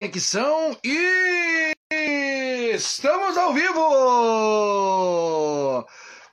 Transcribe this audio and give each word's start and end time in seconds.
conexão 0.00 0.76
e 0.82 1.74
estamos 2.74 3.36
ao 3.36 3.52
vivo! 3.52 3.76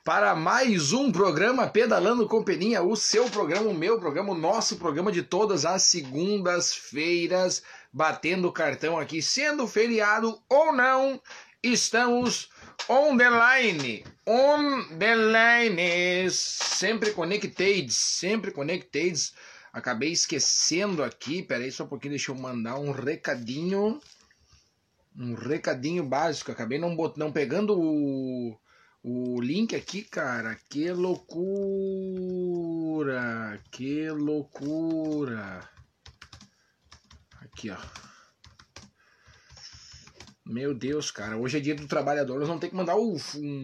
Para 0.02 0.34
mais 0.34 0.94
um 0.94 1.12
programa 1.12 1.68
Pedalando 1.68 2.26
com 2.26 2.42
Peninha, 2.42 2.82
o 2.82 2.96
seu 2.96 3.28
programa, 3.28 3.68
o 3.68 3.74
meu 3.74 4.00
programa, 4.00 4.32
o 4.32 4.38
nosso 4.38 4.76
programa 4.76 5.12
de 5.12 5.22
todas 5.22 5.66
as 5.66 5.82
segundas-feiras, 5.82 7.62
batendo 7.92 8.50
cartão 8.50 8.98
aqui, 8.98 9.20
sendo 9.20 9.68
feriado 9.68 10.40
ou 10.48 10.72
não, 10.72 11.20
estamos 11.62 12.48
on 12.88 13.18
the 13.18 13.28
line, 13.28 14.02
on 14.26 14.84
the 14.98 15.14
line, 15.14 16.30
sempre 16.30 17.10
connected, 17.10 17.92
sempre 17.92 18.50
connected 18.50 19.14
Acabei 19.78 20.10
esquecendo 20.12 21.02
aqui, 21.04 21.42
peraí 21.42 21.70
só 21.70 21.84
um 21.84 21.88
pouquinho, 21.88 22.10
deixa 22.12 22.32
eu 22.32 22.34
mandar 22.34 22.78
um 22.78 22.90
recadinho. 22.90 24.00
Um 25.16 25.34
recadinho 25.34 26.04
básico. 26.04 26.50
Acabei 26.50 26.78
não, 26.78 26.96
bot... 26.96 27.18
não 27.18 27.32
pegando 27.32 27.78
o, 27.78 28.58
o 29.02 29.40
link 29.40 29.74
aqui, 29.76 30.02
cara. 30.02 30.58
Que 30.68 30.90
loucura! 30.92 31.38
Que 33.70 34.10
loucura! 34.10 35.68
Aqui, 37.40 37.70
ó. 37.70 37.76
Meu 40.44 40.72
Deus, 40.72 41.10
cara, 41.10 41.36
hoje 41.36 41.58
é 41.58 41.60
dia 41.60 41.74
do 41.74 41.86
trabalhador. 41.86 42.38
Nós 42.38 42.48
vamos 42.48 42.60
ter 42.62 42.70
que 42.70 42.74
mandar 42.74 42.96
um 42.96 43.18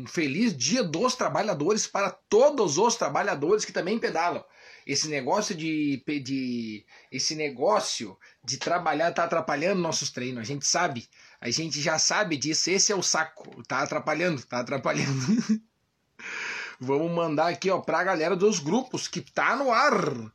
feliz 0.07 0.55
dia 0.55 0.85
dos 0.85 1.15
trabalhadores 1.15 1.87
para 1.87 2.11
todos 2.11 2.77
os 2.77 2.95
trabalhadores 2.95 3.65
que 3.65 3.73
também 3.73 3.99
pedalam. 3.99 4.45
Esse 4.87 5.09
negócio 5.09 5.55
de, 5.55 6.85
esse 7.11 7.35
negócio 7.35 8.19
de 8.45 8.59
trabalhar 8.59 9.13
tá 9.13 9.25
atrapalhando 9.25 9.81
nossos 9.81 10.11
treinos. 10.11 10.41
A 10.41 10.45
gente 10.45 10.67
sabe, 10.67 11.09
a 11.41 11.49
gente 11.51 11.81
já 11.81 11.99
sabe 11.99 12.37
disso. 12.37 12.69
Esse 12.71 12.93
é 12.93 12.95
o 12.95 13.03
saco. 13.03 13.63
Tá 13.65 13.81
atrapalhando, 13.81 14.43
tá 14.43 14.61
atrapalhando. 14.61 15.63
Vamos 16.79 17.11
mandar 17.13 17.49
aqui, 17.49 17.71
ó, 17.71 17.81
pra 17.81 18.05
galera 18.05 18.37
dos 18.37 18.59
grupos 18.59 19.09
que 19.09 19.23
tá 19.23 19.57
no 19.57 19.73
ar. 19.73 20.33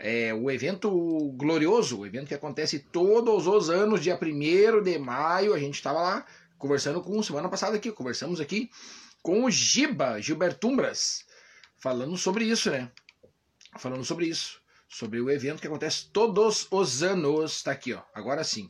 é, 0.00 0.32
o 0.32 0.50
evento 0.50 0.90
glorioso, 1.36 2.00
o 2.00 2.06
evento 2.06 2.28
que 2.28 2.34
acontece 2.34 2.78
todos 2.78 3.46
os 3.46 3.68
anos, 3.68 4.00
dia 4.00 4.18
1 4.20 4.82
de 4.82 4.98
maio. 4.98 5.54
A 5.54 5.58
gente 5.58 5.74
estava 5.74 6.00
lá 6.00 6.26
conversando 6.58 7.00
com 7.00 7.22
semana 7.22 7.48
passada 7.48 7.76
aqui, 7.76 7.92
conversamos 7.92 8.40
aqui 8.40 8.70
com 9.22 9.44
o 9.44 9.50
Giba, 9.50 10.20
Gilbertumbras, 10.20 11.24
falando 11.78 12.16
sobre 12.16 12.44
isso, 12.44 12.70
né? 12.70 12.90
Falando 13.76 14.04
sobre 14.04 14.26
isso, 14.26 14.60
sobre 14.88 15.20
o 15.20 15.30
evento 15.30 15.60
que 15.60 15.66
acontece 15.66 16.06
todos 16.12 16.66
os 16.70 17.02
anos. 17.02 17.56
Está 17.56 17.72
aqui, 17.72 17.92
ó. 17.92 18.02
Agora 18.14 18.44
sim. 18.44 18.68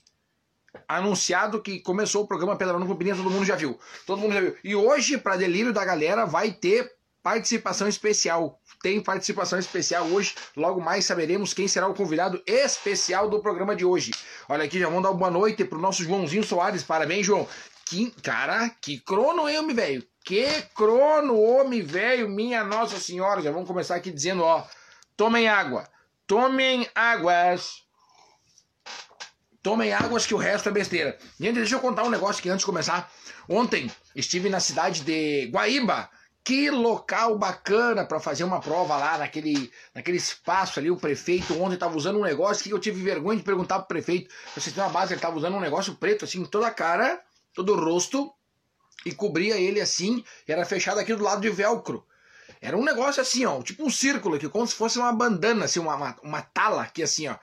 Anunciado 0.87 1.61
que 1.61 1.81
começou 1.81 2.23
o 2.23 2.27
programa 2.27 2.57
Pedalando 2.57 2.87
com 2.87 2.95
Pininha, 2.95 3.17
todo 3.17 3.31
mundo 3.31 3.45
já 3.45 3.57
viu. 3.57 3.79
Todo 4.07 4.21
mundo 4.21 4.35
já 4.35 4.41
viu. 4.41 4.57
E 4.63 4.75
hoje, 4.75 5.19
para 5.19 5.37
delírio 5.37 5.73
da 5.73 5.85
galera, 5.85 6.25
vai 6.25 6.53
ter 6.53 6.93
participação 7.23 7.89
especial. 7.89 8.61
Tem 8.83 9.01
participação 9.01 9.59
especial 9.59 10.07
hoje. 10.07 10.35
Logo 10.57 10.81
mais 10.81 11.05
saberemos 11.05 11.53
quem 11.53 11.69
será 11.69 11.87
o 11.89 11.95
convidado 11.95 12.43
especial 12.47 13.29
do 13.29 13.41
programa 13.41 13.77
de 13.77 13.85
hoje. 13.85 14.13
Olha 14.49 14.65
aqui, 14.65 14.79
já 14.79 14.87
vamos 14.87 15.03
dar 15.03 15.11
uma 15.11 15.19
boa 15.19 15.31
noite 15.31 15.65
pro 15.65 15.79
nosso 15.79 16.03
Joãozinho 16.03 16.45
Soares. 16.45 16.83
Parabéns, 16.83 17.27
João. 17.27 17.47
Que, 17.85 18.11
cara, 18.23 18.71
que 18.81 18.99
crono, 19.01 19.49
hein, 19.49 19.59
homem 19.59 19.75
velho? 19.75 20.07
Que 20.25 20.47
crono, 20.75 21.39
homem 21.41 21.83
velho, 21.83 22.29
minha 22.29 22.63
Nossa 22.63 22.99
Senhora. 22.99 23.43
Já 23.43 23.51
vamos 23.51 23.67
começar 23.67 23.97
aqui 23.97 24.11
dizendo, 24.11 24.43
ó. 24.43 24.65
Tomem 25.21 25.49
água. 25.49 25.87
Tomem 26.27 26.89
águas. 26.95 27.83
Tomem 29.63 29.93
águas 29.93 30.25
que 30.25 30.33
o 30.33 30.39
resto 30.39 30.71
é 30.71 30.73
besteira. 30.73 31.19
Gente, 31.39 31.57
deixa 31.57 31.75
eu 31.75 31.81
contar 31.81 32.05
um 32.05 32.09
negócio 32.09 32.41
aqui 32.41 32.49
antes 32.49 32.61
de 32.61 32.65
começar. 32.65 33.13
Ontem 33.47 33.93
estive 34.17 34.49
na 34.49 34.61
cidade 34.61 35.03
de 35.03 35.51
Guaíba. 35.53 36.09
Que 36.43 36.71
local 36.71 37.37
bacana 37.37 38.03
para 38.03 38.19
fazer 38.19 38.45
uma 38.45 38.61
prova 38.61 38.97
lá 38.97 39.19
naquele, 39.19 39.71
naquele 39.95 40.17
espaço 40.17 40.81
ali. 40.81 40.91
O 40.91 40.97
prefeito 40.97 41.53
ontem 41.63 41.75
estava 41.75 41.95
usando 41.95 42.19
um 42.19 42.25
negócio 42.25 42.65
que 42.65 42.73
eu 42.73 42.79
tive 42.79 43.03
vergonha 43.03 43.37
de 43.37 43.45
perguntar 43.45 43.81
pro 43.81 43.89
prefeito. 43.89 44.35
Vocês 44.57 44.75
têm 44.75 44.83
uma 44.83 44.89
base, 44.89 45.13
ele 45.13 45.19
estava 45.19 45.37
usando 45.37 45.55
um 45.55 45.61
negócio 45.61 45.95
preto 45.97 46.25
assim, 46.25 46.47
toda 46.47 46.67
a 46.67 46.71
cara, 46.71 47.21
todo 47.53 47.75
o 47.75 47.79
rosto, 47.79 48.33
e 49.05 49.13
cobria 49.13 49.61
ele 49.61 49.83
assim, 49.83 50.25
era 50.49 50.65
fechado 50.65 50.99
aqui 50.99 51.15
do 51.15 51.23
lado 51.23 51.43
de 51.43 51.51
velcro. 51.51 52.07
Era 52.61 52.77
um 52.77 52.85
negócio 52.85 53.23
assim, 53.23 53.45
ó, 53.47 53.63
tipo 53.63 53.85
um 53.85 53.91
círculo 53.91 54.37
aqui, 54.37 54.49
como 54.49 54.67
se 54.67 54.75
fosse 54.75 54.99
uma 54.99 55.13
bandana, 55.13 55.65
assim, 55.65 55.81
uma, 55.81 55.95
uma, 55.95 56.17
uma 56.23 56.43
tala 56.43 56.83
aqui, 56.83 57.03
assim, 57.03 57.27
ó. 57.27 57.37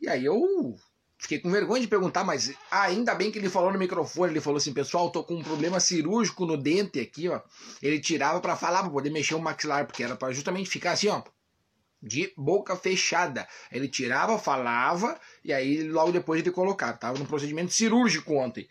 E 0.00 0.08
aí 0.08 0.24
eu 0.24 0.76
fiquei 1.18 1.38
com 1.38 1.50
vergonha 1.50 1.82
de 1.82 1.88
perguntar, 1.88 2.24
mas 2.24 2.52
ainda 2.70 3.14
bem 3.14 3.30
que 3.30 3.38
ele 3.38 3.50
falou 3.50 3.72
no 3.72 3.78
microfone, 3.78 4.32
ele 4.32 4.40
falou 4.40 4.58
assim, 4.58 4.72
pessoal, 4.72 5.10
tô 5.10 5.24
com 5.24 5.34
um 5.34 5.42
problema 5.42 5.80
cirúrgico 5.80 6.46
no 6.46 6.56
dente 6.56 7.00
aqui, 7.00 7.28
ó. 7.28 7.40
Ele 7.82 8.00
tirava 8.00 8.40
para 8.40 8.56
falar, 8.56 8.82
para 8.82 8.90
poder 8.90 9.10
mexer 9.10 9.34
o 9.34 9.40
maxilar, 9.40 9.86
porque 9.86 10.04
era 10.04 10.16
para 10.16 10.32
justamente 10.32 10.70
ficar 10.70 10.92
assim, 10.92 11.08
ó, 11.08 11.22
de 12.02 12.32
boca 12.36 12.74
fechada. 12.76 13.46
Ele 13.70 13.88
tirava, 13.88 14.38
falava, 14.38 15.18
e 15.44 15.52
aí 15.52 15.82
logo 15.82 16.12
depois 16.12 16.40
ele 16.40 16.50
colocava. 16.50 16.96
Tava 16.96 17.18
no 17.18 17.26
procedimento 17.26 17.72
cirúrgico 17.72 18.34
ontem. 18.34 18.68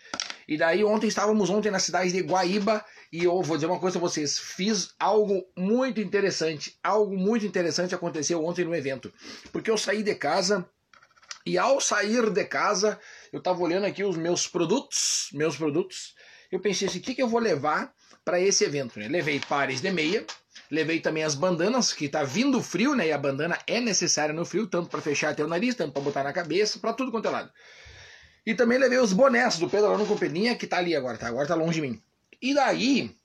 E 0.50 0.58
daí 0.58 0.84
ontem 0.84 1.06
estávamos 1.06 1.52
ontem 1.52 1.70
na 1.70 1.78
cidade 1.78 2.12
de 2.12 2.22
Guaíba 2.22 2.84
e 3.14 3.24
eu 3.24 3.40
vou 3.44 3.56
dizer 3.56 3.68
uma 3.68 3.80
coisa 3.80 4.00
para 4.00 4.10
vocês, 4.10 4.40
fiz 4.40 4.96
algo 5.00 5.46
muito 5.56 6.02
interessante, 6.02 6.76
algo 6.84 7.16
muito 7.16 7.46
interessante 7.46 7.94
aconteceu 7.94 8.44
ontem 8.44 8.66
no 8.66 8.76
evento, 8.76 9.14
porque 9.52 9.70
eu 9.70 9.78
saí 9.78 10.02
de 10.02 10.16
casa 10.16 10.68
e 11.46 11.56
ao 11.56 11.80
sair 11.80 12.32
de 12.32 12.46
casa, 12.46 13.00
eu 13.32 13.38
estava 13.38 13.62
olhando 13.62 13.86
aqui 13.86 14.04
os 14.04 14.18
meus 14.18 14.48
produtos, 14.48 15.30
meus 15.34 15.56
produtos, 15.56 16.16
eu 16.52 16.60
pensei 16.60 16.88
assim, 16.88 16.98
o 16.98 17.02
que, 17.04 17.14
que 17.14 17.22
eu 17.22 17.30
vou 17.30 17.40
levar 17.40 17.94
para 18.26 18.40
esse 18.40 18.64
evento? 18.64 19.00
Né? 19.00 19.08
Levei 19.08 19.40
pares 19.40 19.82
de 19.82 19.92
meia, 19.92 20.26
levei 20.72 21.00
também 21.00 21.24
as 21.24 21.36
bandanas, 21.36 21.94
que 21.94 22.06
está 22.06 22.24
vindo 22.24 22.60
frio, 22.60 22.96
né? 22.96 23.08
E 23.08 23.12
a 23.12 23.20
bandana 23.20 23.58
é 23.68 23.80
necessária 23.80 24.34
no 24.34 24.46
frio, 24.46 24.66
tanto 24.66 24.90
para 24.90 25.00
fechar 25.00 25.30
até 25.30 25.44
o 25.44 25.48
nariz, 25.48 25.76
tanto 25.76 25.94
para 25.94 26.02
botar 26.02 26.24
na 26.24 26.34
cabeça, 26.34 26.80
para 26.80 26.94
tudo 26.94 27.12
quanto 27.12 27.28
é 27.28 27.32
lado. 27.32 27.52
E 28.50 28.56
também 28.56 28.80
levei 28.80 28.98
os 28.98 29.14
bonés 29.14 29.60
do 29.60 29.70
Pedalando 29.70 30.08
com 30.08 30.18
Peninha, 30.18 30.56
que 30.56 30.66
está 30.66 30.78
ali 30.78 30.96
agora, 30.96 31.20
tá? 31.20 31.28
Agora 31.28 31.44
está 31.44 31.54
longe 31.54 31.80
de 31.80 31.88
mim. 31.88 32.02
E 32.42 32.52
daí, 32.52 33.16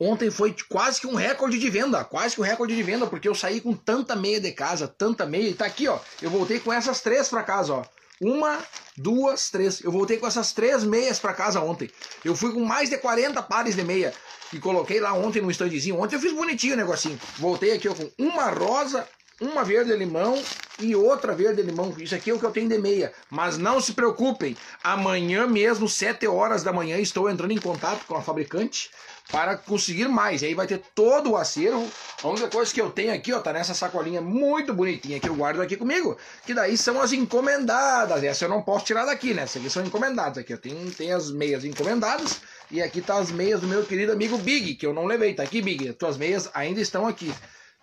ontem 0.00 0.30
foi 0.30 0.56
quase 0.66 0.98
que 0.98 1.06
um 1.06 1.14
recorde 1.14 1.58
de 1.58 1.68
venda, 1.68 2.02
quase 2.06 2.34
que 2.34 2.40
um 2.40 2.44
recorde 2.44 2.74
de 2.74 2.82
venda, 2.82 3.06
porque 3.06 3.28
eu 3.28 3.34
saí 3.34 3.60
com 3.60 3.74
tanta 3.74 4.16
meia 4.16 4.40
de 4.40 4.50
casa, 4.52 4.88
tanta 4.88 5.26
meia, 5.26 5.50
e 5.50 5.52
tá 5.52 5.66
aqui, 5.66 5.86
ó. 5.88 5.98
Eu 6.22 6.30
voltei 6.30 6.58
com 6.58 6.72
essas 6.72 7.02
três 7.02 7.28
para 7.28 7.42
casa, 7.42 7.74
ó. 7.74 7.84
Uma, 8.18 8.64
duas, 8.96 9.50
três. 9.50 9.82
Eu 9.82 9.92
voltei 9.92 10.16
com 10.16 10.26
essas 10.26 10.54
três 10.54 10.84
meias 10.84 11.18
para 11.18 11.34
casa 11.34 11.60
ontem. 11.60 11.90
Eu 12.24 12.34
fui 12.34 12.50
com 12.50 12.64
mais 12.64 12.88
de 12.88 12.96
40 12.96 13.42
pares 13.42 13.76
de 13.76 13.84
meia 13.84 14.14
e 14.54 14.58
coloquei 14.58 15.00
lá 15.00 15.12
ontem 15.12 15.42
no 15.42 15.50
standzinho. 15.50 16.00
Ontem 16.00 16.16
eu 16.16 16.20
fiz 16.20 16.32
bonitinho 16.32 16.72
o 16.72 16.78
negocinho. 16.78 17.20
Voltei 17.36 17.72
aqui 17.72 17.90
ó, 17.90 17.94
com 17.94 18.10
uma 18.18 18.48
rosa, 18.48 19.06
uma 19.40 19.64
verde 19.64 19.94
limão 19.94 20.40
e 20.78 20.94
outra 20.94 21.34
verde 21.34 21.62
limão. 21.62 21.94
Isso 21.98 22.14
aqui 22.14 22.30
é 22.30 22.34
o 22.34 22.38
que 22.38 22.46
eu 22.46 22.50
tenho 22.50 22.68
de 22.68 22.78
meia. 22.78 23.12
Mas 23.30 23.58
não 23.58 23.80
se 23.80 23.92
preocupem, 23.92 24.56
amanhã 24.82 25.46
mesmo, 25.46 25.88
7 25.88 26.26
horas 26.26 26.62
da 26.62 26.72
manhã, 26.72 26.98
estou 26.98 27.28
entrando 27.28 27.52
em 27.52 27.60
contato 27.60 28.06
com 28.06 28.16
a 28.16 28.22
fabricante 28.22 28.90
para 29.30 29.56
conseguir 29.56 30.08
mais. 30.08 30.42
E 30.42 30.46
aí 30.46 30.54
vai 30.54 30.66
ter 30.66 30.82
todo 30.94 31.32
o 31.32 31.36
acervo. 31.36 31.88
A 32.22 32.28
única 32.28 32.48
coisa 32.48 32.72
que 32.72 32.80
eu 32.80 32.90
tenho 32.90 33.12
aqui, 33.12 33.32
ó, 33.32 33.40
tá 33.40 33.52
nessa 33.52 33.74
sacolinha 33.74 34.20
muito 34.20 34.72
bonitinha 34.72 35.18
que 35.18 35.28
eu 35.28 35.34
guardo 35.34 35.60
aqui 35.60 35.76
comigo, 35.76 36.16
que 36.46 36.54
daí 36.54 36.76
são 36.76 37.00
as 37.00 37.12
encomendadas. 37.12 38.22
Essa 38.22 38.44
eu 38.44 38.48
não 38.48 38.62
posso 38.62 38.84
tirar 38.84 39.04
daqui, 39.04 39.34
né? 39.34 39.42
Essas 39.42 39.62
aqui 39.62 39.70
são 39.70 39.84
encomendadas. 39.84 40.38
Aqui 40.38 40.52
eu 40.52 40.58
tenho, 40.58 40.90
tenho 40.92 41.16
as 41.16 41.30
meias 41.30 41.64
encomendadas 41.64 42.40
e 42.70 42.82
aqui 42.82 43.00
tá 43.00 43.16
as 43.18 43.30
meias 43.30 43.60
do 43.60 43.66
meu 43.66 43.84
querido 43.84 44.12
amigo 44.12 44.38
Big, 44.38 44.74
que 44.74 44.86
eu 44.86 44.92
não 44.92 45.06
levei. 45.06 45.34
Tá 45.34 45.42
aqui, 45.42 45.62
Big. 45.62 45.92
Tuas 45.94 46.16
meias 46.16 46.50
ainda 46.54 46.80
estão 46.80 47.06
aqui. 47.06 47.32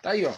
Tá 0.00 0.10
aí, 0.10 0.24
ó. 0.24 0.32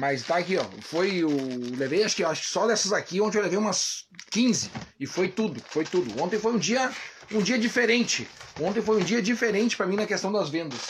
Mas 0.00 0.22
tá 0.22 0.38
aqui, 0.38 0.56
ó. 0.56 0.64
Foi 0.80 1.22
o. 1.22 1.76
Levei, 1.76 2.02
acho 2.02 2.16
que, 2.16 2.24
acho 2.24 2.48
só 2.48 2.66
dessas 2.66 2.90
aqui, 2.90 3.20
ontem 3.20 3.36
eu 3.36 3.42
levei 3.42 3.58
umas 3.58 4.06
15. 4.30 4.70
E 4.98 5.06
foi 5.06 5.28
tudo, 5.28 5.62
foi 5.68 5.84
tudo. 5.84 6.22
Ontem 6.22 6.38
foi 6.38 6.54
um 6.54 6.58
dia, 6.58 6.90
um 7.30 7.42
dia 7.42 7.58
diferente. 7.58 8.26
Ontem 8.58 8.80
foi 8.80 8.96
um 8.96 9.04
dia 9.04 9.20
diferente 9.20 9.76
para 9.76 9.84
mim 9.84 9.96
na 9.96 10.06
questão 10.06 10.32
das 10.32 10.48
vendas. 10.48 10.80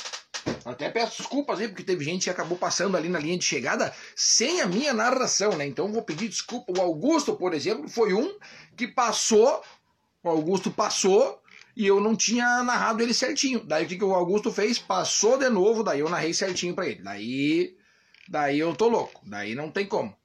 Até 0.64 0.88
peço 0.88 1.18
desculpas 1.18 1.58
aí, 1.58 1.66
porque 1.66 1.82
teve 1.82 2.04
gente 2.04 2.24
que 2.24 2.30
acabou 2.30 2.56
passando 2.56 2.96
ali 2.96 3.08
na 3.08 3.18
linha 3.18 3.36
de 3.36 3.44
chegada 3.44 3.92
sem 4.14 4.60
a 4.60 4.66
minha 4.66 4.94
narração, 4.94 5.56
né? 5.56 5.66
Então 5.66 5.92
vou 5.92 6.02
pedir 6.02 6.28
desculpa. 6.28 6.72
O 6.72 6.80
Augusto, 6.80 7.34
por 7.34 7.52
exemplo, 7.52 7.88
foi 7.88 8.14
um 8.14 8.38
que 8.76 8.86
passou. 8.86 9.60
O 10.22 10.28
Augusto 10.28 10.70
passou 10.70 11.42
e 11.76 11.84
eu 11.84 12.00
não 12.00 12.14
tinha 12.14 12.62
narrado 12.62 13.02
ele 13.02 13.12
certinho. 13.12 13.58
Daí 13.64 13.86
o 13.86 13.88
que, 13.88 13.96
que 13.96 14.04
o 14.04 14.14
Augusto 14.14 14.52
fez? 14.52 14.78
Passou 14.78 15.36
de 15.36 15.50
novo, 15.50 15.82
daí 15.82 15.98
eu 15.98 16.08
narrei 16.08 16.32
certinho 16.32 16.76
para 16.76 16.86
ele. 16.86 17.02
Daí 17.02 17.79
daí 18.30 18.60
eu 18.60 18.74
tô 18.74 18.88
louco. 18.88 19.20
Daí 19.26 19.54
não 19.54 19.70
tem 19.70 19.86
como. 19.86 20.16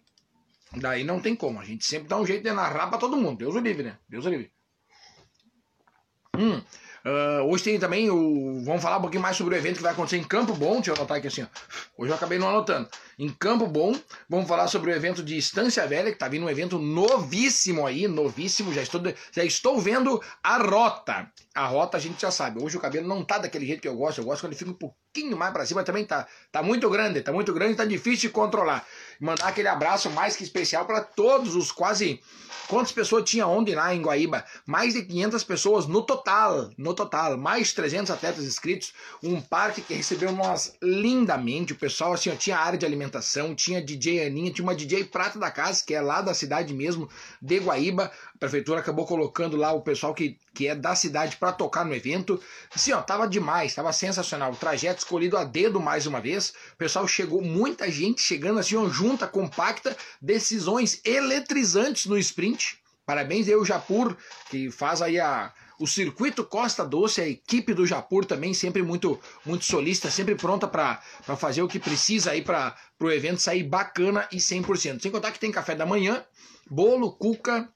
Daí 0.78 1.04
não 1.04 1.20
tem 1.20 1.36
como. 1.36 1.60
A 1.60 1.66
gente 1.66 1.86
sempre 1.86 2.08
dá 2.08 2.18
um 2.18 2.26
jeito 2.26 2.44
de 2.44 2.52
narrar 2.52 2.88
pra 2.88 3.00
todo 3.00 3.18
mundo. 3.18 3.40
Deus 3.40 3.56
o 3.56 3.60
livre, 3.60 3.84
né? 3.84 3.98
Deus 4.08 4.26
o 4.26 4.30
livre. 4.30 4.52
Hum. 6.38 6.62
Uh, 7.06 7.44
hoje 7.52 7.64
tem 7.64 7.78
também 7.78 8.10
o. 8.10 8.64
Vamos 8.64 8.82
falar 8.82 8.98
um 8.98 9.02
pouquinho 9.02 9.22
mais 9.22 9.38
sobre 9.38 9.54
o 9.54 9.58
evento 9.58 9.78
que 9.78 9.84
vai 9.84 9.92
acontecer 9.92 10.18
em 10.18 10.24
Campo 10.24 10.56
Bom. 10.56 10.78
Deixa 10.78 10.90
eu 10.90 10.96
anotar 10.96 11.18
aqui 11.18 11.28
assim, 11.28 11.44
ó. 11.44 11.46
Hoje 11.96 12.12
eu 12.12 12.16
acabei 12.16 12.40
não 12.40 12.50
anotando. 12.50 12.90
Em 13.20 13.30
Campo 13.30 13.68
Bom, 13.68 13.96
vamos 14.28 14.48
falar 14.48 14.68
sobre 14.68 14.90
o 14.90 14.96
evento 14.96 15.22
de 15.22 15.38
Estância 15.38 15.86
Velha, 15.86 16.12
que 16.12 16.18
tá 16.18 16.28
vindo 16.28 16.48
um 16.48 16.50
evento 16.50 16.80
novíssimo 16.80 17.86
aí, 17.86 18.08
novíssimo. 18.08 18.74
Já 18.74 18.82
estou, 18.82 19.04
já 19.32 19.44
estou 19.46 19.80
vendo 19.80 20.20
a 20.42 20.58
rota. 20.58 21.32
A 21.54 21.68
rota 21.68 21.98
a 21.98 22.00
gente 22.00 22.20
já 22.20 22.32
sabe. 22.32 22.60
Hoje 22.60 22.76
o 22.76 22.82
cabelo 22.82 23.08
não 23.08 23.24
tá 23.24 23.38
daquele 23.38 23.68
jeito 23.68 23.82
que 23.82 23.88
eu 23.88 23.96
gosto. 23.96 24.22
Eu 24.22 24.26
gosto 24.26 24.42
quando 24.42 24.54
ele 24.54 24.60
fica 24.60 24.72
um 24.72 24.74
pouquinho 24.74 25.38
mais 25.38 25.54
para 25.54 25.64
cima. 25.64 25.84
Também 25.84 26.06
tá, 26.06 26.28
tá 26.52 26.64
muito 26.64 26.90
grande, 26.90 27.22
tá 27.22 27.32
muito 27.32 27.54
grande, 27.54 27.76
tá 27.76 27.86
difícil 27.86 28.30
de 28.30 28.34
controlar. 28.34 28.84
Mandar 29.20 29.48
aquele 29.48 29.68
abraço 29.68 30.10
mais 30.10 30.36
que 30.36 30.44
especial 30.44 30.86
para 30.86 31.02
todos 31.02 31.56
os 31.56 31.72
quase 31.72 32.22
Quantas 32.68 32.92
pessoas 32.92 33.30
tinha 33.30 33.46
ontem 33.46 33.76
lá 33.76 33.94
em 33.94 34.02
Guaíba? 34.02 34.44
Mais 34.66 34.96
de 34.96 35.04
500 35.04 35.44
pessoas 35.44 35.86
no 35.86 36.02
total, 36.02 36.72
no 36.78 36.96
total, 36.96 37.38
mais 37.38 37.74
300 37.74 38.10
atletas 38.10 38.44
inscritos, 38.44 38.92
um 39.22 39.40
parque 39.40 39.82
que 39.82 39.94
recebeu 39.94 40.32
nós 40.32 40.76
lindamente, 40.82 41.74
o 41.74 41.76
pessoal 41.76 42.14
assim, 42.14 42.32
ó, 42.32 42.36
tinha 42.36 42.58
área 42.58 42.78
de 42.78 42.86
alimentação, 42.86 43.54
tinha 43.54 43.84
DJ 43.84 44.26
Aninha, 44.26 44.52
tinha 44.52 44.66
uma 44.66 44.74
DJ 44.74 45.04
Prata 45.04 45.38
da 45.38 45.52
Casa, 45.52 45.84
que 45.86 45.94
é 45.94 46.02
lá 46.02 46.22
da 46.22 46.34
cidade 46.34 46.74
mesmo, 46.74 47.08
de 47.40 47.60
Guaíba, 47.60 48.12
a 48.34 48.38
prefeitura 48.40 48.80
acabou 48.80 49.06
colocando 49.06 49.56
lá 49.56 49.72
o 49.72 49.82
pessoal 49.82 50.16
que, 50.16 50.38
que 50.56 50.68
é 50.68 50.74
da 50.74 50.96
cidade 50.96 51.36
para 51.36 51.52
tocar 51.52 51.86
no 51.86 51.94
evento. 51.94 52.42
Assim, 52.74 52.94
ó, 52.94 53.02
tava 53.02 53.28
demais, 53.28 53.76
tava 53.76 53.92
sensacional. 53.92 54.54
O 54.54 54.56
trajeto 54.56 55.00
escolhido 55.00 55.38
a 55.38 55.44
dedo 55.44 55.80
mais 55.82 56.08
uma 56.08 56.22
vez. 56.22 56.54
O 56.74 56.78
pessoal 56.78 57.08
chegou, 57.08 57.42
muita 57.42 57.92
gente 57.92 58.22
chegando 58.22 58.60
assim, 58.60 58.78
ó, 58.78 58.88
junta, 58.88 59.28
compacta, 59.28 59.96
decisões 60.22 61.02
eletrizantes 61.04 62.06
no 62.06 62.18
sprint. 62.18 62.80
Parabéns 63.06 63.48
aí 63.48 63.56
o 63.56 63.66
Japur, 63.66 64.18
que 64.50 64.72
faz 64.72 65.02
aí 65.02 65.20
a, 65.20 65.54
o 65.78 65.86
circuito 65.86 66.44
Costa 66.44 66.84
Doce, 66.84 67.22
a 67.22 67.28
equipe 67.28 67.74
do 67.74 67.86
Japur 67.86 68.26
também 68.26 68.54
sempre 68.54 68.82
muito 68.82 69.20
muito 69.46 69.66
solista, 69.66 70.10
sempre 70.10 70.34
pronta 70.34 70.68
para 70.68 71.00
fazer 71.38 71.62
o 71.62 71.68
que 71.68 71.80
precisa 71.80 72.32
aí 72.32 72.42
para 72.42 72.76
o 73.00 73.12
evento 73.12 73.42
sair 73.42 73.64
bacana 73.64 74.28
e 74.32 74.38
100%. 74.38 75.02
Sem 75.02 75.12
contar 75.12 75.32
que 75.32 75.40
tem 75.40 75.52
café 75.52 75.76
da 75.76 75.86
manhã, 75.86 76.26
bolo, 76.68 77.12
cuca, 77.12 77.70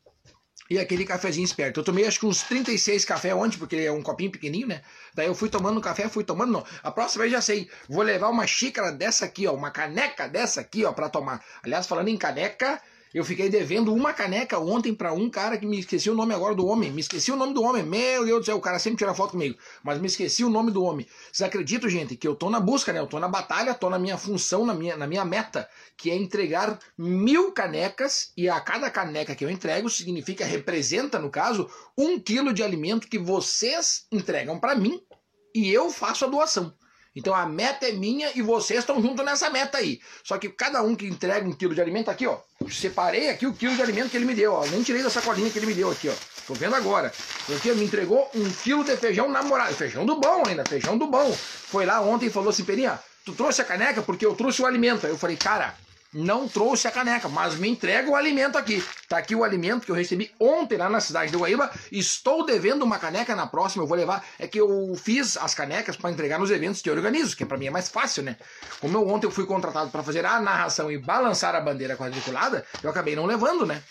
e 0.70 0.78
aquele 0.78 1.06
cafezinho 1.06 1.46
esperto. 1.46 1.80
Eu 1.80 1.84
tomei 1.84 2.06
acho 2.06 2.20
que 2.20 2.26
uns 2.26 2.44
36 2.44 3.04
café 3.04 3.34
ontem, 3.34 3.58
porque 3.58 3.76
é 3.78 3.92
um 3.92 4.04
copinho 4.04 4.32
pequenininho, 4.32 4.68
né? 4.68 4.82
Daí 5.14 5.26
eu 5.26 5.34
fui 5.34 5.50
tomando 5.50 5.82
café, 5.82 6.08
fui 6.08 6.24
tomando, 6.24 6.52
não. 6.52 6.66
A 6.84 6.92
próxima 6.92 7.24
vez 7.24 7.34
já 7.34 7.42
sei, 7.42 7.70
vou 7.88 8.04
levar 8.04 8.30
uma 8.30 8.46
xícara 8.46 8.92
dessa 8.92 9.26
aqui, 9.26 9.48
ó, 9.48 9.54
uma 9.54 9.72
caneca 9.72 10.28
dessa 10.28 10.62
aqui, 10.62 10.86
ó, 10.86 10.92
para 10.92 11.10
tomar. 11.10 11.44
Aliás, 11.64 11.88
falando 11.88 12.10
em 12.10 12.18
caneca, 12.18 12.82
eu 13.14 13.26
fiquei 13.26 13.50
devendo 13.50 13.94
uma 13.94 14.14
caneca 14.14 14.60
ontem 14.60 14.94
para 14.94 15.12
um 15.12 15.30
cara 15.30 15.58
que 15.58 15.66
me 15.66 15.80
esqueci 15.80 16.10
o 16.10 16.14
nome 16.14 16.34
agora 16.34 16.54
do 16.54 16.68
homem. 16.68 16.92
Me 16.92 17.02
esqueci 17.02 17.32
o 17.32 17.36
nome 17.36 17.54
do 17.54 17.64
homem. 17.64 17.84
Meu 17.84 18.24
Deus 18.24 18.40
do 18.42 18.46
céu, 18.46 18.58
o 18.58 18.62
cara 18.62 18.78
sempre 18.78 19.00
tira 19.00 19.16
foto 19.16 19.32
comigo. 19.32 19.58
Mas 19.84 20.00
me 20.00 20.06
esqueci 20.06 20.44
o 20.44 20.50
nome 20.50 20.70
do 20.70 20.84
homem. 20.84 21.08
Vocês 21.32 21.48
acreditam, 21.48 21.90
gente, 21.90 22.16
que 22.16 22.28
eu 22.28 22.36
tô 22.36 22.50
na 22.50 22.60
busca, 22.60 22.94
né? 22.94 23.00
Eu 23.00 23.08
tô 23.08 23.20
na 23.20 23.28
batalha, 23.28 23.74
tô 23.74 23.90
na 23.90 23.98
minha 23.98 24.18
função, 24.18 24.64
na 24.66 24.76
minha, 24.76 24.96
na 24.96 25.08
minha 25.08 25.26
meta, 25.26 25.68
que 25.98 26.12
é 26.12 26.16
entregar 26.16 26.78
mil 26.96 27.52
canecas. 27.52 28.32
E 28.38 28.48
a 28.48 28.60
cada 28.60 28.92
caneca 28.92 29.34
que 29.34 29.44
eu 29.44 29.50
entrego 29.50 29.90
significa, 29.90 30.46
representa, 30.46 31.18
no 31.18 31.32
caso, 31.32 31.68
um 31.98 32.20
quilo 32.20 32.54
de 32.54 32.62
alimento 32.62 33.08
que 33.08 33.18
vocês 33.18 34.06
entregam 34.12 34.60
para 34.60 34.76
mim 34.76 35.02
e 35.54 35.72
eu 35.72 35.90
faço 35.90 36.26
a 36.26 36.28
doação. 36.28 36.74
Então 37.16 37.34
a 37.34 37.46
meta 37.46 37.88
é 37.88 37.92
minha 37.92 38.32
e 38.36 38.42
vocês 38.42 38.80
estão 38.80 39.02
junto 39.02 39.24
nessa 39.24 39.50
meta 39.50 39.78
aí. 39.78 40.00
Só 40.24 40.38
que 40.38 40.50
cada 40.50 40.82
um 40.82 40.96
que 40.96 41.08
entrega 41.08 41.48
um 41.48 41.52
quilo 41.52 41.74
de 41.74 41.82
alimento, 41.82 42.10
aqui 42.10 42.28
ó, 42.28 42.38
separei 42.70 43.30
aqui 43.30 43.48
o 43.48 43.54
quilo 43.54 43.76
de 43.76 43.82
alimento 43.82 44.10
que 44.10 44.18
ele 44.18 44.26
me 44.26 44.36
deu, 44.36 44.54
ó. 44.54 44.66
Nem 44.68 44.84
tirei 44.84 45.02
da 45.02 45.10
sacolinha 45.10 45.50
que 45.50 45.58
ele 45.58 45.66
me 45.66 45.74
deu 45.74 45.90
aqui, 45.90 46.10
ó. 46.10 46.14
Tô 46.46 46.54
vendo 46.54 46.76
agora. 46.76 47.12
Porque 47.46 47.74
me 47.74 47.84
entregou 47.84 48.30
um 48.34 48.50
quilo 48.64 48.84
de 48.84 48.96
feijão 48.98 49.30
namorado. 49.30 49.74
Feijão 49.76 50.06
do 50.06 50.20
bom 50.20 50.44
ainda, 50.48 50.66
feijão 50.66 50.98
do 50.98 51.08
bom. 51.08 51.32
Foi 51.32 51.86
lá 51.86 52.02
ontem 52.02 52.28
e 52.28 52.30
falou 52.32 52.50
assim, 52.50 52.64
Perinha, 52.64 53.00
tu 53.26 53.34
trouxe 53.34 53.62
a 53.62 53.66
caneca 53.66 54.02
porque 54.02 54.26
eu 54.26 54.36
trouxe 54.36 54.62
o 54.62 54.66
alimento. 54.66 55.06
Aí 55.06 55.12
eu 55.12 55.18
falei, 55.18 55.38
cara, 55.38 55.76
não 56.14 56.48
trouxe 56.48 56.88
a 56.88 56.92
caneca, 56.92 57.30
mas 57.30 57.56
me 57.56 57.70
entrega 57.70 58.10
o 58.10 58.16
alimento 58.16 58.58
aqui. 58.58 58.84
Tá 59.08 59.18
aqui 59.18 59.36
o 59.36 59.44
alimento 59.44 59.86
que 59.86 59.92
eu 59.92 59.96
recebi 59.96 60.32
ontem 60.40 60.78
lá 60.78 60.90
na 60.90 61.00
cidade 61.00 61.32
de 61.32 61.38
Guaíba. 61.38 61.70
Estou 61.92 62.46
devendo 62.46 62.84
uma 62.84 62.98
caneca 62.98 63.36
na 63.36 63.46
próxima, 63.46 63.84
eu 63.84 63.88
vou 63.88 63.98
levar. 63.98 64.26
É 64.40 64.48
que 64.48 64.60
eu 64.60 64.96
fiz 64.96 65.38
as 65.38 65.54
canecas 65.54 65.96
para 65.96 66.10
entregar 66.10 66.40
nos 66.40 66.50
eventos 66.50 66.82
que 66.82 66.90
eu 66.90 66.96
organizo, 66.96 67.38
que 67.38 67.46
para 67.46 67.58
mim 67.58 67.68
é 67.68 67.72
mais 67.72 67.90
fácil, 67.90 68.24
né? 68.24 68.38
Como 68.80 68.98
eu 68.98 69.08
ontem 69.08 69.28
eu 69.28 69.32
fui 69.32 69.46
contratado 69.46 69.92
para 69.92 70.04
fazer 70.04 70.26
a 70.26 70.40
narração 70.40 70.92
e 70.92 70.98
balançar 70.98 71.54
a 71.54 71.62
bandeira 71.62 71.96
quadriculada, 71.96 72.66
eu 72.82 72.90
acabei 72.90 73.16
não 73.16 73.26
levando, 73.26 73.66
né? 73.66 73.84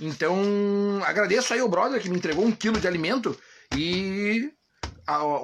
Então, 0.00 1.00
agradeço 1.04 1.52
aí 1.52 1.60
o 1.60 1.68
brother 1.68 2.00
que 2.00 2.08
me 2.08 2.16
entregou 2.16 2.44
um 2.44 2.52
quilo 2.52 2.80
de 2.80 2.86
alimento 2.86 3.38
e 3.74 4.50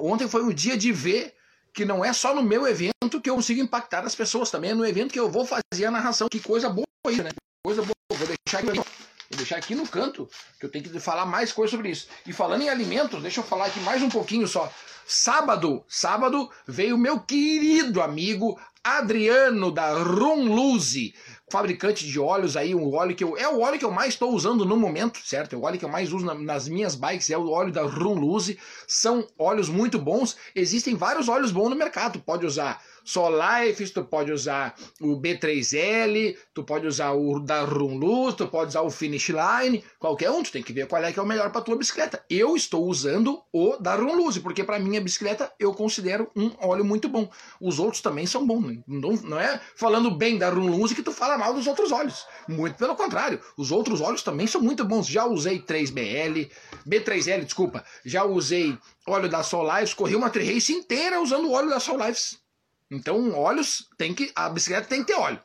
ontem 0.01 0.27
foi 0.27 0.43
o 0.43 0.53
dia 0.53 0.77
de 0.77 0.91
ver 0.91 1.33
que 1.73 1.83
não 1.83 2.05
é 2.05 2.13
só 2.13 2.35
no 2.35 2.43
meu 2.43 2.67
evento 2.67 3.19
que 3.21 3.29
eu 3.29 3.35
consigo 3.35 3.61
impactar 3.61 4.05
as 4.05 4.15
pessoas, 4.15 4.51
também 4.51 4.71
é 4.71 4.73
no 4.75 4.85
evento 4.85 5.11
que 5.11 5.19
eu 5.19 5.29
vou 5.29 5.45
fazer 5.45 5.85
a 5.85 5.91
narração. 5.91 6.27
Que 6.29 6.39
coisa 6.39 6.69
boa 6.69 6.85
isso, 7.09 7.23
né? 7.23 7.31
Coisa 7.65 7.81
boa. 7.81 7.93
Vou 8.11 8.27
deixar 8.27 8.59
aqui, 8.59 8.71
vou 8.73 9.37
deixar 9.37 9.57
aqui 9.57 9.75
no 9.75 9.87
canto, 9.87 10.29
que 10.59 10.65
eu 10.65 10.69
tenho 10.69 10.85
que 10.85 10.99
falar 10.99 11.25
mais 11.25 11.51
coisas 11.51 11.71
sobre 11.71 11.89
isso. 11.89 12.07
E 12.25 12.31
falando 12.31 12.61
em 12.61 12.69
alimentos, 12.69 13.21
deixa 13.21 13.39
eu 13.39 13.43
falar 13.43 13.65
aqui 13.65 13.79
mais 13.79 14.01
um 14.01 14.09
pouquinho 14.09 14.47
só. 14.47 14.71
Sábado, 15.05 15.83
sábado 15.87 16.49
veio 16.67 16.97
meu 16.97 17.19
querido 17.19 18.01
amigo 18.01 18.59
Adriano 18.83 19.71
da 19.71 19.93
Runluzi, 19.93 21.15
fabricante 21.51 22.05
de 22.05 22.19
óleos 22.19 22.57
aí, 22.57 22.73
um 22.73 22.93
óleo 22.93 23.15
que 23.15 23.23
eu 23.23 23.37
é 23.37 23.47
o 23.47 23.61
óleo 23.61 23.77
que 23.77 23.85
eu 23.85 23.91
mais 23.91 24.13
estou 24.13 24.33
usando 24.33 24.65
no 24.65 24.75
momento, 24.75 25.19
certo? 25.23 25.53
É 25.53 25.57
o 25.57 25.63
óleo 25.63 25.77
que 25.77 25.85
eu 25.85 25.89
mais 25.89 26.11
uso 26.11 26.25
na, 26.25 26.33
nas 26.33 26.67
minhas 26.67 26.95
bikes, 26.95 27.29
é 27.29 27.37
o 27.37 27.49
óleo 27.49 27.71
da 27.71 27.83
Runluzi. 27.83 28.57
São 28.87 29.27
óleos 29.37 29.69
muito 29.69 29.99
bons. 29.99 30.35
Existem 30.55 30.95
vários 30.95 31.29
óleos 31.29 31.51
bons 31.51 31.69
no 31.69 31.75
mercado. 31.75 32.19
Pode 32.19 32.45
usar 32.45 32.81
Solife, 33.03 33.89
tu 33.89 34.03
pode 34.03 34.31
usar 34.31 34.75
o 35.01 35.19
B3L, 35.19 36.37
tu 36.53 36.63
pode 36.63 36.87
usar 36.87 37.11
o 37.11 37.39
da 37.39 37.61
Runluz, 37.61 38.35
tu 38.35 38.47
pode 38.47 38.69
usar 38.69 38.81
o 38.81 38.89
Finish 38.89 39.29
Line, 39.29 39.83
qualquer 39.99 40.31
um, 40.31 40.41
tu 40.41 40.51
tem 40.51 40.63
que 40.63 40.73
ver 40.73 40.87
qual 40.87 41.03
é 41.03 41.11
que 41.11 41.19
é 41.19 41.21
o 41.21 41.25
melhor 41.25 41.51
para 41.51 41.61
tua 41.61 41.77
bicicleta. 41.77 42.23
Eu 42.29 42.55
estou 42.55 42.85
usando 42.87 43.41
o 43.51 43.77
da 43.77 43.95
Runluz, 43.95 44.37
porque 44.37 44.63
para 44.63 44.79
minha 44.79 45.01
bicicleta 45.01 45.51
eu 45.59 45.73
considero 45.73 46.29
um 46.35 46.51
óleo 46.59 46.85
muito 46.85 47.09
bom. 47.09 47.29
Os 47.59 47.79
outros 47.79 48.01
também 48.01 48.25
são 48.25 48.45
bons, 48.45 48.79
não, 48.87 49.11
não 49.23 49.39
é 49.39 49.59
falando 49.75 50.11
bem 50.11 50.37
da 50.37 50.49
Runluz 50.49 50.93
que 50.93 51.03
tu 51.03 51.11
fala 51.11 51.37
mal 51.37 51.53
dos 51.53 51.67
outros 51.67 51.91
óleos. 51.91 52.25
Muito 52.47 52.77
pelo 52.77 52.95
contrário, 52.95 53.39
os 53.57 53.71
outros 53.71 54.01
óleos 54.01 54.23
também 54.23 54.47
são 54.47 54.61
muito 54.61 54.85
bons. 54.85 55.07
Já 55.07 55.25
usei 55.25 55.61
3BL, 55.61 56.49
B3L, 56.87 57.43
desculpa, 57.43 57.83
já 58.05 58.23
usei 58.23 58.77
óleo 59.07 59.29
da 59.29 59.43
Solife, 59.43 59.95
corri 59.95 60.15
uma 60.15 60.29
tri-race 60.29 60.71
inteira 60.71 61.21
usando 61.21 61.47
o 61.47 61.51
óleo 61.51 61.69
da 61.69 61.79
Solife. 61.79 62.42
Então, 62.89 63.33
óleos 63.33 63.89
tem 63.97 64.13
que. 64.13 64.31
A 64.35 64.49
bicicleta 64.49 64.87
tem 64.87 65.01
que 65.01 65.13
ter 65.13 65.19
óleo, 65.19 65.39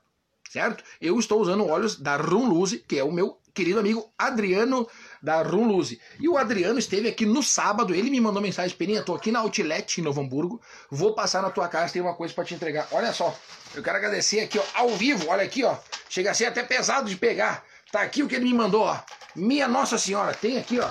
certo? 0.51 0.85
Eu 1.01 1.19
estou 1.19 1.41
usando 1.41 1.67
óleos 1.67 1.97
da 1.97 2.17
Runluze, 2.17 2.79
que 2.79 2.99
é 2.99 3.05
o 3.05 3.13
meu 3.13 3.39
querido 3.59 3.81
amigo 3.81 4.13
Adriano 4.17 4.89
da 5.21 5.43
Runluze. 5.43 6.01
E 6.21 6.29
o 6.29 6.39
Adriano 6.39 6.79
esteve 6.79 7.09
aqui 7.09 7.27
no 7.27 7.43
sábado, 7.43 7.93
ele 7.93 8.09
me 8.09 8.21
mandou 8.21 8.41
mensagem, 8.41 8.77
Peninha, 8.77 9.03
tô 9.03 9.15
aqui 9.15 9.33
na 9.33 9.41
Outlet 9.41 10.01
em 10.01 10.05
Novo 10.05 10.21
Hamburgo, 10.21 10.61
vou 10.89 11.13
passar 11.13 11.43
na 11.43 11.51
tua 11.51 11.67
casa, 11.67 11.93
tem 11.93 12.01
uma 12.01 12.15
coisa 12.15 12.33
para 12.33 12.45
te 12.45 12.55
entregar. 12.55 12.87
Olha 12.93 13.13
só, 13.13 13.37
eu 13.75 13.83
quero 13.83 13.97
agradecer 13.97 14.41
aqui, 14.41 14.59
ó, 14.59 14.65
ao 14.75 14.91
vivo, 14.91 15.29
olha 15.29 15.43
aqui, 15.43 15.65
ó, 15.65 15.77
chega 16.09 16.31
a 16.31 16.35
ser 16.35 16.47
até 16.47 16.63
pesado 16.63 17.09
de 17.09 17.17
pegar. 17.17 17.65
Tá 17.91 18.03
aqui 18.03 18.23
o 18.23 18.29
que 18.29 18.37
ele 18.37 18.45
me 18.45 18.55
mandou, 18.55 18.83
ó. 18.83 19.01
Minha 19.35 19.67
Nossa 19.67 19.99
Senhora, 19.99 20.33
tem 20.35 20.57
aqui, 20.59 20.79
ó. 20.79 20.89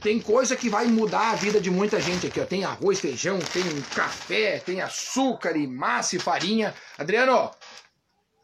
Tem 0.00 0.20
coisa 0.20 0.54
que 0.54 0.70
vai 0.70 0.86
mudar 0.86 1.32
a 1.32 1.34
vida 1.34 1.60
de 1.60 1.70
muita 1.70 2.00
gente 2.00 2.28
aqui, 2.28 2.40
ó. 2.40 2.44
Tem 2.44 2.64
arroz, 2.64 3.00
feijão, 3.00 3.38
tem 3.38 3.64
café, 3.94 4.58
tem 4.60 4.80
açúcar 4.80 5.56
e 5.56 5.66
massa 5.66 6.14
e 6.14 6.20
farinha. 6.20 6.72
Adriano, 6.96 7.50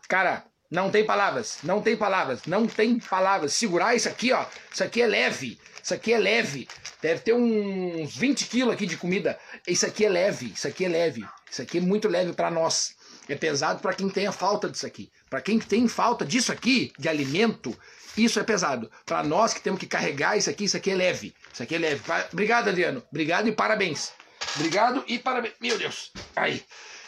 cara, 0.09 0.45
não 0.69 0.91
tem 0.91 1.07
palavras, 1.07 1.59
não 1.63 1.81
tem 1.81 1.97
palavras, 1.97 2.41
não 2.47 2.67
tem 2.67 2.99
palavras. 2.99 3.53
Segurar 3.53 3.95
isso 3.95 4.09
aqui, 4.09 4.33
ó. 4.33 4.45
Isso 4.73 4.83
aqui 4.83 5.01
é 5.01 5.07
leve, 5.07 5.61
isso 5.81 5.95
aqui 5.95 6.13
é 6.13 6.19
leve. 6.19 6.67
Deve 7.01 7.21
ter 7.21 7.35
uns 7.35 8.17
20 8.17 8.47
quilos 8.47 8.75
aqui 8.75 8.85
de 8.85 8.97
comida. 8.97 9.39
Isso 9.65 9.87
aqui 9.87 10.05
é 10.05 10.09
leve, 10.09 10.47
isso 10.47 10.67
aqui 10.67 10.85
é 10.85 10.89
leve. 10.89 11.25
Isso 11.49 11.63
aqui 11.63 11.79
é 11.79 11.81
muito 11.81 12.09
leve 12.09 12.33
para 12.33 12.51
nós. 12.51 12.97
É 13.29 13.37
pesado 13.37 13.81
para 13.81 13.95
quem 13.95 14.09
tem 14.09 14.27
a 14.27 14.33
falta 14.33 14.69
disso 14.69 14.87
aqui. 14.87 15.09
Para 15.31 15.41
quem 15.41 15.61
tem 15.61 15.87
falta 15.87 16.25
disso 16.25 16.51
aqui, 16.51 16.93
de 16.99 17.09
alimento, 17.09 17.79
isso 18.17 18.41
é 18.41 18.43
pesado. 18.43 18.91
Para 19.07 19.23
nós 19.23 19.55
que 19.55 19.61
temos 19.61 19.79
que 19.79 19.87
carregar 19.87 20.37
isso 20.37 20.51
aqui, 20.51 20.65
isso 20.65 20.77
aqui 20.77 20.91
é 20.91 20.95
leve. 20.95 21.35
Isso 21.55 21.63
aqui 21.63 21.77
é 21.77 21.79
leve. 21.79 22.03
Obrigado, 22.33 22.69
Adriano. 22.69 23.01
Obrigado 23.09 23.49
e 23.49 23.53
parabéns. 23.53 24.13
Obrigado 24.57 25.05
e 25.07 25.21
parabéns. 25.21 25.55
Meu 25.61 25.79
Deus. 25.79 26.11
Aí. 26.35 26.65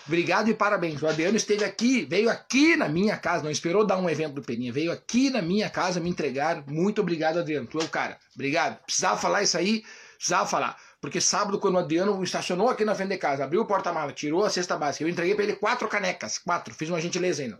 Obrigado 0.06 0.48
e 0.48 0.54
parabéns. 0.54 1.02
O 1.02 1.08
Adriano 1.08 1.36
esteve 1.36 1.64
aqui, 1.64 2.04
veio 2.04 2.30
aqui 2.30 2.76
na 2.76 2.88
minha 2.88 3.16
casa, 3.16 3.42
não 3.42 3.50
esperou 3.50 3.84
dar 3.84 3.96
um 3.96 4.08
evento 4.08 4.34
do 4.34 4.42
Peninha, 4.42 4.72
veio 4.72 4.92
aqui 4.92 5.30
na 5.30 5.42
minha 5.42 5.68
casa 5.68 5.98
me 5.98 6.08
entregar. 6.08 6.62
Muito 6.64 7.00
obrigado, 7.00 7.40
Adriano. 7.40 7.66
Tu 7.66 7.80
é 7.80 7.84
o 7.84 7.88
cara. 7.88 8.16
Obrigado. 8.36 8.80
Precisava 8.84 9.18
falar 9.18 9.42
isso 9.42 9.58
aí, 9.58 9.84
precisava 10.16 10.46
falar. 10.46 10.76
Porque 11.00 11.20
sábado, 11.20 11.58
quando 11.58 11.74
o 11.74 11.78
Adriano 11.78 12.22
estacionou 12.22 12.68
aqui 12.68 12.84
na 12.84 12.94
frente 12.94 13.10
de 13.10 13.18
casa, 13.18 13.42
abriu 13.42 13.62
o 13.62 13.66
porta-mala, 13.66 14.12
tirou 14.12 14.44
a 14.44 14.50
cesta 14.50 14.76
básica, 14.76 15.02
eu 15.02 15.08
entreguei 15.08 15.34
para 15.34 15.42
ele 15.42 15.56
quatro 15.56 15.88
canecas. 15.88 16.38
Quatro. 16.38 16.72
Fiz 16.72 16.88
uma 16.88 17.00
gentileza 17.00 17.42
ainda. 17.42 17.58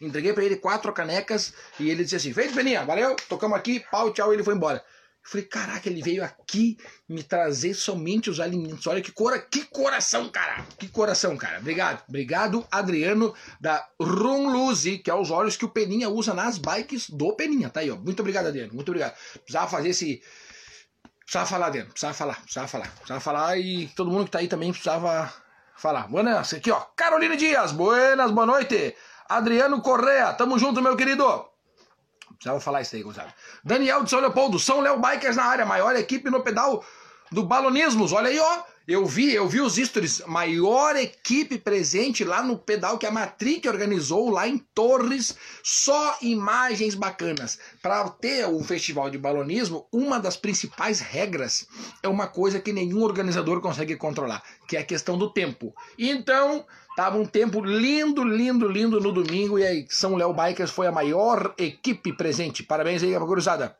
Entreguei 0.00 0.32
para 0.32 0.44
ele 0.44 0.56
quatro 0.56 0.92
canecas 0.92 1.52
e 1.80 1.90
ele 1.90 2.04
disse 2.04 2.14
assim: 2.14 2.32
Feito, 2.32 2.54
Peninha, 2.54 2.84
valeu, 2.84 3.16
tocamos 3.28 3.58
aqui, 3.58 3.84
pau, 3.90 4.12
tchau, 4.12 4.32
e 4.32 4.36
ele 4.36 4.44
foi 4.44 4.54
embora. 4.54 4.84
Eu 5.24 5.30
falei, 5.30 5.46
caraca, 5.46 5.88
ele 5.88 6.02
veio 6.02 6.24
aqui 6.24 6.76
me 7.08 7.22
trazer 7.22 7.74
somente 7.74 8.28
os 8.28 8.40
alimentos. 8.40 8.86
Olha 8.88 9.00
que, 9.00 9.12
cora, 9.12 9.38
que 9.38 9.64
coração, 9.66 10.28
cara. 10.28 10.66
Que 10.76 10.88
coração, 10.88 11.36
cara. 11.36 11.60
Obrigado. 11.60 12.02
Obrigado, 12.08 12.66
Adriano, 12.70 13.32
da 13.60 13.86
Runluzi, 14.00 14.98
que 14.98 15.10
é 15.10 15.14
os 15.14 15.30
olhos 15.30 15.56
que 15.56 15.64
o 15.64 15.68
Peninha 15.68 16.08
usa 16.08 16.34
nas 16.34 16.58
bikes 16.58 17.08
do 17.08 17.36
Peninha. 17.36 17.70
Tá 17.70 17.80
aí, 17.80 17.90
ó. 17.90 17.96
Muito 17.96 18.18
obrigado, 18.20 18.48
Adriano. 18.48 18.74
Muito 18.74 18.88
obrigado. 18.88 19.14
Precisava 19.34 19.70
fazer 19.70 19.90
esse. 19.90 20.20
Precisava 21.20 21.46
falar, 21.46 21.66
Adriano. 21.66 21.90
Precisava 21.90 22.14
falar, 22.14 22.40
precisava 22.42 22.68
falar. 22.68 22.88
Precisava 22.88 23.20
falar 23.20 23.58
e 23.58 23.88
todo 23.94 24.10
mundo 24.10 24.24
que 24.24 24.32
tá 24.32 24.40
aí 24.40 24.48
também 24.48 24.72
precisava 24.72 25.32
falar. 25.76 26.08
Buenas, 26.08 26.52
aqui, 26.52 26.70
ó. 26.72 26.80
Caroline 26.96 27.36
Dias. 27.36 27.70
Buenas, 27.70 28.32
boa 28.32 28.46
noite. 28.46 28.96
Adriano 29.28 29.80
Correa. 29.80 30.32
Tamo 30.32 30.58
junto, 30.58 30.82
meu 30.82 30.96
querido. 30.96 31.51
Precisava 32.42 32.58
falar 32.58 32.82
isso 32.82 32.96
aí, 32.96 33.04
Gonçalo. 33.04 33.32
Daniel 33.62 34.02
de 34.02 34.10
São 34.10 34.18
Leopoldo, 34.18 34.58
São 34.58 34.80
Léo 34.80 34.98
Bikers 34.98 35.36
na 35.36 35.44
área, 35.44 35.64
maior 35.64 35.94
equipe 35.94 36.28
no 36.28 36.42
pedal 36.42 36.84
do 37.30 37.44
Balonismos. 37.44 38.12
Olha 38.12 38.28
aí, 38.28 38.38
ó. 38.40 38.62
Eu 38.88 39.06
vi, 39.06 39.32
eu 39.32 39.48
vi 39.48 39.60
os 39.60 39.76
stories. 39.76 40.22
Maior 40.26 40.96
equipe 40.96 41.56
presente 41.56 42.24
lá 42.24 42.42
no 42.42 42.58
pedal 42.58 42.98
que 42.98 43.06
a 43.06 43.12
Matric 43.12 43.68
organizou 43.68 44.28
lá 44.28 44.48
em 44.48 44.58
Torres. 44.58 45.36
Só 45.62 46.18
imagens 46.20 46.96
bacanas. 46.96 47.60
Para 47.80 48.08
ter 48.08 48.44
o 48.44 48.60
festival 48.64 49.08
de 49.08 49.18
balonismo, 49.18 49.86
uma 49.92 50.18
das 50.18 50.36
principais 50.36 50.98
regras 50.98 51.64
é 52.02 52.08
uma 52.08 52.26
coisa 52.26 52.58
que 52.58 52.72
nenhum 52.72 53.04
organizador 53.04 53.60
consegue 53.60 53.94
controlar, 53.94 54.42
que 54.66 54.76
é 54.76 54.80
a 54.80 54.84
questão 54.84 55.16
do 55.16 55.30
tempo. 55.32 55.72
Então, 55.96 56.66
Tava 56.94 57.16
um 57.16 57.24
tempo 57.24 57.60
lindo, 57.64 58.22
lindo, 58.22 58.68
lindo 58.68 59.00
no 59.00 59.12
domingo 59.12 59.58
e 59.58 59.64
aí 59.64 59.86
São 59.88 60.14
Léo 60.14 60.34
Bikers 60.34 60.70
foi 60.70 60.86
a 60.86 60.92
maior 60.92 61.54
equipe 61.56 62.12
presente. 62.12 62.62
Parabéns 62.62 63.02
aí, 63.02 63.18
gurizada. 63.18 63.76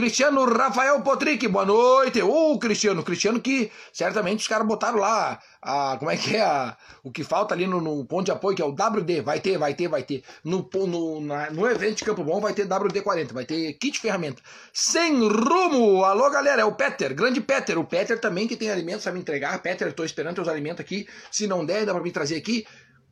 Cristiano 0.00 0.46
Rafael 0.46 0.98
Potrick, 1.02 1.46
boa 1.48 1.66
noite. 1.66 2.22
Ô, 2.22 2.54
oh, 2.54 2.58
Cristiano, 2.58 3.02
Cristiano 3.02 3.38
que 3.38 3.70
certamente 3.92 4.40
os 4.40 4.48
caras 4.48 4.66
botaram 4.66 4.98
lá 4.98 5.38
a, 5.60 5.98
como 5.98 6.10
é 6.10 6.16
que 6.16 6.36
é 6.36 6.40
a, 6.40 6.74
o 7.04 7.10
que 7.10 7.22
falta 7.22 7.54
ali 7.54 7.66
no, 7.66 7.82
no, 7.82 8.02
ponto 8.06 8.24
de 8.24 8.30
apoio, 8.30 8.56
que 8.56 8.62
é 8.62 8.64
o 8.64 8.70
WD, 8.70 9.20
vai 9.20 9.40
ter, 9.40 9.58
vai 9.58 9.74
ter, 9.74 9.88
vai 9.88 10.02
ter. 10.02 10.24
No, 10.42 10.66
no, 10.86 11.20
na, 11.20 11.50
no 11.50 11.70
evento 11.70 11.98
de 11.98 12.04
Campo 12.04 12.24
Bom 12.24 12.40
vai 12.40 12.54
ter 12.54 12.66
WD-40, 12.66 13.34
vai 13.34 13.44
ter 13.44 13.74
kit 13.74 14.00
ferramenta. 14.00 14.40
Sem 14.72 15.18
rumo! 15.18 16.02
Alô, 16.02 16.30
galera, 16.30 16.62
é 16.62 16.64
o 16.64 16.72
Peter, 16.72 17.14
grande 17.14 17.42
Peter. 17.42 17.78
O 17.78 17.84
Peter 17.84 18.18
também 18.18 18.48
que 18.48 18.56
tem 18.56 18.70
alimentos 18.70 19.02
para 19.02 19.12
me 19.12 19.20
entregar. 19.20 19.60
Peter, 19.60 19.88
estou 19.88 20.06
esperando 20.06 20.36
teus 20.36 20.48
alimentos 20.48 20.80
aqui. 20.80 21.06
Se 21.30 21.46
não 21.46 21.62
der, 21.62 21.84
dá 21.84 21.92
para 21.92 22.02
me 22.02 22.10
trazer 22.10 22.36
aqui. 22.36 22.66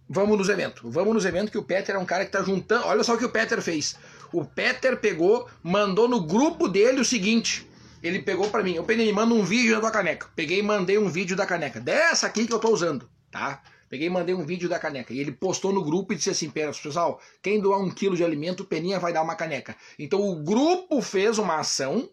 Vamos 0.09 0.39
nos 0.39 0.49
eventos. 0.49 0.81
Vamos 0.85 1.13
nos 1.13 1.27
eventos 1.27 1.51
que 1.51 1.59
o 1.59 1.63
Peter 1.63 1.95
é 1.95 1.99
um 1.99 2.07
cara 2.07 2.25
que 2.25 2.33
tá 2.33 2.43
juntando. 2.43 2.87
Olha 2.87 3.05
só 3.05 3.13
o 3.13 3.19
que 3.19 3.27
o 3.27 3.31
Peter 3.31 3.61
fez. 3.61 3.95
O 4.33 4.45
Peter 4.45 4.99
pegou, 4.99 5.49
mandou 5.63 6.09
no 6.09 6.21
grupo 6.21 6.69
dele 6.69 7.01
o 7.01 7.05
seguinte. 7.05 7.67
Ele 8.03 8.21
pegou 8.21 8.49
para 8.49 8.63
mim, 8.63 8.75
eu 8.75 8.85
peguei, 8.85 9.13
manda 9.13 9.35
um 9.35 9.43
vídeo 9.43 9.75
da 9.75 9.81
tua 9.81 9.91
caneca. 9.91 10.29
Peguei 10.37 10.61
e 10.61 10.63
mandei 10.63 10.99
um 10.99 11.09
vídeo 11.09 11.37
da 11.37 11.47
caneca. 11.47 11.81
Dessa 11.81 12.27
aqui 12.27 12.47
que 12.47 12.53
eu 12.53 12.59
tô 12.59 12.71
usando, 12.71 13.09
tá? 13.31 13.63
Peguei 13.89 14.07
e 14.07 14.11
mandei 14.11 14.35
um 14.35 14.45
vídeo 14.45 14.69
da 14.69 14.79
caneca. 14.79 15.13
E 15.13 15.19
ele 15.19 15.33
postou 15.33 15.73
no 15.73 15.83
grupo 15.83 16.13
e 16.13 16.17
disse 16.17 16.31
assim: 16.31 16.51
pessoal, 16.51 17.21
quem 17.43 17.61
doar 17.61 17.81
um 17.81 17.91
quilo 17.91 18.15
de 18.15 18.23
alimento, 18.23 18.61
o 18.63 18.67
Peninha 18.67 19.01
vai 19.01 19.13
dar 19.13 19.23
uma 19.23 19.35
caneca. 19.35 19.75
Então 19.99 20.21
o 20.21 20.37
grupo 20.37 21.01
fez 21.01 21.39
uma 21.39 21.59
ação, 21.59 22.09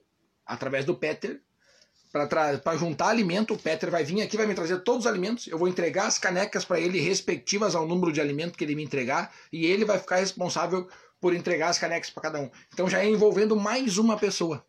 através 0.46 0.86
do 0.86 0.96
Peter, 0.96 1.42
para 2.12 2.78
juntar 2.78 3.10
alimento. 3.10 3.54
O 3.54 3.58
Peter 3.58 3.92
vai 3.92 4.06
vir 4.06 4.22
aqui, 4.22 4.38
vai 4.38 4.48
me 4.48 4.56
trazer 4.56 4.80
todos 4.80 5.06
os 5.06 5.12
alimentos. 5.12 5.48
Eu 5.48 5.58
vou 5.58 5.68
entregar 5.68 6.08
as 6.08 6.18
canecas 6.18 6.64
para 6.64 6.80
ele, 6.80 7.00
respectivas 7.00 7.76
ao 7.76 7.86
número 7.86 8.12
de 8.12 8.22
alimento 8.22 8.58
que 8.58 8.64
ele 8.64 8.74
me 8.74 8.84
entregar. 8.84 9.34
E 9.52 9.66
ele 9.66 9.84
vai 9.84 10.00
ficar 10.00 10.16
responsável 10.16 10.88
por 11.26 11.34
entregar 11.34 11.70
as 11.70 11.80
canecas 11.80 12.12
para 12.12 12.22
cada 12.22 12.40
um. 12.40 12.52
Então 12.72 12.88
já 12.88 13.00
é 13.00 13.10
envolvendo 13.10 13.56
mais 13.56 13.98
uma 13.98 14.16
pessoa. 14.16 14.64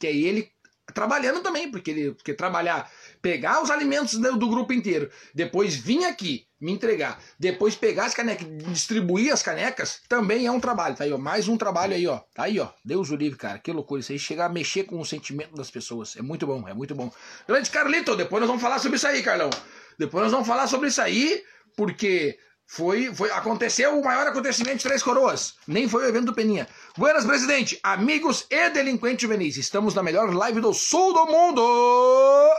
Que 0.00 0.08
é 0.08 0.12
ele 0.12 0.50
trabalhando 0.92 1.40
também, 1.40 1.70
porque 1.70 1.92
ele 1.92 2.10
porque 2.14 2.34
trabalhar, 2.34 2.90
pegar 3.22 3.62
os 3.62 3.70
alimentos 3.70 4.18
do, 4.18 4.36
do 4.36 4.48
grupo 4.48 4.72
inteiro, 4.72 5.08
depois 5.32 5.76
vir 5.76 6.04
aqui 6.04 6.48
me 6.60 6.72
entregar, 6.72 7.22
depois 7.38 7.76
pegar 7.76 8.06
as 8.06 8.12
canecas, 8.12 8.44
distribuir 8.72 9.32
as 9.32 9.40
canecas, 9.40 10.00
também 10.08 10.46
é 10.46 10.50
um 10.50 10.58
trabalho, 10.58 10.96
tá 10.96 11.04
aí, 11.04 11.12
ó, 11.12 11.16
mais 11.16 11.46
um 11.46 11.56
trabalho 11.56 11.94
aí, 11.94 12.08
ó, 12.08 12.18
tá 12.34 12.42
aí, 12.42 12.58
ó, 12.58 12.70
Deus 12.84 13.10
o 13.10 13.16
livre, 13.16 13.38
cara, 13.38 13.60
que 13.60 13.70
loucura, 13.70 14.00
isso 14.00 14.10
aí 14.10 14.18
chegar 14.18 14.46
a 14.46 14.48
mexer 14.48 14.82
com 14.84 14.98
o 14.98 15.04
sentimento 15.04 15.54
das 15.54 15.70
pessoas, 15.70 16.16
é 16.16 16.22
muito 16.22 16.44
bom, 16.44 16.68
é 16.68 16.74
muito 16.74 16.92
bom. 16.92 17.08
Grande 17.46 17.70
Carlito, 17.70 18.16
depois 18.16 18.40
nós 18.40 18.48
vamos 18.48 18.62
falar 18.62 18.80
sobre 18.80 18.96
isso 18.96 19.06
aí, 19.06 19.22
Carlão, 19.22 19.50
depois 19.96 20.24
nós 20.24 20.32
vamos 20.32 20.48
falar 20.48 20.66
sobre 20.66 20.88
isso 20.88 21.00
aí, 21.00 21.44
porque 21.76 22.36
foi, 22.66 23.14
foi, 23.14 23.30
aconteceu 23.30 23.98
o 23.98 24.04
maior 24.04 24.26
acontecimento 24.26 24.78
de 24.78 24.84
Três 24.84 25.02
Coroas. 25.02 25.54
Nem 25.66 25.88
foi 25.88 26.04
o 26.04 26.08
evento 26.08 26.26
do 26.26 26.34
Peninha. 26.34 26.66
Buenas, 26.96 27.24
presidente, 27.24 27.78
amigos 27.82 28.46
e 28.50 28.70
delinquentes 28.70 29.22
juvenis. 29.22 29.56
Estamos 29.56 29.94
na 29.94 30.02
melhor 30.02 30.34
live 30.34 30.60
do 30.60 30.72
sul 30.72 31.12
do 31.12 31.26
mundo. 31.26 31.62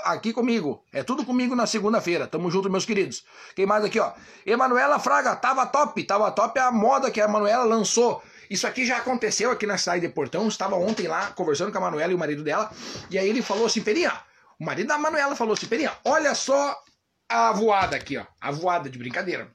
Aqui 0.03 0.31
comigo. 0.31 0.83
É 0.93 1.03
tudo 1.03 1.25
comigo 1.25 1.55
na 1.55 1.65
segunda-feira. 1.65 2.27
Tamo 2.27 2.49
junto, 2.49 2.69
meus 2.69 2.85
queridos. 2.85 3.25
Quem 3.55 3.65
mais 3.65 3.83
aqui, 3.83 3.99
ó? 3.99 4.13
Emanuela 4.45 4.99
Fraga, 4.99 5.35
tava 5.35 5.65
top. 5.65 6.01
Tava 6.03 6.31
top 6.31 6.59
a 6.59 6.71
moda 6.71 7.11
que 7.11 7.19
a 7.19 7.25
Emanuela 7.25 7.65
lançou. 7.65 8.23
Isso 8.49 8.67
aqui 8.67 8.85
já 8.85 8.97
aconteceu 8.97 9.51
aqui 9.51 9.65
na 9.65 9.77
cidade 9.77 10.07
de 10.07 10.13
Portão. 10.13 10.47
Estava 10.47 10.75
ontem 10.75 11.07
lá 11.07 11.31
conversando 11.31 11.71
com 11.71 11.77
a 11.79 11.81
Manuela 11.81 12.11
e 12.11 12.15
o 12.15 12.19
marido 12.19 12.43
dela. 12.43 12.71
E 13.09 13.17
aí 13.17 13.27
ele 13.27 13.41
falou 13.41 13.65
assim: 13.65 13.81
Peninha, 13.81 14.13
o 14.59 14.63
marido 14.63 14.87
da 14.87 14.97
Manuela 14.97 15.35
falou 15.35 15.55
assim: 15.55 15.65
Peninha, 15.65 15.91
olha 16.05 16.33
só 16.35 16.79
a 17.27 17.51
voada 17.51 17.95
aqui, 17.95 18.17
ó. 18.17 18.25
A 18.39 18.51
voada 18.51 18.89
de 18.89 18.97
brincadeira. 18.97 19.51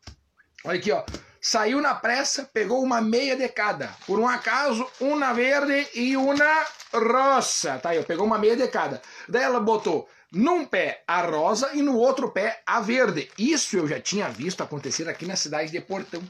Olha 0.65 0.79
aqui, 0.79 0.93
ó. 0.93 1.03
Saiu 1.41 1.81
na 1.81 1.95
pressa, 1.95 2.49
pegou 2.53 2.83
uma 2.83 3.01
meia 3.01 3.35
de 3.35 3.49
cada. 3.49 3.89
Por 4.07 4.21
um 4.21 4.29
acaso, 4.29 4.87
uma 5.01 5.33
verde 5.33 5.89
e 5.95 6.15
uma 6.17 6.67
rosa. 6.93 7.79
Tá 7.79 7.91
aí, 7.91 7.99
ó. 7.99 8.03
Pegou 8.03 8.27
uma 8.27 8.39
meia 8.39 8.57
de 8.57 8.69
cada. 8.69 9.01
Daí 9.27 9.43
ela 9.43 9.59
botou 9.59 10.07
num 10.31 10.67
pé 10.67 11.03
a 11.07 11.23
rosa 11.23 11.71
e 11.73 11.81
no 11.81 11.97
outro 11.97 12.31
pé 12.31 12.63
a 12.67 12.81
verde. 12.81 13.31
Isso 13.39 13.77
eu 13.77 13.89
já 13.89 13.99
tinha 13.99 14.29
visto 14.29 14.63
acontecer 14.63 15.09
aqui 15.09 15.25
na 15.25 15.35
cidade 15.35 15.73
de 15.73 15.81
Portão. 15.81 16.23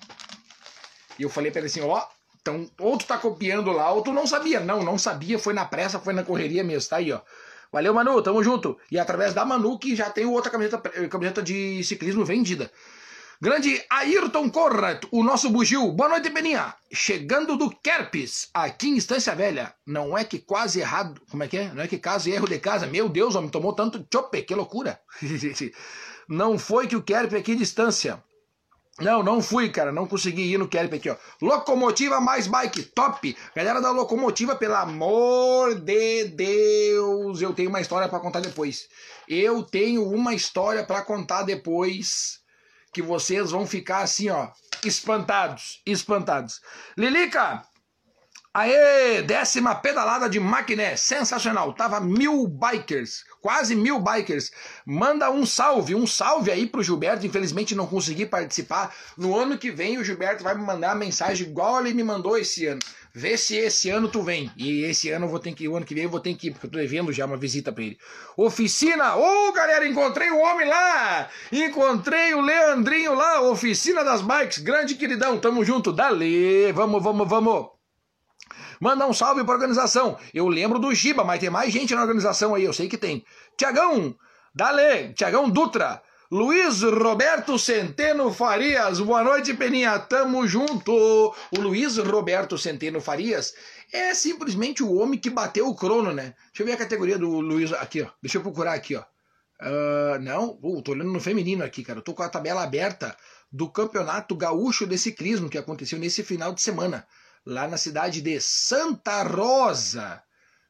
E 1.18 1.22
eu 1.24 1.28
falei 1.28 1.50
para 1.50 1.60
ele 1.60 1.66
assim, 1.66 1.82
ó, 1.82 2.06
então, 2.40 2.70
ou 2.78 2.96
tu 2.96 3.04
tá 3.04 3.18
copiando 3.18 3.72
lá, 3.72 3.90
ou 3.92 4.02
tu 4.02 4.12
não 4.12 4.26
sabia. 4.26 4.60
Não, 4.60 4.82
não 4.82 4.96
sabia, 4.96 5.38
foi 5.38 5.52
na 5.52 5.64
pressa, 5.64 5.98
foi 5.98 6.14
na 6.14 6.22
correria 6.22 6.62
mesmo, 6.62 6.88
tá 6.88 6.96
aí, 6.96 7.12
ó. 7.12 7.20
Valeu, 7.72 7.92
Manu, 7.92 8.22
tamo 8.22 8.42
junto. 8.42 8.78
E 8.90 8.98
através 8.98 9.34
da 9.34 9.44
Manu 9.44 9.78
que 9.78 9.94
já 9.94 10.08
tem 10.08 10.24
outra 10.24 10.50
camiseta, 10.50 10.78
camiseta 11.08 11.42
de 11.42 11.82
ciclismo 11.84 12.24
vendida. 12.24 12.70
Grande 13.42 13.82
Ayrton 13.88 14.50
Conrad, 14.50 15.04
o 15.10 15.24
nosso 15.24 15.48
bugio. 15.48 15.90
Boa 15.92 16.10
noite, 16.10 16.28
Beninha. 16.28 16.74
Chegando 16.92 17.56
do 17.56 17.70
Kerpes, 17.70 18.50
aqui 18.52 18.90
em 18.90 18.98
Estância 18.98 19.34
Velha. 19.34 19.74
Não 19.86 20.16
é 20.16 20.24
que 20.24 20.40
quase 20.40 20.78
errado. 20.78 21.22
Como 21.30 21.42
é 21.42 21.48
que 21.48 21.56
é? 21.56 21.72
Não 21.72 21.82
é 21.82 21.88
que 21.88 21.96
caso 21.96 22.28
erro 22.28 22.46
de 22.46 22.58
casa. 22.58 22.86
Meu 22.86 23.08
Deus, 23.08 23.34
homem, 23.34 23.48
tomou 23.48 23.72
tanto 23.72 24.06
chope, 24.12 24.42
que 24.42 24.54
loucura. 24.54 25.00
não 26.28 26.58
foi 26.58 26.86
que 26.86 26.94
o 26.94 27.02
Kerpes 27.02 27.40
aqui 27.40 27.54
distância. 27.54 28.22
Não, 29.00 29.22
não 29.22 29.40
fui, 29.40 29.70
cara. 29.70 29.90
Não 29.90 30.06
consegui 30.06 30.42
ir 30.42 30.58
no 30.58 30.68
Kerp 30.68 30.92
aqui, 30.92 31.08
ó. 31.08 31.16
Locomotiva 31.40 32.20
mais 32.20 32.46
bike, 32.46 32.82
top. 32.94 33.34
Galera 33.56 33.80
da 33.80 33.90
locomotiva, 33.90 34.54
pelo 34.54 34.74
amor 34.74 35.76
de 35.76 36.24
Deus, 36.24 37.40
eu 37.40 37.54
tenho 37.54 37.70
uma 37.70 37.80
história 37.80 38.06
para 38.06 38.20
contar 38.20 38.40
depois. 38.40 38.86
Eu 39.26 39.62
tenho 39.62 40.06
uma 40.06 40.34
história 40.34 40.84
para 40.84 41.00
contar 41.00 41.44
depois 41.44 42.39
que 42.92 43.02
vocês 43.02 43.50
vão 43.50 43.66
ficar 43.66 44.00
assim, 44.00 44.30
ó, 44.30 44.48
espantados, 44.84 45.80
espantados. 45.86 46.60
Lilica, 46.96 47.64
Aê, 48.52 49.22
décima 49.22 49.76
pedalada 49.76 50.28
de 50.28 50.40
Maquiné, 50.40 50.96
sensacional. 50.96 51.72
Tava 51.72 52.00
mil 52.00 52.48
bikers, 52.48 53.24
quase 53.40 53.76
mil 53.76 54.00
bikers. 54.00 54.50
Manda 54.84 55.30
um 55.30 55.46
salve, 55.46 55.94
um 55.94 56.04
salve 56.04 56.50
aí 56.50 56.66
pro 56.66 56.82
Gilberto. 56.82 57.24
Infelizmente 57.24 57.76
não 57.76 57.86
consegui 57.86 58.26
participar. 58.26 58.92
No 59.16 59.38
ano 59.38 59.56
que 59.56 59.70
vem 59.70 59.98
o 59.98 60.04
Gilberto 60.04 60.42
vai 60.42 60.56
me 60.56 60.64
mandar 60.64 60.96
mensagem 60.96 61.46
igual 61.46 61.78
ele 61.78 61.94
me 61.94 62.02
mandou 62.02 62.36
esse 62.36 62.66
ano. 62.66 62.80
Vê 63.14 63.36
se 63.36 63.56
esse 63.56 63.90
ano 63.90 64.08
tu 64.08 64.22
vem. 64.22 64.50
E 64.56 64.84
esse 64.84 65.10
ano 65.10 65.26
eu 65.26 65.30
vou 65.30 65.38
ter 65.38 65.52
que, 65.52 65.66
o 65.68 65.76
ano 65.76 65.84
que 65.84 65.94
vem 65.94 66.04
eu 66.04 66.10
vou 66.10 66.20
ter 66.20 66.34
que 66.34 66.48
ir, 66.48 66.50
porque 66.52 66.66
eu 66.66 66.70
tô 66.70 66.78
devendo 66.78 67.12
já 67.12 67.26
uma 67.26 67.36
visita 67.36 67.72
pra 67.72 67.82
ele. 67.82 67.98
Oficina, 68.36 69.16
ô 69.16 69.48
oh, 69.48 69.52
galera, 69.52 69.86
encontrei 69.86 70.30
o 70.30 70.38
homem 70.38 70.68
lá! 70.68 71.28
Encontrei 71.50 72.34
o 72.34 72.40
Leandrinho 72.40 73.14
lá, 73.14 73.40
oficina 73.42 74.04
das 74.04 74.22
bikes, 74.22 74.58
grande 74.58 74.94
queridão, 74.94 75.38
tamo 75.38 75.64
junto, 75.64 75.92
dale, 75.92 76.72
vamos, 76.72 77.02
vamos, 77.02 77.28
vamos. 77.28 77.68
Manda 78.80 79.06
um 79.06 79.12
salve 79.12 79.44
pra 79.44 79.54
organização. 79.54 80.16
Eu 80.32 80.48
lembro 80.48 80.78
do 80.78 80.94
Giba, 80.94 81.22
mas 81.22 81.38
tem 81.38 81.50
mais 81.50 81.72
gente 81.72 81.94
na 81.94 82.00
organização 82.00 82.54
aí, 82.54 82.64
eu 82.64 82.72
sei 82.72 82.88
que 82.88 82.96
tem. 82.96 83.24
Tiagão, 83.56 84.16
Dale, 84.54 85.12
Tiagão 85.14 85.48
Dutra. 85.48 86.02
Luiz 86.32 86.80
Roberto 86.82 87.58
Centeno 87.58 88.32
Farias, 88.32 89.00
boa 89.00 89.24
noite, 89.24 89.52
Peninha, 89.52 89.98
tamo 89.98 90.46
junto. 90.46 90.92
O 90.94 91.60
Luiz 91.60 91.96
Roberto 91.96 92.56
Centeno 92.56 93.00
Farias 93.00 93.52
é 93.92 94.14
simplesmente 94.14 94.80
o 94.80 94.94
homem 94.94 95.18
que 95.18 95.28
bateu 95.28 95.66
o 95.66 95.74
crono, 95.74 96.12
né? 96.12 96.36
Deixa 96.46 96.62
eu 96.62 96.66
ver 96.66 96.74
a 96.74 96.76
categoria 96.76 97.18
do 97.18 97.40
Luiz 97.40 97.72
aqui, 97.72 98.02
ó. 98.02 98.10
Deixa 98.22 98.38
eu 98.38 98.42
procurar 98.42 98.74
aqui, 98.74 98.94
ó. 98.94 99.02
Uh, 99.60 100.20
não, 100.20 100.56
uh, 100.62 100.80
tô 100.82 100.92
olhando 100.92 101.10
no 101.10 101.18
feminino 101.18 101.64
aqui, 101.64 101.82
cara. 101.82 101.98
Eu 101.98 102.04
tô 102.04 102.14
com 102.14 102.22
a 102.22 102.28
tabela 102.28 102.62
aberta 102.62 103.16
do 103.50 103.68
Campeonato 103.68 104.36
Gaúcho 104.36 104.86
de 104.86 104.96
Ciclismo 104.96 105.50
que 105.50 105.58
aconteceu 105.58 105.98
nesse 105.98 106.22
final 106.22 106.54
de 106.54 106.62
semana 106.62 107.08
lá 107.44 107.66
na 107.66 107.76
cidade 107.76 108.22
de 108.22 108.40
Santa 108.40 109.24
Rosa. 109.24 110.22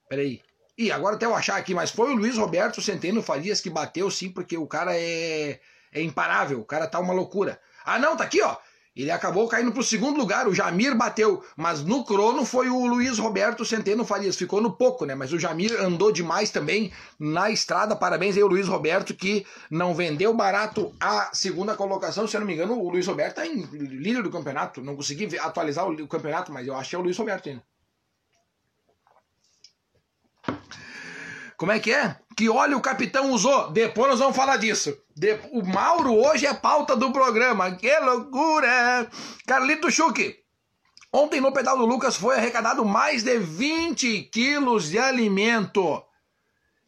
Peraí. 0.09 0.41
E 0.81 0.91
agora 0.91 1.17
até 1.17 1.27
eu 1.27 1.35
achar 1.35 1.57
aqui, 1.57 1.75
mas 1.75 1.91
foi 1.91 2.11
o 2.11 2.17
Luiz 2.17 2.39
Roberto 2.39 2.81
Centeno 2.81 3.23
Farias 3.23 3.61
que 3.61 3.69
bateu 3.69 4.11
sim, 4.11 4.31
porque 4.31 4.57
o 4.57 4.67
cara 4.67 4.97
é, 4.97 5.61
é 5.93 6.03
imparável, 6.03 6.59
o 6.59 6.65
cara 6.65 6.87
tá 6.87 6.99
uma 6.99 7.13
loucura. 7.13 7.61
Ah 7.85 7.99
não, 7.99 8.17
tá 8.17 8.25
aqui 8.25 8.41
ó, 8.41 8.57
ele 8.97 9.11
acabou 9.11 9.47
caindo 9.47 9.73
para 9.73 9.83
o 9.83 9.85
segundo 9.85 10.19
lugar, 10.19 10.49
o 10.49 10.55
Jamir 10.55 10.97
bateu, 10.97 11.45
mas 11.55 11.85
no 11.85 12.03
crono 12.03 12.47
foi 12.47 12.71
o 12.71 12.87
Luiz 12.87 13.19
Roberto 13.19 13.63
Centeno 13.63 14.07
Farias, 14.07 14.37
ficou 14.37 14.63
no 14.63 14.73
pouco, 14.73 15.05
né? 15.05 15.15
Mas 15.15 15.35
o 15.35 15.39
Jamir 15.39 15.79
andou 15.79 16.11
demais 16.11 16.51
também 16.51 16.91
na 17.19 17.51
estrada. 17.51 17.95
Parabéns 17.95 18.37
aí 18.37 18.43
ao 18.43 18.49
Luiz 18.49 18.67
Roberto 18.67 19.13
que 19.13 19.45
não 19.71 19.95
vendeu 19.95 20.33
barato 20.33 20.95
a 20.99 21.29
segunda 21.35 21.77
colocação, 21.77 22.27
se 22.27 22.35
eu 22.35 22.41
não 22.41 22.47
me 22.47 22.55
engano, 22.55 22.81
o 22.81 22.89
Luiz 22.89 23.07
Roberto 23.07 23.35
tá 23.35 23.47
em 23.47 23.61
líder 23.61 24.23
do 24.23 24.31
campeonato. 24.31 24.81
Não 24.81 24.97
consegui 24.97 25.39
atualizar 25.39 25.87
o 25.87 26.09
campeonato, 26.09 26.51
mas 26.51 26.67
eu 26.67 26.75
acho 26.75 26.89
que 26.89 26.97
é 26.97 26.99
o 26.99 27.03
Luiz 27.03 27.19
Roberto 27.19 27.51
ainda. 27.51 27.70
Como 31.61 31.73
é 31.73 31.79
que 31.79 31.93
é? 31.93 32.17
Que 32.35 32.49
óleo 32.49 32.79
o 32.79 32.81
capitão 32.81 33.33
usou? 33.33 33.71
Depois 33.71 34.09
nós 34.09 34.19
vamos 34.19 34.35
falar 34.35 34.57
disso. 34.57 34.97
De... 35.15 35.39
O 35.53 35.63
Mauro 35.63 36.15
hoje 36.15 36.47
é 36.47 36.55
pauta 36.55 36.97
do 36.97 37.13
programa. 37.13 37.73
Que 37.73 38.01
loucura! 38.01 39.07
Carlito 39.47 39.91
Chuque. 39.91 40.37
Ontem 41.13 41.39
no 41.39 41.53
pedal 41.53 41.77
do 41.77 41.85
Lucas 41.85 42.17
foi 42.17 42.37
arrecadado 42.37 42.83
mais 42.83 43.23
de 43.23 43.37
20 43.39 44.31
quilos 44.33 44.89
de 44.89 44.99
alimento. 44.99 46.03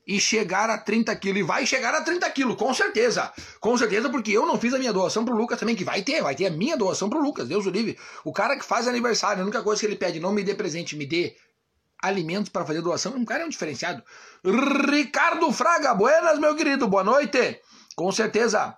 E 0.06 0.18
chegar 0.18 0.70
a 0.70 0.78
30 0.78 1.14
quilos. 1.16 1.40
E 1.40 1.42
vai 1.42 1.66
chegar 1.66 1.94
a 1.94 2.00
30 2.00 2.30
quilos, 2.30 2.56
com 2.56 2.72
certeza. 2.72 3.30
Com 3.60 3.76
certeza, 3.76 4.08
porque 4.08 4.32
eu 4.32 4.46
não 4.46 4.58
fiz 4.58 4.72
a 4.72 4.78
minha 4.78 4.90
doação 4.90 5.22
pro 5.22 5.36
Lucas 5.36 5.60
também, 5.60 5.76
que 5.76 5.84
vai 5.84 6.00
ter, 6.00 6.22
vai 6.22 6.34
ter 6.34 6.46
a 6.46 6.50
minha 6.50 6.78
doação 6.78 7.10
pro 7.10 7.20
Lucas, 7.20 7.46
Deus 7.46 7.66
o 7.66 7.70
livre. 7.70 7.98
O 8.24 8.32
cara 8.32 8.56
que 8.56 8.64
faz 8.64 8.88
aniversário, 8.88 9.42
a 9.42 9.44
única 9.44 9.62
coisa 9.62 9.80
que 9.80 9.86
ele 9.86 9.96
pede, 9.96 10.18
não 10.18 10.32
me 10.32 10.42
dê 10.42 10.54
presente, 10.54 10.96
me 10.96 11.04
dê 11.04 11.36
alimentos 12.02 12.50
para 12.50 12.66
fazer 12.66 12.82
doação. 12.82 13.14
Um 13.14 13.24
cara 13.24 13.44
é 13.44 13.46
um 13.46 13.48
diferenciado. 13.48 14.02
Ricardo 14.44 15.50
Fraga, 15.52 15.94
buenas, 15.94 16.38
meu 16.38 16.56
querido, 16.56 16.88
boa 16.88 17.04
noite. 17.04 17.60
Com 17.94 18.10
certeza. 18.10 18.76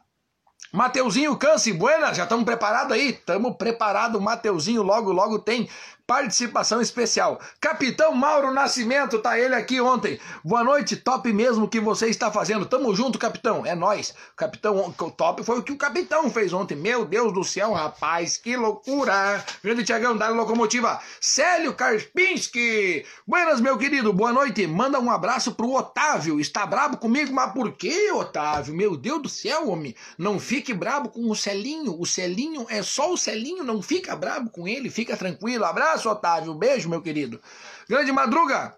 Mateuzinho 0.72 1.36
Câncer, 1.36 1.72
buenas, 1.72 2.16
já 2.16 2.24
estamos 2.24 2.44
preparados 2.44 2.92
aí? 2.92 3.10
Estamos 3.10 3.56
preparados, 3.56 4.20
Mateuzinho 4.20 4.82
logo, 4.82 5.12
logo 5.12 5.38
tem 5.38 5.68
participação 6.06 6.82
especial. 6.82 7.40
Capitão 7.58 8.12
Mauro 8.14 8.52
Nascimento, 8.52 9.18
tá 9.18 9.38
ele 9.38 9.54
aqui 9.54 9.80
ontem. 9.80 10.20
Boa 10.44 10.62
noite, 10.62 10.96
top 10.96 11.32
mesmo 11.32 11.68
que 11.68 11.80
você 11.80 12.08
está 12.08 12.30
fazendo. 12.30 12.66
Tamo 12.66 12.94
junto, 12.94 13.18
capitão. 13.18 13.64
É 13.64 13.74
nós. 13.74 14.14
Capitão, 14.36 14.92
top 14.92 15.42
foi 15.42 15.58
o 15.58 15.62
que 15.62 15.72
o 15.72 15.78
capitão 15.78 16.30
fez 16.30 16.52
ontem. 16.52 16.76
Meu 16.76 17.06
Deus 17.06 17.32
do 17.32 17.42
céu, 17.42 17.72
rapaz, 17.72 18.36
que 18.36 18.54
loucura. 18.54 19.42
Grande 19.62 19.82
Tiagão, 19.82 20.16
da 20.16 20.28
locomotiva. 20.28 21.00
Célio 21.20 21.72
Karpinski. 21.72 23.06
Buenas, 23.26 23.60
meu 23.60 23.78
querido. 23.78 24.12
Boa 24.12 24.32
noite. 24.32 24.66
Manda 24.66 25.00
um 25.00 25.10
abraço 25.10 25.54
pro 25.54 25.72
Otávio. 25.72 26.38
Está 26.38 26.66
brabo 26.66 26.98
comigo, 26.98 27.32
mas 27.32 27.52
por 27.52 27.72
que, 27.72 28.12
Otávio? 28.12 28.74
Meu 28.74 28.94
Deus 28.94 29.22
do 29.22 29.28
céu, 29.28 29.70
homem. 29.70 29.94
Não 30.18 30.38
fique 30.38 30.74
brabo 30.74 31.08
com 31.08 31.30
o 31.30 31.36
Celinho. 31.36 31.98
O 31.98 32.04
Celinho 32.04 32.66
é 32.68 32.82
só 32.82 33.10
o 33.10 33.16
Celinho, 33.16 33.64
não 33.64 33.80
fica 33.80 34.14
brabo 34.14 34.50
com 34.50 34.68
ele. 34.68 34.90
Fica 34.90 35.16
tranquilo. 35.16 35.64
Abraço 35.64 35.93
abraço, 35.94 36.10
Otávio. 36.10 36.54
Beijo, 36.54 36.88
meu 36.88 37.00
querido. 37.00 37.40
Grande 37.88 38.10
Madruga. 38.12 38.76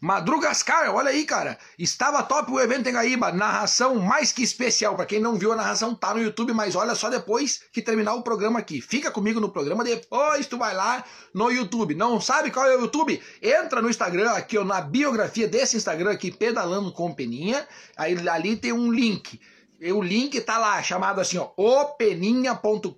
Madrugascar, 0.00 0.94
olha 0.94 1.10
aí, 1.10 1.26
cara. 1.26 1.58
Estava 1.78 2.22
top 2.22 2.50
o 2.50 2.58
evento 2.58 2.88
em 2.88 2.92
Gaíba. 2.92 3.30
Narração 3.30 3.96
mais 3.96 4.32
que 4.32 4.42
especial. 4.42 4.96
Para 4.96 5.04
quem 5.04 5.20
não 5.20 5.34
viu 5.34 5.52
a 5.52 5.56
narração, 5.56 5.94
tá 5.94 6.14
no 6.14 6.22
YouTube, 6.22 6.54
mas 6.54 6.74
olha 6.74 6.94
só 6.94 7.10
depois 7.10 7.60
que 7.70 7.82
terminar 7.82 8.14
o 8.14 8.22
programa 8.22 8.58
aqui. 8.58 8.80
Fica 8.80 9.10
comigo 9.10 9.38
no 9.38 9.50
programa, 9.50 9.84
depois 9.84 10.46
tu 10.46 10.56
vai 10.56 10.74
lá 10.74 11.04
no 11.34 11.50
YouTube. 11.50 11.94
Não 11.94 12.18
sabe 12.18 12.50
qual 12.50 12.64
é 12.64 12.76
o 12.76 12.80
YouTube? 12.80 13.22
Entra 13.42 13.82
no 13.82 13.90
Instagram, 13.90 14.30
aqui 14.30 14.56
ó, 14.56 14.64
na 14.64 14.80
biografia 14.80 15.46
desse 15.46 15.76
Instagram 15.76 16.12
aqui, 16.12 16.30
Pedalando 16.30 16.90
com 16.92 17.12
Peninha. 17.12 17.68
Aí 17.94 18.16
ali 18.26 18.56
tem 18.56 18.72
um 18.72 18.90
link 18.90 19.38
o 19.88 20.02
link 20.02 20.34
está 20.34 20.58
lá, 20.58 20.82
chamado 20.82 21.20
assim, 21.20 21.38
ó, 21.38 21.48
openinha.com.br, 21.56 22.92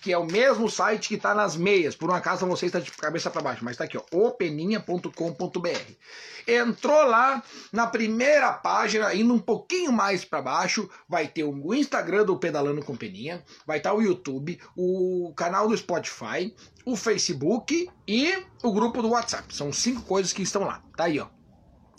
que 0.00 0.12
é 0.12 0.18
o 0.18 0.26
mesmo 0.26 0.68
site 0.68 1.08
que 1.08 1.14
está 1.14 1.34
nas 1.34 1.56
meias. 1.56 1.94
Por 1.94 2.10
um 2.10 2.14
acaso 2.14 2.44
você 2.46 2.66
está 2.66 2.80
de 2.80 2.90
cabeça 2.90 3.30
para 3.30 3.42
baixo, 3.42 3.64
mas 3.64 3.74
está 3.74 3.84
aqui, 3.84 3.96
ó, 3.96 4.02
openinha.com.br. 4.10 5.92
Entrou 6.48 7.04
lá 7.04 7.40
na 7.72 7.86
primeira 7.86 8.52
página, 8.52 9.14
indo 9.14 9.32
um 9.32 9.38
pouquinho 9.38 9.92
mais 9.92 10.24
para 10.24 10.42
baixo, 10.42 10.90
vai 11.08 11.28
ter 11.28 11.44
o 11.44 11.72
Instagram 11.72 12.24
do 12.24 12.36
Pedalando 12.36 12.84
com 12.84 12.96
Peninha, 12.96 13.44
vai 13.64 13.78
estar 13.78 13.90
tá 13.90 13.96
o 13.96 14.02
YouTube, 14.02 14.60
o 14.76 15.32
canal 15.36 15.68
do 15.68 15.76
Spotify, 15.76 16.52
o 16.84 16.96
Facebook 16.96 17.88
e 18.08 18.44
o 18.64 18.72
grupo 18.72 19.00
do 19.00 19.10
WhatsApp. 19.10 19.54
São 19.54 19.72
cinco 19.72 20.02
coisas 20.02 20.32
que 20.32 20.42
estão 20.42 20.64
lá. 20.64 20.82
Tá 20.96 21.04
aí, 21.04 21.20
ó. 21.20 21.28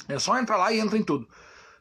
É 0.09 0.19
só 0.19 0.37
entrar 0.37 0.57
lá 0.57 0.73
e 0.73 0.79
entra 0.79 0.97
em 0.97 1.03
tudo. 1.03 1.27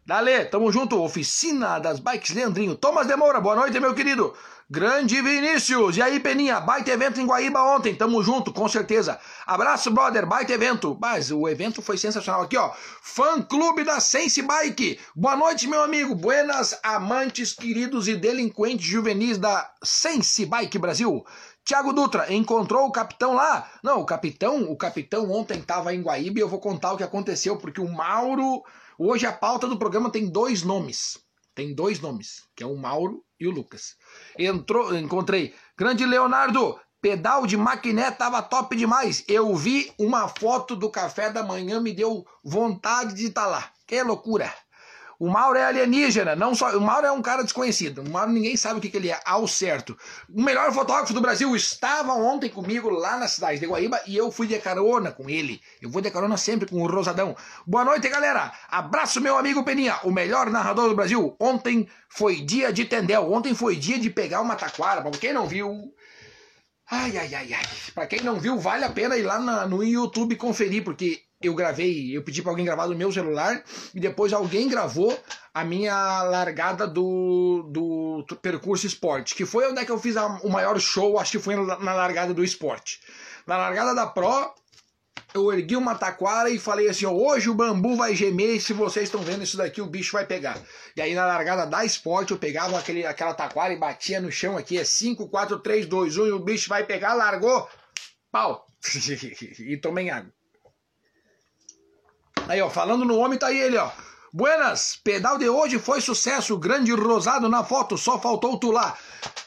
Dale, 0.05 0.47
tamo 0.47 0.73
junto. 0.73 1.01
Oficina 1.01 1.79
das 1.79 2.01
Bikes 2.01 2.35
Leandrinho. 2.35 2.75
Thomas 2.75 3.07
Demoura, 3.07 3.41
boa 3.41 3.55
noite, 3.55 3.79
meu 3.79 3.95
querido. 3.95 4.35
Grande 4.69 5.23
Vinícius. 5.23 5.97
E 5.97 6.03
aí, 6.03 6.19
Peninha? 6.19 6.59
Baita 6.59 6.91
evento 6.91 7.21
em 7.21 7.27
Guaíba 7.27 7.63
ontem. 7.63 7.95
Tamo 7.95 8.21
junto, 8.21 8.53
com 8.53 8.69
certeza. 8.69 9.21
Abraço, 9.47 9.93
brother. 9.93 10.27
Baita 10.27 10.53
evento. 10.53 10.99
Mas 11.01 11.31
o 11.31 11.49
evento 11.49 11.81
foi 11.81 11.97
sensacional. 11.97 12.43
Aqui, 12.43 12.57
ó. 12.57 12.73
Fã 13.01 13.41
Clube 13.43 13.85
da 13.85 14.01
Sense 14.01 14.43
Bike. 14.43 14.99
Boa 15.15 15.37
noite, 15.37 15.69
meu 15.69 15.85
amigo. 15.85 16.17
Buenas, 16.17 16.77
amantes, 16.83 17.53
queridos 17.53 18.09
e 18.09 18.17
delinquentes 18.17 18.85
juvenis 18.85 19.39
da 19.39 19.71
Sense 19.85 20.45
Bike 20.47 20.79
Brasil. 20.79 21.25
Tiago 21.65 21.93
Dutra, 21.93 22.33
encontrou 22.33 22.87
o 22.87 22.91
capitão 22.91 23.35
lá? 23.35 23.71
Não, 23.85 24.01
o 24.01 24.05
capitão, 24.05 24.65
o 24.65 24.77
capitão 24.77 25.31
ontem 25.31 25.61
estava 25.61 25.95
em 25.95 26.03
Guaíba 26.03 26.41
e 26.41 26.43
eu 26.43 26.49
vou 26.49 26.59
contar 26.59 26.93
o 26.93 26.97
que 26.97 27.05
aconteceu, 27.05 27.57
porque 27.57 27.81
o 27.81 27.89
Mauro 27.89 28.65
Hoje 29.05 29.27
a 29.27 29.33
pauta 29.33 29.67
do 29.67 29.77
programa 29.77 30.11
tem 30.11 30.31
dois 30.31 30.63
nomes. 30.63 31.19
Tem 31.57 31.75
dois 31.75 31.99
nomes, 31.99 32.45
que 32.55 32.63
é 32.63 32.67
o 32.69 32.77
Mauro 32.77 33.25
e 33.41 33.49
o 33.49 33.51
Lucas. 33.51 33.97
Entrou, 34.39 34.97
encontrei. 34.97 35.53
Grande 35.77 36.07
Leonardo, 36.07 36.79
pedal 37.01 37.45
de 37.45 37.57
maquiné 37.57 38.13
tava 38.13 38.41
top 38.41 38.77
demais. 38.77 39.25
Eu 39.27 39.57
vi 39.57 39.93
uma 39.99 40.29
foto 40.29 40.77
do 40.77 40.89
café 40.89 41.33
da 41.33 41.43
manhã, 41.43 41.81
me 41.81 41.93
deu 41.93 42.25
vontade 42.45 43.15
de 43.15 43.27
estar 43.27 43.43
tá 43.43 43.47
lá. 43.49 43.73
Que 43.89 44.01
loucura! 44.05 44.55
O 45.19 45.29
Mauro 45.29 45.59
é 45.59 45.65
alienígena, 45.65 46.35
não 46.35 46.55
só. 46.55 46.77
O 46.77 46.81
Mauro 46.81 47.07
é 47.07 47.13
um 47.13 47.23
cara 47.23 47.43
desconhecido. 47.43 48.03
O 48.03 48.11
Mauro 48.11 48.33
ninguém 48.33 48.57
sabe 48.57 48.79
o 48.79 48.83
que, 48.83 48.89
que 48.89 48.97
ele 48.97 49.11
é 49.11 49.21
ao 49.25 49.47
certo. 49.47 49.97
O 50.29 50.43
melhor 50.43 50.73
fotógrafo 50.73 51.13
do 51.13 51.21
Brasil 51.21 51.55
estava 51.55 52.13
ontem 52.15 52.51
comigo 52.51 52.91
lá 52.91 53.17
na 53.17 53.29
cidade 53.29 53.61
de 53.61 53.67
Guaíba 53.67 54.01
e 54.07 54.17
eu 54.17 54.31
fui 54.31 54.47
de 54.47 54.59
carona 54.59 55.11
com 55.11 55.29
ele. 55.29 55.61
Eu 55.81 55.91
vou 55.91 56.03
de 56.03 56.11
carona 56.11 56.37
sempre 56.37 56.69
com 56.69 56.83
o 56.83 56.87
Rosadão. 56.87 57.37
Boa 57.67 57.85
noite, 57.85 58.09
galera. 58.09 58.53
Abraço, 58.69 59.21
meu 59.21 59.37
amigo 59.37 59.65
Peninha, 59.65 59.99
o 60.05 60.11
melhor 60.11 60.51
narrador 60.51 60.89
do 60.89 60.97
Brasil. 60.97 61.37
Ontem 61.41 61.89
foi 62.09 62.41
dia 62.41 62.73
de 62.73 62.85
Tendel. 62.85 63.33
Ontem 63.33 63.55
foi 63.55 63.77
dia 63.77 63.99
de 63.99 64.11
pegar 64.11 64.41
uma 64.41 64.57
taquara. 64.57 65.03
Pra 65.03 65.11
quem 65.13 65.33
não 65.33 65.47
viu, 65.47 65.93
Ai, 66.91 67.17
ai, 67.17 67.35
ai, 67.35 67.55
ai. 67.55 67.67
Pra 67.95 68.07
quem 68.07 68.21
não 68.21 68.39
viu, 68.39 68.59
vale 68.59 68.85
a 68.85 68.91
pena 68.91 69.17
ir 69.17 69.23
lá 69.23 69.39
na, 69.39 69.67
no 69.67 69.83
YouTube 69.83 70.37
conferir, 70.37 70.85
porque 70.85 71.23
eu 71.49 71.55
gravei, 71.55 72.17
eu 72.17 72.23
pedi 72.23 72.43
para 72.43 72.53
alguém 72.53 72.65
gravar 72.65 72.87
no 72.87 72.95
meu 72.95 73.13
celular 73.13 73.63
e 73.95 74.01
depois 74.01 74.33
alguém 74.33 74.69
gravou 74.69 75.17
a 75.55 75.65
minha 75.65 76.23
largada 76.23 76.87
do, 76.87 77.69
do 77.71 78.37
percurso 78.37 78.87
esporte, 78.87 79.35
que 79.35 79.45
foi 79.45 79.71
onde 79.71 79.81
é 79.81 79.85
que 79.85 79.93
eu 79.93 79.99
fiz 79.99 80.17
a, 80.17 80.27
o 80.43 80.51
maior 80.51 80.79
show, 80.81 81.19
acho 81.19 81.33
que 81.33 81.39
foi 81.39 81.57
na 81.57 81.95
largada 81.95 82.33
do 82.33 82.43
esporte. 82.43 83.01
Na 83.47 83.57
largada 83.57 83.95
da 83.95 84.07
Pro, 84.07 84.55
eu 85.35 85.53
ergui 85.53 85.77
uma 85.77 85.95
taquara 85.95 86.51
e 86.51 86.59
falei 86.59 86.89
assim: 86.89 87.07
hoje 87.07 87.49
o 87.49 87.55
bambu 87.55 87.97
vai 87.97 88.15
gemer 88.15 88.57
e 88.57 88.61
se 88.61 88.73
vocês 88.73 89.05
estão 89.05 89.23
vendo 89.23 89.43
isso 89.43 89.57
daqui, 89.57 89.81
o 89.81 89.87
bicho 89.87 90.13
vai 90.13 90.27
pegar. 90.27 90.61
E 90.97 91.01
aí 91.01 91.15
na 91.15 91.27
largada 91.27 91.67
da 91.67 91.85
Sport, 91.85 92.31
eu 92.31 92.39
pegava 92.39 92.79
aquele, 92.79 93.07
aquela 93.07 93.35
taquara 93.35 93.73
e 93.73 93.79
batia 93.79 94.21
no 94.21 94.31
chão 94.31 94.57
aqui: 94.57 94.79
é 94.79 94.85
5, 94.85 95.29
4, 95.29 95.59
3, 95.59 95.87
2, 95.87 96.17
1 96.19 96.27
e 96.27 96.33
o 96.33 96.39
bicho 96.39 96.69
vai 96.69 96.85
pegar, 96.85 97.15
largou, 97.15 97.69
pau. 98.31 98.67
e 99.59 99.77
tomei 99.77 100.11
água. 100.11 100.33
Aí, 102.53 102.61
ó, 102.61 102.69
falando 102.69 103.07
no 103.07 103.17
homem, 103.17 103.39
tá 103.39 103.47
aí 103.47 103.59
ele, 103.59 103.79
ó. 103.79 103.91
Buenas, 104.31 105.01
pedal 105.03 105.39
de 105.39 105.49
hoje 105.49 105.79
foi 105.79 106.03
sucesso, 106.03 106.59
grande 106.59 106.93
rosado 106.93 107.49
na 107.49 107.65
foto, 107.65 107.97
só 107.97 108.19
faltou 108.19 108.59
tu 108.59 108.71
lá. 108.71 108.95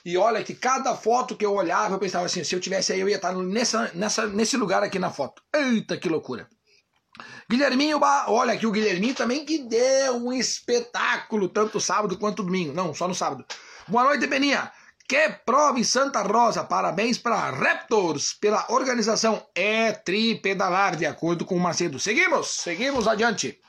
E 0.04 0.18
olha 0.18 0.44
que 0.44 0.56
cada 0.56 0.96
foto 0.96 1.36
que 1.36 1.46
eu 1.46 1.54
olhava, 1.54 1.94
eu 1.94 2.00
pensava 2.00 2.26
assim, 2.26 2.44
se 2.44 2.56
eu 2.56 2.60
tivesse 2.60 2.94
aí, 2.94 3.00
eu 3.00 3.08
ia 3.08 3.18
estar 3.18 3.32
nessa, 3.36 3.92
nessa, 3.94 4.26
nesse 4.26 4.58
lugar 4.58 4.82
aqui 4.82 4.98
na 4.98 5.12
foto. 5.12 5.40
Eita, 5.54 5.98
que 5.98 6.10
loucura. 6.10 6.50
Guilherminho, 7.48 8.00
olha 8.02 8.54
aqui 8.54 8.66
o 8.66 8.72
Guilherminho 8.72 9.14
também 9.14 9.46
que 9.46 9.60
deu 9.60 10.16
um 10.16 10.34
espetáculo, 10.34 11.48
tanto 11.48 11.80
sábado 11.80 12.18
quanto 12.18 12.42
domingo. 12.42 12.74
Não, 12.74 12.92
só 12.92 13.08
no 13.08 13.14
sábado. 13.14 13.46
Boa 13.88 14.04
noite, 14.06 14.26
Beninha. 14.26 14.72
Que 15.08 15.30
prova 15.46 15.80
em 15.80 15.84
Santa 15.84 16.24
Rosa. 16.24 16.64
Parabéns 16.64 17.18
para 17.18 17.52
Raptors 17.52 18.34
pela 18.34 18.66
organização 18.70 19.46
é 19.54 19.92
tripedalar, 19.92 20.96
de 20.96 21.06
acordo 21.06 21.46
com 21.46 21.56
o 21.56 21.60
Macedo. 21.60 22.00
Seguimos, 22.00 22.48
seguimos 22.48 23.08
adiante. 23.08 23.60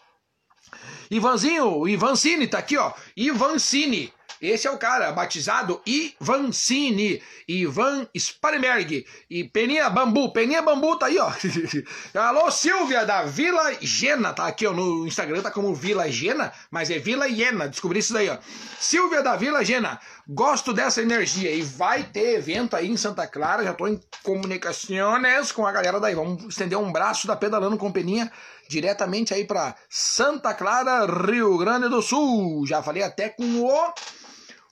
Ivanzinho, 1.10 1.86
Ivancini, 1.86 2.48
tá 2.48 2.58
aqui, 2.58 2.76
ó. 2.76 2.92
Ivancini. 3.16 4.12
Esse 4.40 4.66
é 4.66 4.70
o 4.70 4.78
cara, 4.78 5.10
batizado 5.12 5.80
Ivancini, 5.86 7.22
Ivan 7.48 8.06
Sparenberg 8.16 9.06
e 9.30 9.44
Peninha 9.44 9.88
Bambu. 9.88 10.32
Peninha 10.32 10.62
Bambu 10.62 10.98
tá 10.98 11.06
aí, 11.06 11.18
ó. 11.18 11.32
Alô, 12.18 12.50
Silvia 12.50 13.04
da 13.04 13.22
Vila 13.22 13.74
Gena, 13.80 14.32
tá 14.32 14.46
aqui 14.46 14.66
ó, 14.66 14.72
no 14.72 15.06
Instagram, 15.06 15.42
tá 15.42 15.50
como 15.50 15.74
Vila 15.74 16.10
Gena, 16.10 16.52
mas 16.70 16.90
é 16.90 16.98
Vila 16.98 17.28
Iena, 17.28 17.68
descobri 17.68 18.00
isso 18.00 18.12
daí, 18.12 18.28
ó. 18.28 18.36
Silvia 18.78 19.22
da 19.22 19.36
Vila 19.36 19.64
Gena, 19.64 19.98
gosto 20.28 20.72
dessa 20.72 21.00
energia 21.00 21.50
e 21.50 21.62
vai 21.62 22.02
ter 22.02 22.36
evento 22.36 22.76
aí 22.76 22.88
em 22.88 22.96
Santa 22.96 23.26
Clara, 23.26 23.64
já 23.64 23.72
tô 23.72 23.86
em 23.86 24.00
comunicações 24.22 25.52
com 25.52 25.66
a 25.66 25.72
galera 25.72 25.98
daí. 25.98 26.14
Vamos 26.14 26.44
estender 26.44 26.78
um 26.78 26.92
braço 26.92 27.26
da 27.26 27.36
Pedalando 27.36 27.76
com 27.76 27.92
Peninha 27.92 28.30
diretamente 28.68 29.32
aí 29.32 29.44
para 29.44 29.74
Santa 29.88 30.52
Clara, 30.54 31.06
Rio 31.06 31.56
Grande 31.58 31.88
do 31.88 32.02
Sul. 32.02 32.66
Já 32.66 32.82
falei 32.82 33.02
até 33.02 33.28
com 33.28 33.62
o, 33.62 33.94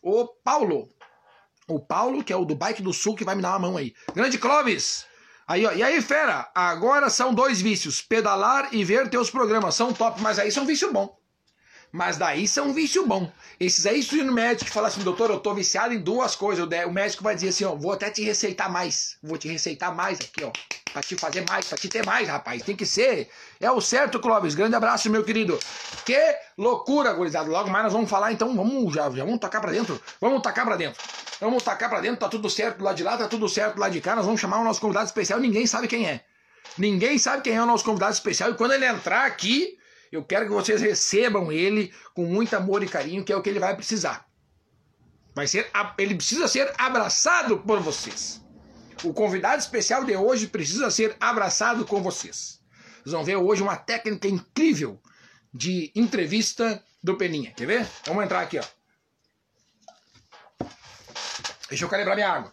o 0.04 0.26
Paulo. 0.26 0.88
O 1.66 1.80
Paulo, 1.80 2.22
que 2.22 2.32
é 2.32 2.36
o 2.36 2.44
do 2.44 2.54
Bike 2.54 2.82
do 2.82 2.92
Sul, 2.92 3.16
que 3.16 3.24
vai 3.24 3.34
me 3.34 3.40
dar 3.40 3.52
uma 3.52 3.58
mão 3.58 3.76
aí. 3.78 3.94
Grande 4.14 4.36
Clóvis! 4.36 5.06
Aí, 5.46 5.64
ó, 5.64 5.72
e 5.72 5.82
aí, 5.82 6.00
fera, 6.00 6.50
agora 6.54 7.08
são 7.08 7.32
dois 7.32 7.60
vícios: 7.60 8.02
pedalar 8.02 8.68
e 8.72 8.84
ver 8.84 9.08
teus 9.08 9.30
programas. 9.30 9.74
São 9.74 9.92
top, 9.92 10.20
mas 10.20 10.38
aí 10.38 10.52
são 10.52 10.66
vício 10.66 10.92
bom. 10.92 11.18
Mas 11.94 12.16
daí 12.16 12.48
são 12.48 12.72
vício 12.72 13.06
bom. 13.06 13.30
Esses 13.60 13.86
aí, 13.86 14.02
se 14.02 14.20
o 14.20 14.32
médico 14.32 14.68
falar 14.68 14.88
assim, 14.88 15.00
doutor, 15.02 15.30
eu 15.30 15.38
tô 15.38 15.54
viciado 15.54 15.94
em 15.94 16.00
duas 16.00 16.34
coisas, 16.34 16.66
o 16.66 16.90
médico 16.90 17.22
vai 17.22 17.36
dizer 17.36 17.50
assim, 17.50 17.64
ó, 17.64 17.76
vou 17.76 17.92
até 17.92 18.10
te 18.10 18.20
receitar 18.24 18.68
mais. 18.68 19.16
Vou 19.22 19.38
te 19.38 19.46
receitar 19.46 19.94
mais 19.94 20.18
aqui, 20.18 20.42
ó. 20.42 20.50
Pra 20.92 21.00
te 21.02 21.14
fazer 21.14 21.48
mais, 21.48 21.68
pra 21.68 21.78
te 21.78 21.88
ter 21.88 22.04
mais, 22.04 22.26
rapaz. 22.26 22.64
Tem 22.64 22.74
que 22.74 22.84
ser. 22.84 23.30
É 23.60 23.70
o 23.70 23.80
certo, 23.80 24.18
Clóvis. 24.18 24.56
Grande 24.56 24.74
abraço, 24.74 25.08
meu 25.08 25.22
querido. 25.22 25.56
Que 26.04 26.18
loucura, 26.58 27.12
gurizada. 27.12 27.48
Logo 27.48 27.70
mais 27.70 27.84
nós 27.84 27.92
vamos 27.92 28.10
falar, 28.10 28.32
então, 28.32 28.56
vamos 28.56 28.92
já, 28.92 29.08
já 29.10 29.24
vamos 29.24 29.38
tacar 29.38 29.60
pra 29.60 29.70
dentro. 29.70 30.02
Vamos 30.20 30.42
tacar 30.42 30.64
pra 30.64 30.74
dentro. 30.74 31.00
Vamos 31.40 31.62
tacar 31.62 31.88
pra 31.88 32.00
dentro, 32.00 32.18
tá 32.18 32.28
tudo 32.28 32.50
certo 32.50 32.82
lado 32.82 32.96
de 32.96 33.04
lá, 33.04 33.16
tá 33.16 33.28
tudo 33.28 33.48
certo 33.48 33.78
lado 33.78 33.92
de 33.92 34.00
cá. 34.00 34.16
Nós 34.16 34.24
vamos 34.24 34.40
chamar 34.40 34.58
o 34.58 34.64
nosso 34.64 34.80
convidado 34.80 35.06
especial, 35.06 35.38
ninguém 35.38 35.64
sabe 35.64 35.86
quem 35.86 36.08
é. 36.08 36.22
Ninguém 36.76 37.18
sabe 37.18 37.42
quem 37.42 37.54
é 37.54 37.62
o 37.62 37.66
nosso 37.66 37.84
convidado 37.84 38.14
especial. 38.14 38.50
E 38.50 38.54
quando 38.54 38.72
ele 38.72 38.84
entrar 38.84 39.26
aqui, 39.26 39.78
eu 40.16 40.24
quero 40.24 40.46
que 40.46 40.52
vocês 40.52 40.80
recebam 40.80 41.50
ele 41.50 41.92
com 42.14 42.24
muito 42.24 42.54
amor 42.54 42.82
e 42.82 42.88
carinho, 42.88 43.24
que 43.24 43.32
é 43.32 43.36
o 43.36 43.42
que 43.42 43.50
ele 43.50 43.58
vai 43.58 43.74
precisar. 43.74 44.26
Vai 45.34 45.48
ser, 45.48 45.68
ele 45.98 46.14
precisa 46.14 46.46
ser 46.46 46.72
abraçado 46.78 47.58
por 47.58 47.80
vocês. 47.80 48.40
O 49.02 49.12
convidado 49.12 49.60
especial 49.60 50.04
de 50.04 50.16
hoje 50.16 50.46
precisa 50.46 50.90
ser 50.90 51.16
abraçado 51.18 51.84
com 51.84 52.00
vocês. 52.00 52.60
Vocês 53.02 53.12
vão 53.12 53.24
ver 53.24 53.36
hoje 53.36 53.62
uma 53.62 53.76
técnica 53.76 54.28
incrível 54.28 55.00
de 55.52 55.90
entrevista 55.94 56.82
do 57.02 57.16
Peninha. 57.16 57.52
Quer 57.52 57.66
ver? 57.66 57.86
Vamos 58.06 58.24
entrar 58.24 58.40
aqui, 58.40 58.58
ó. 58.58 58.64
Deixa 61.68 61.84
eu 61.84 61.88
calibrar 61.88 62.14
minha 62.14 62.30
água. 62.30 62.52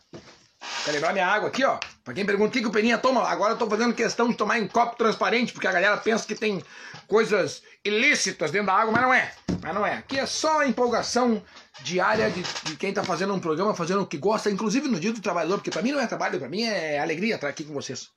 Calibrar 0.84 1.14
minha 1.14 1.28
água 1.28 1.50
aqui, 1.50 1.64
ó. 1.64 1.80
Pra 2.04 2.14
quem 2.16 2.26
pergunta 2.26 2.50
o 2.50 2.52
que, 2.52 2.62
que 2.62 2.68
o 2.68 2.72
Peninha 2.72 2.98
toma, 2.98 3.28
agora 3.28 3.54
eu 3.54 3.58
tô 3.58 3.70
fazendo 3.70 3.94
questão 3.94 4.30
de 4.30 4.36
tomar 4.36 4.58
em 4.58 4.68
copo 4.68 4.96
transparente, 4.96 5.54
porque 5.54 5.68
a 5.68 5.72
galera 5.72 5.98
pensa 5.98 6.26
que 6.26 6.34
tem 6.34 6.64
coisas 7.08 7.62
ilícitas 7.86 8.50
dentro 8.50 8.68
da 8.68 8.74
água, 8.74 8.92
mas 8.92 9.02
não 9.04 9.14
é. 9.14 9.32
Mas 9.62 9.76
não 9.76 9.86
é. 9.86 9.98
Aqui 9.98 10.18
é 10.18 10.26
só 10.26 10.62
a 10.62 10.68
empolgação 10.68 11.44
diária 11.84 12.32
de, 12.32 12.42
de 12.64 12.76
quem 12.76 12.92
tá 12.92 13.04
fazendo 13.04 13.34
um 13.34 13.40
programa, 13.40 13.76
fazendo 13.76 14.02
o 14.02 14.08
que 14.08 14.18
gosta, 14.18 14.50
inclusive 14.50 14.88
no 14.88 15.00
dia 15.00 15.14
do 15.14 15.22
trabalhador, 15.22 15.58
porque 15.58 15.70
pra 15.70 15.84
mim 15.84 15.92
não 15.92 16.00
é 16.00 16.08
trabalho, 16.08 16.40
pra 16.40 16.50
mim 16.50 16.64
é 16.64 17.00
alegria 17.00 17.36
estar 17.36 17.48
aqui 17.48 17.64
com 17.64 17.74
vocês. 17.74 18.10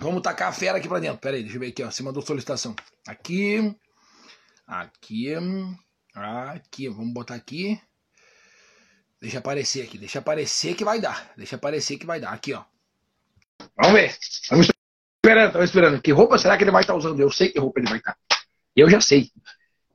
Vamos 0.00 0.22
tacar 0.22 0.48
a 0.48 0.52
fera 0.52 0.78
aqui 0.78 0.88
pra 0.88 0.98
dentro. 0.98 1.18
Pera 1.18 1.36
aí, 1.36 1.42
deixa 1.42 1.56
eu 1.56 1.60
ver 1.60 1.68
aqui, 1.68 1.84
ó. 1.84 1.90
Você 1.90 2.02
mandou 2.02 2.22
solicitação. 2.22 2.74
Aqui. 3.06 3.76
Aqui. 4.66 5.28
Aqui. 6.14 6.88
Vamos 6.88 7.12
botar 7.12 7.34
aqui. 7.34 7.80
Deixa 9.22 9.38
aparecer 9.38 9.84
aqui, 9.84 9.98
deixa 9.98 10.18
aparecer 10.18 10.74
que 10.74 10.84
vai 10.84 11.00
dar. 11.00 11.30
Deixa 11.36 11.54
aparecer 11.54 11.96
que 11.96 12.04
vai 12.04 12.18
dar. 12.18 12.32
Aqui, 12.32 12.54
ó. 12.54 12.64
Vamos 13.76 13.92
ver. 13.92 14.18
Vamos 14.50 14.66
esperando, 14.66 15.46
estamos 15.46 15.70
esperando. 15.70 16.02
Que 16.02 16.10
roupa 16.10 16.38
será 16.38 16.56
que 16.56 16.64
ele 16.64 16.72
vai 16.72 16.82
estar 16.82 16.94
tá 16.94 16.98
usando? 16.98 17.20
Eu 17.20 17.30
sei 17.30 17.50
que 17.50 17.60
roupa 17.60 17.78
ele 17.78 17.88
vai 17.88 17.98
estar. 17.98 18.16
Tá. 18.28 18.36
Eu 18.74 18.90
já 18.90 19.00
sei. 19.00 19.30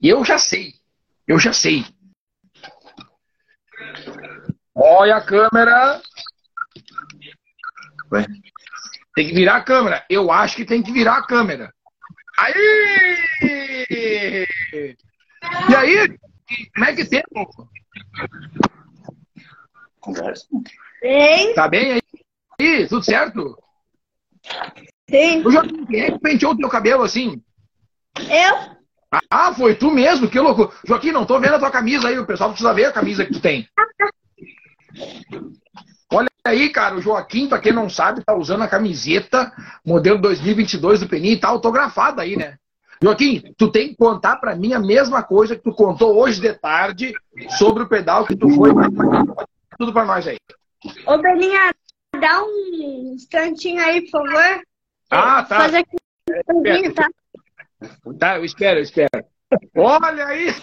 Eu 0.01 0.23
já 0.23 0.39
sei. 0.39 0.75
Eu 1.27 1.37
já 1.37 1.51
sei. 1.51 1.85
Olha 4.73 5.17
a 5.17 5.21
câmera. 5.21 6.01
Ué. 8.13 8.25
Tem 9.13 9.27
que 9.27 9.33
virar 9.33 9.57
a 9.57 9.63
câmera. 9.63 10.05
Eu 10.09 10.31
acho 10.31 10.55
que 10.55 10.63
tem 10.63 10.81
que 10.81 10.93
virar 10.93 11.17
a 11.17 11.27
câmera. 11.27 11.73
Aí! 12.37 14.47
E 15.69 15.75
aí? 15.75 16.17
Como 16.73 16.85
é 16.85 16.95
que 16.95 17.03
tem, 17.03 17.21
Conversa. 20.07 20.45
Bem. 21.01 21.53
Tá 21.53 21.67
bem 21.67 21.91
aí? 21.91 22.01
Ih, 22.61 22.87
tudo 22.87 23.03
certo? 23.03 23.57
Sim. 25.09 25.45
O 25.45 25.51
Joaquim, 25.51 25.85
quem 25.85 25.99
é 25.99 26.11
que 26.11 26.19
penteou 26.19 26.53
o 26.53 26.57
teu 26.57 26.69
cabelo 26.69 27.03
assim? 27.03 27.41
Eu. 28.17 28.77
Ah, 29.29 29.53
foi 29.53 29.75
tu 29.75 29.91
mesmo? 29.91 30.29
Que 30.29 30.39
louco. 30.39 30.73
Joaquim, 30.85 31.11
não 31.11 31.25
tô 31.25 31.37
vendo 31.41 31.55
a 31.55 31.59
tua 31.59 31.69
camisa 31.69 32.07
aí. 32.07 32.17
O 32.17 32.25
pessoal 32.25 32.51
precisa 32.51 32.73
ver 32.73 32.85
a 32.85 32.93
camisa 32.93 33.25
que 33.25 33.33
tu 33.33 33.41
tem. 33.41 33.67
Olha 36.09 36.29
aí, 36.45 36.69
cara. 36.69 36.95
O 36.95 37.01
Joaquim, 37.01 37.49
pra 37.49 37.59
quem 37.59 37.73
não 37.73 37.89
sabe, 37.89 38.23
tá 38.23 38.33
usando 38.33 38.63
a 38.63 38.67
camiseta 38.67 39.51
modelo 39.85 40.21
2022 40.21 41.01
do 41.01 41.09
Peninha 41.09 41.33
e 41.33 41.39
tá 41.39 41.49
autografada 41.49 42.21
aí, 42.21 42.37
né? 42.37 42.57
Joaquim, 43.03 43.53
tu 43.57 43.69
tem 43.69 43.89
que 43.89 43.97
contar 43.97 44.37
para 44.37 44.55
mim 44.55 44.73
a 44.73 44.79
mesma 44.79 45.21
coisa 45.21 45.55
que 45.55 45.63
tu 45.63 45.73
contou 45.73 46.17
hoje 46.17 46.39
de 46.39 46.53
tarde 46.53 47.13
sobre 47.57 47.83
o 47.83 47.89
pedal 47.89 48.25
que 48.25 48.37
tu 48.37 48.49
foi 48.51 48.71
tudo 49.77 49.93
para 49.93 50.05
nós 50.05 50.27
aí. 50.27 50.37
Ô, 51.05 51.17
Belinha, 51.17 51.73
dá 52.19 52.43
um 52.43 53.13
instantinho 53.13 53.81
aí, 53.81 54.01
por 54.09 54.27
favor. 54.27 54.61
Ah, 55.09 55.43
tá. 55.43 55.57
Fazer 55.61 55.77
aqui 55.77 55.97
um 56.49 56.93
tá? 56.93 57.09
Tá, 58.19 58.37
eu 58.37 58.45
espero, 58.45 58.79
eu 58.79 58.83
espero. 58.83 59.09
Olha 59.75 60.25
aí! 60.27 60.53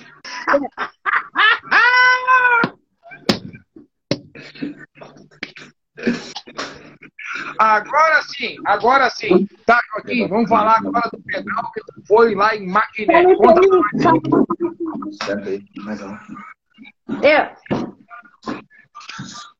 Agora 7.58 8.22
sim, 8.22 8.56
agora 8.64 9.10
sim. 9.10 9.46
Tá, 9.64 9.80
Joaquim, 9.92 10.28
vamos 10.28 10.48
falar 10.48 10.78
agora 10.78 11.08
do 11.10 11.22
pedal 11.22 11.72
que 11.72 11.80
foi 12.06 12.34
lá 12.34 12.54
em 12.54 12.66
Maquiné. 12.66 13.34
Conta 13.36 13.60
pra 13.60 13.68
nós. 13.68 14.34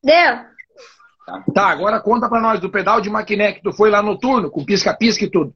Deu. 0.03 0.55
Tá, 1.53 1.67
agora 1.69 1.99
conta 1.99 2.29
pra 2.29 2.39
nós 2.39 2.59
do 2.59 2.69
pedal 2.69 3.01
de 3.01 3.09
maquiné 3.09 3.53
que 3.53 3.61
tu 3.61 3.73
foi 3.73 3.89
lá 3.89 4.01
no 4.01 4.17
turno, 4.17 4.51
com 4.51 4.63
pisca-pisca 4.63 5.25
e 5.25 5.31
tudo. 5.31 5.53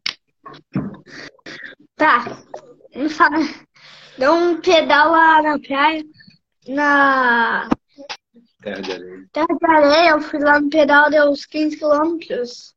Tá. 1.95 2.25
Deu 4.17 4.33
um 4.33 4.59
pedal 4.59 5.11
lá 5.11 5.41
na 5.41 5.59
praia, 5.59 6.03
na 6.67 7.69
Terra 8.61 8.81
de 8.81 8.91
Areia. 8.91 9.25
Terra 9.31 9.47
de 9.47 9.65
Areia, 9.65 10.09
eu 10.11 10.21
fui 10.21 10.39
lá 10.39 10.59
no 10.59 10.69
pedal, 10.69 11.09
deu 11.09 11.29
uns 11.29 11.45
15 11.45 11.77
quilômetros. 11.77 12.75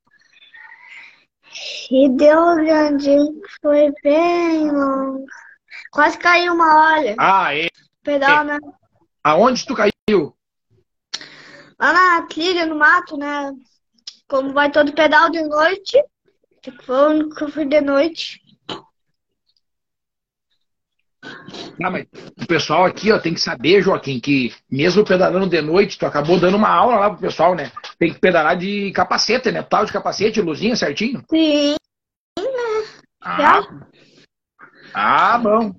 E 1.91 2.09
deu 2.11 2.57
grande, 2.57 3.17
foi 3.61 3.93
bem 4.03 4.71
longo. 4.71 5.25
Quase 5.91 6.17
caiu 6.19 6.55
uma 6.55 6.75
hora. 6.77 7.15
Ah, 7.19 7.55
é. 7.55 7.69
Pedal, 8.03 8.45
né? 8.45 8.59
Aonde 9.23 9.67
tu 9.67 9.75
caiu? 9.75 10.35
Lá 11.83 11.93
na 11.93 12.23
trilha, 12.27 12.65
no 12.65 12.77
mato, 12.77 13.17
né? 13.17 13.53
como 14.33 14.51
vai 14.55 14.71
todo 14.71 14.95
pedal 14.95 15.29
de 15.29 15.43
noite, 15.43 16.03
foi 16.85 16.97
o 16.97 17.11
único 17.11 17.37
que 17.37 17.45
eu 17.45 17.51
fui 17.51 17.67
de 17.67 17.83
noite. 17.83 18.41
Ah, 21.83 21.91
mas 21.91 22.07
o 22.41 22.47
pessoal 22.47 22.87
aqui, 22.87 23.13
ó, 23.13 23.19
tem 23.19 23.35
que 23.35 23.41
saber, 23.41 23.83
Joaquim, 23.83 24.19
que 24.21 24.55
mesmo 24.71 25.05
pedalando 25.05 25.49
de 25.49 25.61
noite, 25.61 25.99
tu 25.99 26.07
acabou 26.07 26.41
dando 26.41 26.57
uma 26.57 26.71
aula 26.71 26.97
lá 26.97 27.11
pro 27.11 27.21
pessoal, 27.21 27.55
né? 27.55 27.71
Tem 27.99 28.11
que 28.11 28.19
pedalar 28.19 28.57
de 28.57 28.91
capacete, 28.93 29.53
né? 29.53 29.63
Tal 29.63 29.85
de 29.85 29.93
capacete, 29.93 30.41
luzinha 30.41 30.77
certinho? 30.77 31.23
Sim. 31.29 31.75
Ah, 33.21 33.61
ah 34.95 35.39
bom. 35.39 35.75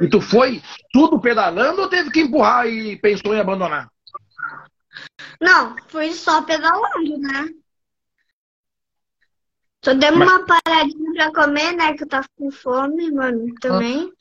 E 0.00 0.08
tu 0.08 0.20
foi 0.20 0.60
tudo 0.92 1.20
pedalando 1.20 1.82
ou 1.82 1.88
teve 1.88 2.10
que 2.10 2.20
empurrar 2.20 2.66
e 2.66 2.96
pensou 2.96 3.34
em 3.34 3.40
abandonar? 3.40 3.88
Não, 5.40 5.76
fui 5.88 6.12
só 6.12 6.42
pedalando, 6.42 7.18
né? 7.18 7.48
Só 9.84 9.94
demos 9.94 10.18
Mas... 10.18 10.28
uma 10.30 10.46
paradinha 10.46 11.12
pra 11.14 11.32
comer, 11.32 11.72
né? 11.72 11.94
Que 11.94 12.04
eu 12.04 12.08
tava 12.08 12.26
com 12.36 12.50
fome, 12.50 13.10
mano, 13.12 13.54
também. 13.60 14.12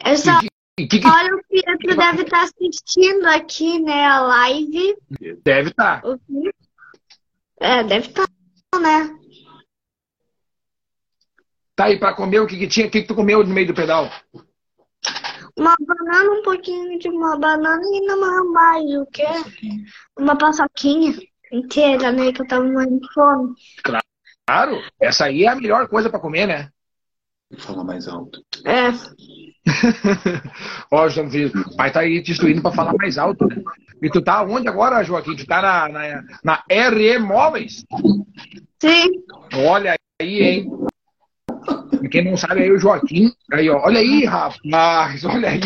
Essa 0.00 0.40
que, 0.76 0.86
que... 0.86 1.06
hora 1.06 1.34
o 1.34 1.42
Pietro 1.48 1.96
deve 1.96 2.22
estar 2.22 2.38
tá 2.38 2.42
assistindo 2.42 3.26
aqui, 3.26 3.80
né, 3.80 4.06
a 4.06 4.20
live. 4.20 4.96
Deve 5.42 5.70
estar. 5.70 6.02
Tá. 6.02 6.18
É, 7.60 7.82
deve 7.84 8.08
estar, 8.08 8.28
tá, 8.70 8.80
né? 8.80 9.18
Tá 11.74 11.84
aí 11.84 11.98
pra 11.98 12.14
comer 12.14 12.40
o 12.40 12.46
que, 12.46 12.58
que 12.58 12.66
tinha? 12.66 12.86
O 12.86 12.90
que, 12.90 13.02
que 13.02 13.08
tu 13.08 13.14
comeu 13.14 13.44
no 13.44 13.54
meio 13.54 13.68
do 13.68 13.74
pedal? 13.74 14.10
Uma 15.58 15.74
banana, 15.80 16.30
um 16.30 16.42
pouquinho 16.42 16.98
de 17.00 17.08
uma 17.08 17.36
banana 17.36 17.82
e 17.82 18.00
não 18.06 18.52
mais 18.52 18.84
o 18.94 19.04
quê? 19.06 19.26
Uma 20.16 20.38
paçoquinha 20.38 21.12
inteira, 21.52 22.12
né? 22.12 22.32
Que 22.32 22.42
eu 22.42 22.46
tava 22.46 22.64
morrendo 22.64 23.00
de 23.00 23.12
fome. 23.12 23.54
Claro, 23.82 24.80
essa 25.00 25.24
aí 25.24 25.44
é 25.44 25.48
a 25.48 25.56
melhor 25.56 25.88
coisa 25.88 26.08
para 26.08 26.20
comer, 26.20 26.46
né? 26.46 26.68
Fala 27.58 27.82
mais 27.82 28.06
alto. 28.06 28.40
É. 28.64 28.90
Ó, 30.92 31.08
João 31.08 31.30
Filho, 31.30 31.50
o 31.66 31.76
pai 31.76 31.90
tá 31.90 32.00
aí 32.00 32.22
te 32.22 32.30
instruindo 32.30 32.62
para 32.62 32.72
falar 32.74 32.94
mais 32.94 33.18
alto, 33.18 33.46
né? 33.46 33.56
E 34.00 34.08
tu 34.08 34.22
tá 34.22 34.42
onde 34.42 34.68
agora, 34.68 35.02
Joaquim? 35.02 35.34
Tu 35.34 35.44
tá 35.44 35.60
na, 35.60 35.88
na, 35.88 36.24
na 36.44 36.64
RE 36.68 37.18
Móveis? 37.18 37.84
Sim. 38.80 39.24
Olha 39.54 39.96
aí, 40.20 40.40
hein? 40.40 40.70
Pra 41.98 42.08
quem 42.08 42.24
não 42.24 42.36
sabe, 42.36 42.62
aí 42.62 42.72
o 42.72 42.78
Joaquim. 42.78 43.32
Aí, 43.52 43.68
ó, 43.68 43.80
olha 43.84 44.00
aí, 44.00 44.24
rapaz, 44.24 45.24
olha 45.24 45.48
aí. 45.48 45.60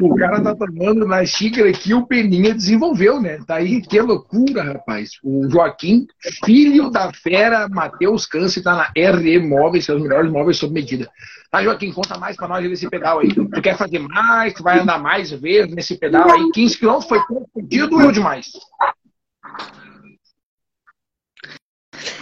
O 0.00 0.14
cara 0.14 0.40
tá 0.40 0.54
tomando 0.54 1.06
na 1.06 1.24
xícara 1.24 1.72
que 1.72 1.92
o 1.92 2.06
Peninha 2.06 2.54
desenvolveu, 2.54 3.20
né? 3.20 3.38
Tá 3.46 3.56
aí, 3.56 3.80
que 3.80 4.00
loucura, 4.00 4.62
rapaz. 4.62 5.10
O 5.22 5.48
Joaquim, 5.50 6.06
filho 6.44 6.90
da 6.90 7.12
fera 7.12 7.68
Matheus 7.68 8.26
Câncer, 8.26 8.62
tá 8.62 8.74
na 8.76 8.92
RE 8.94 9.38
Móveis, 9.40 9.84
seus 9.84 10.00
melhores 10.00 10.30
móveis 10.30 10.56
sob 10.56 10.72
medida. 10.72 11.10
Tá, 11.50 11.62
Joaquim, 11.62 11.92
conta 11.92 12.18
mais 12.18 12.36
pra 12.36 12.48
nós 12.48 12.68
nesse 12.68 12.88
pedal 12.88 13.20
aí. 13.20 13.34
Tu 13.34 13.62
quer 13.62 13.76
fazer 13.76 13.98
mais? 13.98 14.52
Tu 14.54 14.62
vai 14.62 14.78
andar 14.78 14.98
mais 14.98 15.30
vezes 15.30 15.74
nesse 15.74 15.98
pedal 15.98 16.30
aí? 16.30 16.50
15 16.52 16.78
km 16.78 17.00
foi 17.00 17.20
perdido 17.54 17.98
ou 17.98 18.12
demais? 18.12 18.48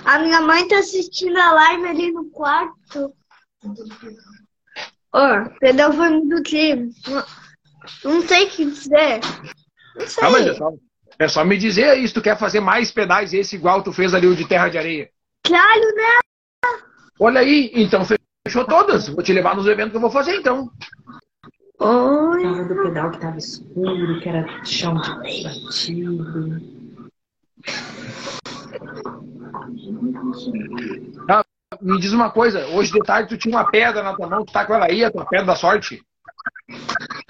A 0.07 0.21
minha 0.21 0.40
mãe 0.40 0.69
tá 0.69 0.79
assistindo 0.79 1.37
a 1.37 1.53
live 1.53 1.88
ali 1.88 2.12
no 2.12 2.27
quarto. 2.27 3.12
Ó, 5.12 5.42
oh, 5.42 5.92
foi 5.92 6.11
muito 6.11 6.42
crime. 6.45 6.92
Não 8.05 8.23
sei 8.23 8.47
o 8.47 8.51
que 8.51 8.64
dizer. 8.66 9.19
Não 9.97 10.07
sei. 10.07 10.25
Ah, 10.25 10.38
é, 10.38 10.55
só, 10.55 10.73
é 11.19 11.29
só 11.29 11.45
me 11.45 11.59
dizer 11.59 11.90
aí 11.90 12.07
se 12.07 12.14
tu 12.14 12.23
quer 12.23 12.38
fazer 12.38 12.61
mais 12.61 12.92
pedais 12.92 13.35
esse 13.35 13.57
igual 13.57 13.83
tu 13.83 13.92
fez 13.92 14.14
ali 14.14 14.29
o 14.29 14.37
de 14.37 14.47
terra 14.47 14.69
de 14.69 14.79
areia. 14.79 15.11
Claro, 15.42 15.95
né? 15.97 16.71
Olha 17.19 17.40
aí, 17.40 17.73
então 17.75 18.05
fechou 18.47 18.64
todas. 18.64 19.09
Vou 19.09 19.25
te 19.25 19.33
levar 19.33 19.57
nos 19.57 19.66
eventos 19.66 19.90
que 19.90 19.97
eu 19.97 20.03
vou 20.03 20.11
fazer 20.11 20.37
então. 20.37 20.71
Oi. 21.81 22.42
Tava 22.45 22.64
do 22.64 22.83
pedal 22.85 23.11
que 23.11 23.19
tava 23.19 23.38
escuro, 23.38 24.21
que 24.21 24.29
era 24.29 24.64
chão 24.64 24.95
de 24.95 25.42
batido. 25.42 26.77
Ah, 31.29 31.45
me 31.81 31.99
diz 32.01 32.13
uma 32.13 32.31
coisa, 32.31 32.67
hoje 32.69 32.93
de 32.93 33.01
tarde 33.01 33.29
tu 33.29 33.39
tinha 33.39 33.57
uma 33.57 33.71
pedra 33.71 34.03
na 34.03 34.15
tua 34.15 34.29
mão, 34.29 34.45
tu 34.45 34.53
tá 34.53 34.65
com 34.65 34.75
ela 34.75 34.87
aí, 34.87 35.05
a 35.05 35.11
tua 35.11 35.27
pedra 35.27 35.47
da 35.47 35.57
sorte? 35.57 36.03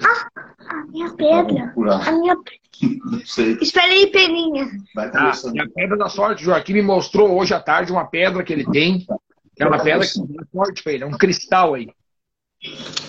Ah, 0.03 0.29
a 0.68 0.87
minha 0.87 1.14
pedra. 1.14 1.72
A 2.07 2.12
minha. 2.12 2.37
Não 3.05 3.25
sei. 3.25 3.59
Esperei, 3.61 4.09
Peninha. 4.09 4.68
Ah, 4.96 5.31
a 5.31 5.68
pedra 5.75 5.96
da 5.96 6.09
sorte, 6.09 6.44
Joaquim 6.44 6.75
me 6.75 6.83
mostrou 6.83 7.37
hoje 7.38 7.55
à 7.55 7.61
tarde 7.61 7.92
uma 7.92 8.07
pedra 8.07 8.42
que 8.42 8.53
ele 8.53 8.64
tem. 8.70 9.07
É 9.59 9.66
uma 9.66 9.83
pedra 9.83 10.07
que 10.07 10.20
é 10.20 10.44
forte 10.53 10.83
pra 10.83 10.92
ele, 10.92 11.05
é 11.05 11.07
um 11.07 11.16
cristal 11.16 11.75
aí. 11.75 11.88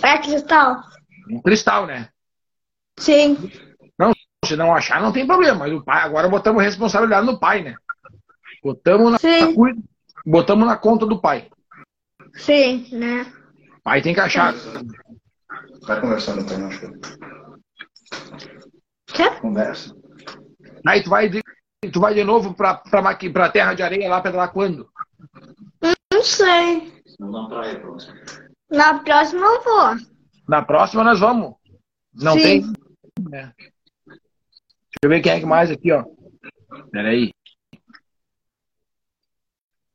É 0.01 0.17
cristal? 0.17 0.81
Um 1.29 1.41
cristal, 1.41 1.85
né? 1.85 2.09
Sim. 2.97 3.37
Não, 3.97 4.13
se 4.45 4.55
não 4.55 4.73
achar, 4.73 5.01
não 5.01 5.11
tem 5.11 5.27
problema. 5.27 5.59
Mas 5.59 5.73
o 5.73 5.83
pai, 5.83 6.01
agora 6.01 6.29
botamos 6.29 6.63
responsabilidade 6.63 7.25
no 7.25 7.39
pai, 7.39 7.63
né? 7.63 7.75
Botamos 8.63 9.11
na, 9.11 9.17
botamos 10.25 10.67
na 10.67 10.77
conta 10.77 11.05
do 11.05 11.19
pai. 11.19 11.49
Sim, 12.33 12.87
né? 12.91 13.25
Pai 13.83 14.01
tem 14.01 14.13
que 14.13 14.19
achar. 14.19 14.53
Vai 15.87 16.01
conversando 16.01 16.45
com 16.45 16.57
nós. 16.57 16.79
Quê? 19.07 19.29
Conversa. 19.41 19.95
Aí 20.85 21.03
tu 21.03 21.09
vai 21.09 21.29
de, 21.29 21.41
tu 21.91 21.99
vai 21.99 22.13
de 22.13 22.23
novo 22.23 22.53
pra, 22.53 22.75
pra, 22.75 23.15
pra 23.15 23.49
terra 23.49 23.73
de 23.73 23.83
areia 23.83 24.09
lá 24.09 24.21
pedalar 24.21 24.51
quando? 24.51 24.89
Não 26.13 26.23
sei. 26.23 26.93
Na 27.19 27.47
praia 27.47 27.81
Na 28.69 28.99
próxima 28.99 29.45
eu 29.45 29.63
vou. 29.63 29.95
Na 30.47 30.61
próxima 30.61 31.03
nós 31.03 31.19
vamos. 31.19 31.55
Não 32.13 32.33
Sim. 32.33 32.41
tem? 32.41 32.73
É. 33.33 33.51
Deixa 34.07 35.03
eu 35.03 35.09
ver 35.09 35.21
quem 35.21 35.31
é 35.31 35.39
que 35.39 35.45
mais 35.45 35.69
aqui, 35.69 35.91
ó. 35.91 36.03
Peraí. 36.91 37.31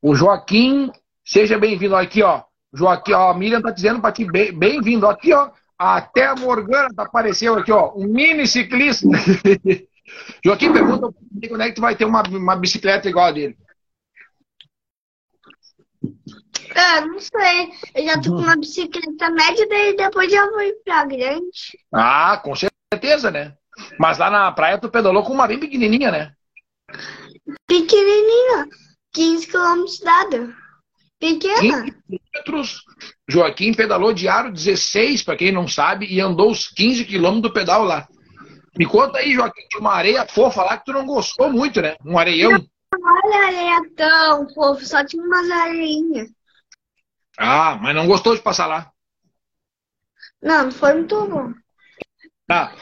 O 0.02 0.16
Joaquim, 0.16 0.90
seja 1.24 1.56
bem-vindo 1.56 1.94
aqui, 1.94 2.24
ó. 2.24 2.42
Joaquim, 2.74 3.12
ó, 3.12 3.30
a 3.30 3.34
Miriam 3.34 3.62
tá 3.62 3.70
dizendo 3.70 4.00
para 4.00 4.10
ti, 4.10 4.24
bem-vindo. 4.24 5.06
Aqui, 5.06 5.32
ó. 5.32 5.52
Até 5.78 6.26
a 6.26 6.34
Morgana 6.34 6.88
apareceu 6.96 7.54
aqui, 7.54 7.70
ó. 7.70 7.92
Um 7.94 8.08
mini 8.08 8.44
ciclista. 8.44 9.06
Joaquim 10.44 10.72
pergunta 10.72 11.08
quando 11.48 11.60
é 11.62 11.68
que 11.68 11.74
tu 11.74 11.80
vai 11.80 11.94
ter 11.94 12.04
uma, 12.04 12.22
uma 12.22 12.56
bicicleta 12.56 13.08
igual 13.08 13.26
a 13.26 13.32
dele. 13.32 13.56
É, 16.74 17.00
não 17.02 17.20
sei. 17.20 17.70
Eu 17.94 18.04
já 18.04 18.20
tô 18.20 18.30
com 18.30 18.42
uma 18.42 18.56
bicicleta 18.56 19.30
média, 19.30 19.68
daí 19.68 19.96
depois 19.96 20.32
já 20.32 20.50
vou 20.50 20.62
ir 20.62 20.74
pra 20.84 21.04
grande. 21.04 21.78
Ah, 21.92 22.40
com 22.42 22.54
certeza, 22.56 23.30
né? 23.30 23.54
Mas 24.00 24.18
lá 24.18 24.30
na 24.30 24.50
praia 24.50 24.78
tu 24.78 24.90
pedalou 24.90 25.22
com 25.22 25.32
uma 25.32 25.46
bem 25.46 25.60
pequenininha, 25.60 26.10
né? 26.10 26.32
Pequenininha. 27.68 28.68
15 29.12 29.46
quilômetros 29.46 30.00
dada. 30.00 30.54
Pequena. 31.18 31.84
15 31.84 31.92
quilômetros. 32.06 32.82
Joaquim 33.28 33.72
pedalou 33.72 34.12
de 34.12 34.28
aro 34.28 34.52
16, 34.52 35.22
para 35.22 35.36
quem 35.36 35.52
não 35.52 35.68
sabe, 35.68 36.06
e 36.06 36.20
andou 36.20 36.50
os 36.50 36.68
15 36.68 37.04
quilômetros 37.04 37.42
do 37.42 37.52
pedal 37.52 37.84
lá. 37.84 38.08
Me 38.76 38.86
conta 38.86 39.18
aí, 39.18 39.34
Joaquim, 39.34 39.66
de 39.70 39.78
uma 39.78 39.92
areia 39.92 40.26
fofa 40.26 40.62
lá 40.62 40.78
que 40.78 40.86
tu 40.86 40.92
não 40.92 41.06
gostou 41.06 41.50
muito, 41.50 41.80
né? 41.80 41.94
Um 42.04 42.18
areião. 42.18 42.50
Não, 42.50 42.68
olha 43.02 43.46
areia 43.46 43.80
tão 43.94 44.48
fofo, 44.54 44.84
só 44.84 45.04
tinha 45.04 45.22
umas 45.22 45.50
areinhas. 45.50 46.28
Ah, 47.38 47.78
mas 47.80 47.94
não 47.94 48.06
gostou 48.06 48.34
de 48.34 48.42
passar 48.42 48.66
lá? 48.66 48.90
Não, 50.42 50.64
não 50.64 50.72
foi 50.72 50.94
muito 50.94 51.26
bom. 51.26 51.52
Tá. 52.46 52.74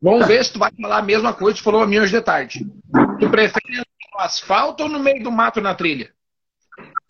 Vamos 0.00 0.26
ver 0.26 0.44
se 0.44 0.52
tu 0.52 0.58
vai 0.58 0.70
falar 0.80 0.98
a 0.98 1.02
mesma 1.02 1.32
coisa 1.32 1.56
que 1.56 1.60
tu 1.60 1.64
falou 1.64 1.82
a 1.82 1.86
mim 1.86 1.98
hoje 1.98 2.16
de 2.16 2.22
tarde. 2.22 2.66
Tu 3.20 3.30
prefere 3.30 3.82
asfalto 4.18 4.82
ou 4.82 4.88
no 4.88 4.98
meio 4.98 5.22
do 5.22 5.30
mato 5.30 5.60
na 5.60 5.74
trilha? 5.74 6.12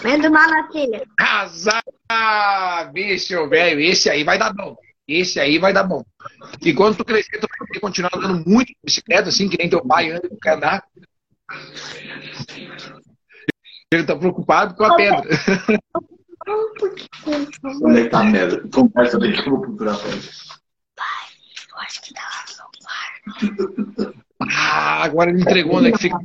Meio 0.03 0.23
do 0.23 0.31
mato 0.31 0.51
na 0.51 0.69
trilha. 0.69 1.07
Azar, 1.19 1.83
bicho, 2.93 3.49
velho. 3.49 3.81
Esse 3.81 4.11
aí 4.11 4.25
vai 4.25 4.39
dar 4.39 4.53
bom. 4.53 4.77
Esse 5.07 5.41
aí 5.41 5.59
vai 5.59 5.73
dar 5.73 5.85
bom. 5.85 6.05
E 6.61 6.75
quando 6.75 6.99
tu 6.99 7.05
crescer, 7.05 7.39
tu 7.41 7.49
vai 7.49 7.67
poder 7.67 7.81
continuar 7.81 8.11
andando 8.15 8.47
muito 8.47 8.69
de 8.69 8.77
bicicleta, 8.85 9.31
assim, 9.31 9.49
que 9.49 9.57
nem 9.57 9.71
teu 9.71 9.85
pai 9.85 10.11
anda, 10.11 10.29
quer 10.43 10.57
andar. 10.57 10.85
Ele 13.91 14.05
tá 14.05 14.15
preocupado 14.15 14.75
com 14.75 14.85
a 14.85 14.95
pedra. 14.95 15.23
Onde 17.83 18.01
é 18.01 18.05
que 18.05 18.11
tá 18.11 18.29
a 18.29 18.31
pedra? 18.31 18.69
Conversa 18.69 19.19
bem 19.19 19.33
que 19.33 19.41
eu 19.41 19.51
vou 19.51 19.61
procurar 19.63 19.95
a 19.95 19.99
pedra. 19.99 20.31
Pai, 20.95 21.29
eu 21.71 21.79
acho 21.79 22.03
que 22.03 22.13
tá 22.13 22.21
lá 22.23 22.45
no 22.59 24.05
bar. 24.05 24.15
Ah, 24.51 25.05
agora 25.05 25.31
ele 25.31 25.41
entregou 25.41 25.77
onde 25.79 25.89
é 25.89 25.93
que 25.93 25.99
fica. 25.99 26.19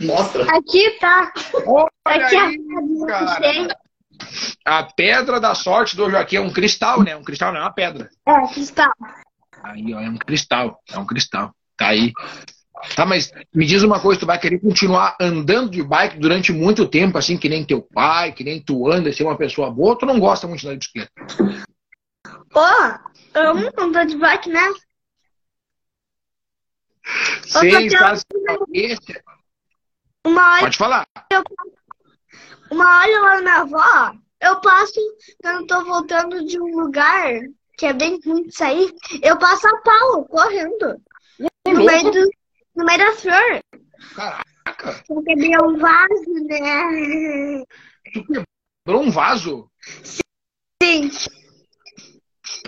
Mostra. 0.00 0.44
Aqui 0.56 0.90
tá. 0.98 1.32
Olha 1.66 2.26
Aqui 2.26 2.36
aí, 2.36 2.58
cara. 3.06 3.76
A 4.64 4.82
pedra 4.84 5.40
da 5.40 5.54
sorte 5.54 5.96
do 5.96 6.10
Joaquim 6.10 6.36
é 6.36 6.40
um 6.40 6.52
cristal, 6.52 7.02
né? 7.02 7.16
Um 7.16 7.24
cristal 7.24 7.52
não 7.52 7.60
é 7.60 7.62
uma 7.64 7.72
pedra. 7.72 8.08
É, 8.26 8.46
cristal. 8.52 8.92
Aí, 9.62 9.94
ó, 9.94 10.00
é 10.00 10.08
um 10.08 10.16
cristal. 10.18 10.80
É 10.90 10.98
um 10.98 11.06
cristal. 11.06 11.54
Tá 11.76 11.88
aí. 11.88 12.12
Tá, 12.96 13.06
mas 13.06 13.30
me 13.54 13.64
diz 13.64 13.82
uma 13.84 14.00
coisa, 14.00 14.18
tu 14.20 14.26
vai 14.26 14.38
querer 14.40 14.58
continuar 14.58 15.16
andando 15.20 15.70
de 15.70 15.82
bike 15.82 16.18
durante 16.18 16.52
muito 16.52 16.86
tempo, 16.88 17.16
assim, 17.16 17.36
que 17.38 17.48
nem 17.48 17.64
teu 17.64 17.80
pai, 17.82 18.32
que 18.32 18.42
nem 18.42 18.60
tu 18.60 18.90
anda, 18.90 19.12
ser 19.12 19.22
uma 19.22 19.36
pessoa 19.38 19.70
boa, 19.70 19.90
ou 19.90 19.96
tu 19.96 20.04
não 20.06 20.18
gosta 20.18 20.48
muito 20.48 20.60
de 20.60 20.66
andar 20.66 20.78
de 20.78 20.88
bicicleta? 20.90 21.12
Pô, 22.50 23.38
eu 23.38 23.50
amo 23.50 23.70
andar 23.78 24.04
de 24.04 24.16
bike, 24.16 24.48
né? 24.50 24.68
Coisa- 27.52 28.24
Esse- 28.72 29.22
Uma 30.24 30.52
hora, 30.52 30.60
Pode 30.62 30.76
falar. 30.78 31.04
uma 32.70 32.98
hora 33.00 33.20
lá 33.20 33.40
na 33.40 33.60
avó, 33.62 34.12
eu 34.40 34.60
passo, 34.60 35.00
quando 35.42 35.60
eu 35.60 35.66
tô 35.66 35.84
voltando 35.84 36.44
de 36.46 36.60
um 36.60 36.80
lugar 36.80 37.40
que 37.76 37.86
é 37.86 37.92
bem 37.92 38.20
ruim 38.24 38.44
de 38.44 38.54
sair, 38.54 38.92
eu 39.22 39.38
passo 39.38 39.66
a 39.66 39.76
pau, 39.78 40.24
correndo. 40.26 41.00
No 41.66 41.84
meio, 41.84 42.10
do, 42.10 42.30
no 42.76 42.84
meio 42.84 42.98
da 42.98 43.12
flor. 43.12 43.60
Caraca, 44.14 45.04
Eu 45.08 45.22
quebrei 45.22 45.56
um 45.62 45.78
vaso, 45.78 46.32
né? 46.44 47.64
tu 48.12 48.24
quebrou 48.24 49.02
um 49.02 49.10
vaso? 49.10 49.70
Sim. 50.82 51.10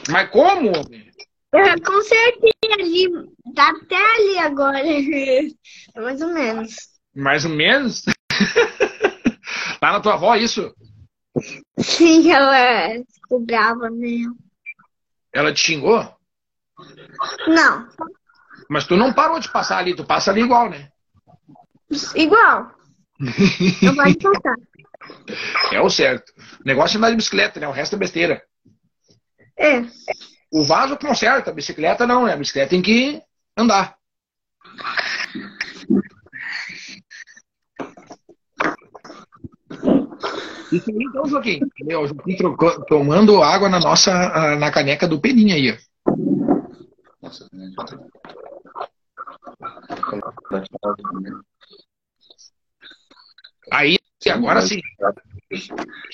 Mas 0.08 0.30
como? 0.30 0.70
homem? 0.70 1.12
Eu 1.52 1.82
consertei 1.82 2.50
ali, 2.72 3.06
tá 3.54 3.68
até 3.70 3.96
ali 3.96 4.38
agora. 4.38 4.78
Mais 5.96 6.20
ou 6.20 6.28
menos. 6.32 6.93
Mais 7.14 7.44
ou 7.44 7.50
menos? 7.50 8.05
Lá 9.83 9.92
na 9.92 10.00
tua 10.00 10.14
avó, 10.14 10.35
isso? 10.35 10.74
Sim, 11.79 12.31
ela 12.31 13.03
ficou 13.12 13.40
brava 13.40 13.90
mesmo. 13.90 14.37
Ela 15.33 15.53
te 15.53 15.61
xingou? 15.61 16.14
Não, 17.46 17.88
Mas 18.68 18.87
tu 18.87 18.96
não 18.96 19.12
parou 19.12 19.38
de 19.38 19.50
passar 19.50 19.79
ali, 19.79 19.94
tu 19.94 20.05
passa 20.05 20.31
ali 20.31 20.42
igual, 20.42 20.70
né? 20.70 20.88
igual. 22.14 22.72
Não 23.83 23.94
pode 23.94 24.16
passar. 24.16 24.57
É 25.72 25.81
o 25.81 25.90
certo. 25.90 26.33
O 26.61 26.66
negócio 26.66 26.96
é 26.96 26.98
andar 26.98 27.11
de 27.11 27.16
bicicleta, 27.16 27.61
né? 27.61 27.68
O 27.68 27.72
resto 27.72 27.94
é 27.94 27.98
besteira. 27.98 28.42
É. 29.57 29.83
O 30.50 30.64
vaso 30.64 30.96
conserta, 30.96 31.50
a 31.50 31.55
bicicleta 31.55 32.07
não, 32.07 32.27
né? 32.27 32.33
A 32.33 32.37
bicicleta 32.37 32.70
tem 32.70 32.83
que 32.83 33.22
andar. 33.57 33.96
Isso 40.76 40.90
aí 40.90 40.96
então, 41.00 41.26
Joaquim. 41.26 41.60
Entendeu? 41.62 42.00
O 42.02 42.06
Joaquim 42.06 42.37
trocou- 42.37 42.84
tomando 42.87 43.42
água 43.42 43.68
na 43.68 43.80
nossa 43.80 44.56
na 44.56 44.70
caneca 44.70 45.06
do 45.06 45.20
Peninha 45.20 45.54
aí. 45.54 45.78
Nossa, 47.22 47.48
né? 47.52 47.70
Aí, 53.72 53.98
agora 54.30 54.60
sim. 54.62 54.80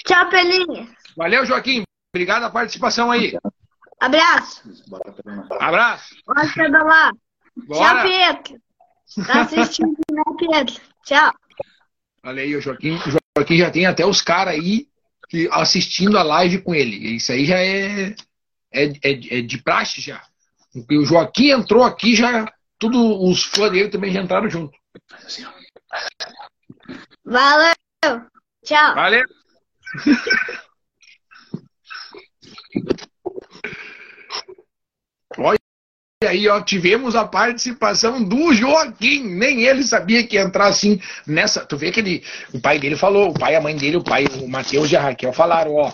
Tchau, 0.06 0.28
Pelinha. 0.30 0.88
Valeu, 1.16 1.44
Joaquim. 1.44 1.82
Obrigado 2.14 2.44
a 2.44 2.50
participação 2.50 3.10
aí. 3.10 3.36
Abraço. 4.00 4.62
Abraço. 5.60 6.14
Pode 6.24 6.54
pedalar. 6.54 7.12
Tchau, 7.12 7.66
Bora. 7.66 8.02
Pedro. 8.02 8.60
Tá 9.26 9.42
assistindo, 9.42 9.96
né, 10.10 10.22
Pedro? 10.38 10.74
Tchau. 11.04 11.32
Olha 12.24 12.42
aí, 12.42 12.54
o 12.54 12.60
Joaquim, 12.60 12.98
Joaquim 13.40 13.56
já 13.56 13.70
tem 13.70 13.86
até 13.86 14.04
os 14.04 14.20
caras 14.22 14.54
aí 14.54 14.88
que- 15.28 15.48
assistindo 15.52 16.18
a 16.18 16.22
live 16.22 16.62
com 16.62 16.74
ele. 16.74 17.16
Isso 17.16 17.32
aí 17.32 17.44
já 17.44 17.58
é, 17.58 18.14
é, 18.72 18.84
é, 18.84 19.38
é 19.38 19.40
de 19.42 19.58
praxe 19.62 20.00
já. 20.00 20.22
Porque 20.72 20.96
o 20.96 21.04
Joaquim 21.04 21.50
entrou 21.50 21.82
aqui, 21.82 22.14
já 22.14 22.46
todos 22.78 23.00
os 23.00 23.42
fãs 23.44 23.72
dele 23.72 23.88
também 23.88 24.12
já 24.12 24.22
entraram 24.22 24.48
junto. 24.48 24.76
Assim. 25.24 25.44
Valeu. 27.24 27.74
Tchau. 28.64 28.94
Valeu! 28.94 29.24
Olha 35.38 35.60
aí, 36.26 36.46
ó, 36.50 36.60
tivemos 36.60 37.16
a 37.16 37.24
participação 37.24 38.22
do 38.22 38.52
Joaquim. 38.52 39.22
Nem 39.22 39.64
ele 39.64 39.82
sabia 39.82 40.22
que 40.26 40.36
ia 40.36 40.42
entrar 40.42 40.66
assim 40.66 41.00
nessa. 41.26 41.64
Tu 41.64 41.78
vê 41.78 41.90
que 41.90 41.98
ele, 41.98 42.22
o 42.52 42.60
pai 42.60 42.78
dele 42.78 42.94
falou, 42.94 43.30
o 43.30 43.32
pai, 43.32 43.54
a 43.54 43.60
mãe 43.60 43.74
dele, 43.74 43.96
o 43.96 44.04
pai, 44.04 44.26
o 44.38 44.46
Matheus 44.46 44.92
e 44.92 44.96
a 44.98 45.00
Raquel 45.00 45.32
falaram, 45.32 45.76
ó, 45.76 45.90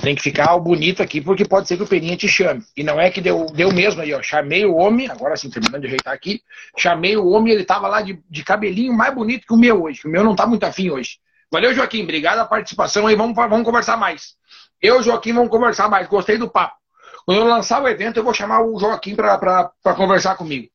tem 0.00 0.14
que 0.14 0.22
ficar 0.22 0.58
bonito 0.58 1.02
aqui 1.02 1.20
porque 1.20 1.44
pode 1.44 1.68
ser 1.68 1.76
que 1.76 1.82
o 1.82 1.86
Peninha 1.86 2.16
te 2.16 2.26
chame. 2.26 2.62
E 2.74 2.82
não 2.82 2.98
é 2.98 3.10
que 3.10 3.20
deu, 3.20 3.44
deu 3.52 3.70
mesmo 3.70 4.00
aí, 4.00 4.14
ó. 4.14 4.22
Chamei 4.22 4.64
o 4.64 4.74
homem, 4.74 5.10
agora 5.10 5.36
sim, 5.36 5.50
terminando 5.50 5.82
de 5.82 5.88
ajeitar 5.88 6.14
aqui. 6.14 6.40
Chamei 6.78 7.14
o 7.18 7.28
homem, 7.28 7.52
ele 7.52 7.64
tava 7.66 7.88
lá 7.88 8.00
de, 8.00 8.18
de 8.30 8.42
cabelinho 8.42 8.94
mais 8.94 9.14
bonito 9.14 9.46
que 9.46 9.52
o 9.52 9.58
meu 9.58 9.82
hoje. 9.82 10.00
O 10.06 10.08
meu 10.08 10.24
não 10.24 10.34
tá 10.34 10.46
muito 10.46 10.64
afim 10.64 10.88
hoje. 10.88 11.18
Valeu, 11.52 11.74
Joaquim. 11.74 12.04
Obrigado 12.04 12.38
a 12.38 12.46
participação 12.46 13.06
aí. 13.06 13.14
Vamos, 13.14 13.36
vamos 13.36 13.64
conversar 13.64 13.98
mais. 13.98 14.34
Eu 14.80 15.00
e 15.00 15.02
Joaquim 15.02 15.34
vamos 15.34 15.50
conversar 15.50 15.90
mais. 15.90 16.08
Gostei 16.08 16.38
do 16.38 16.48
papo. 16.48 16.85
Quando 17.26 17.40
eu 17.40 17.48
lançar 17.48 17.82
o 17.82 17.88
evento, 17.88 18.18
eu 18.18 18.24
vou 18.24 18.32
chamar 18.32 18.62
o 18.62 18.78
Joaquim 18.78 19.16
para 19.16 19.72
conversar 19.96 20.36
comigo. 20.36 20.68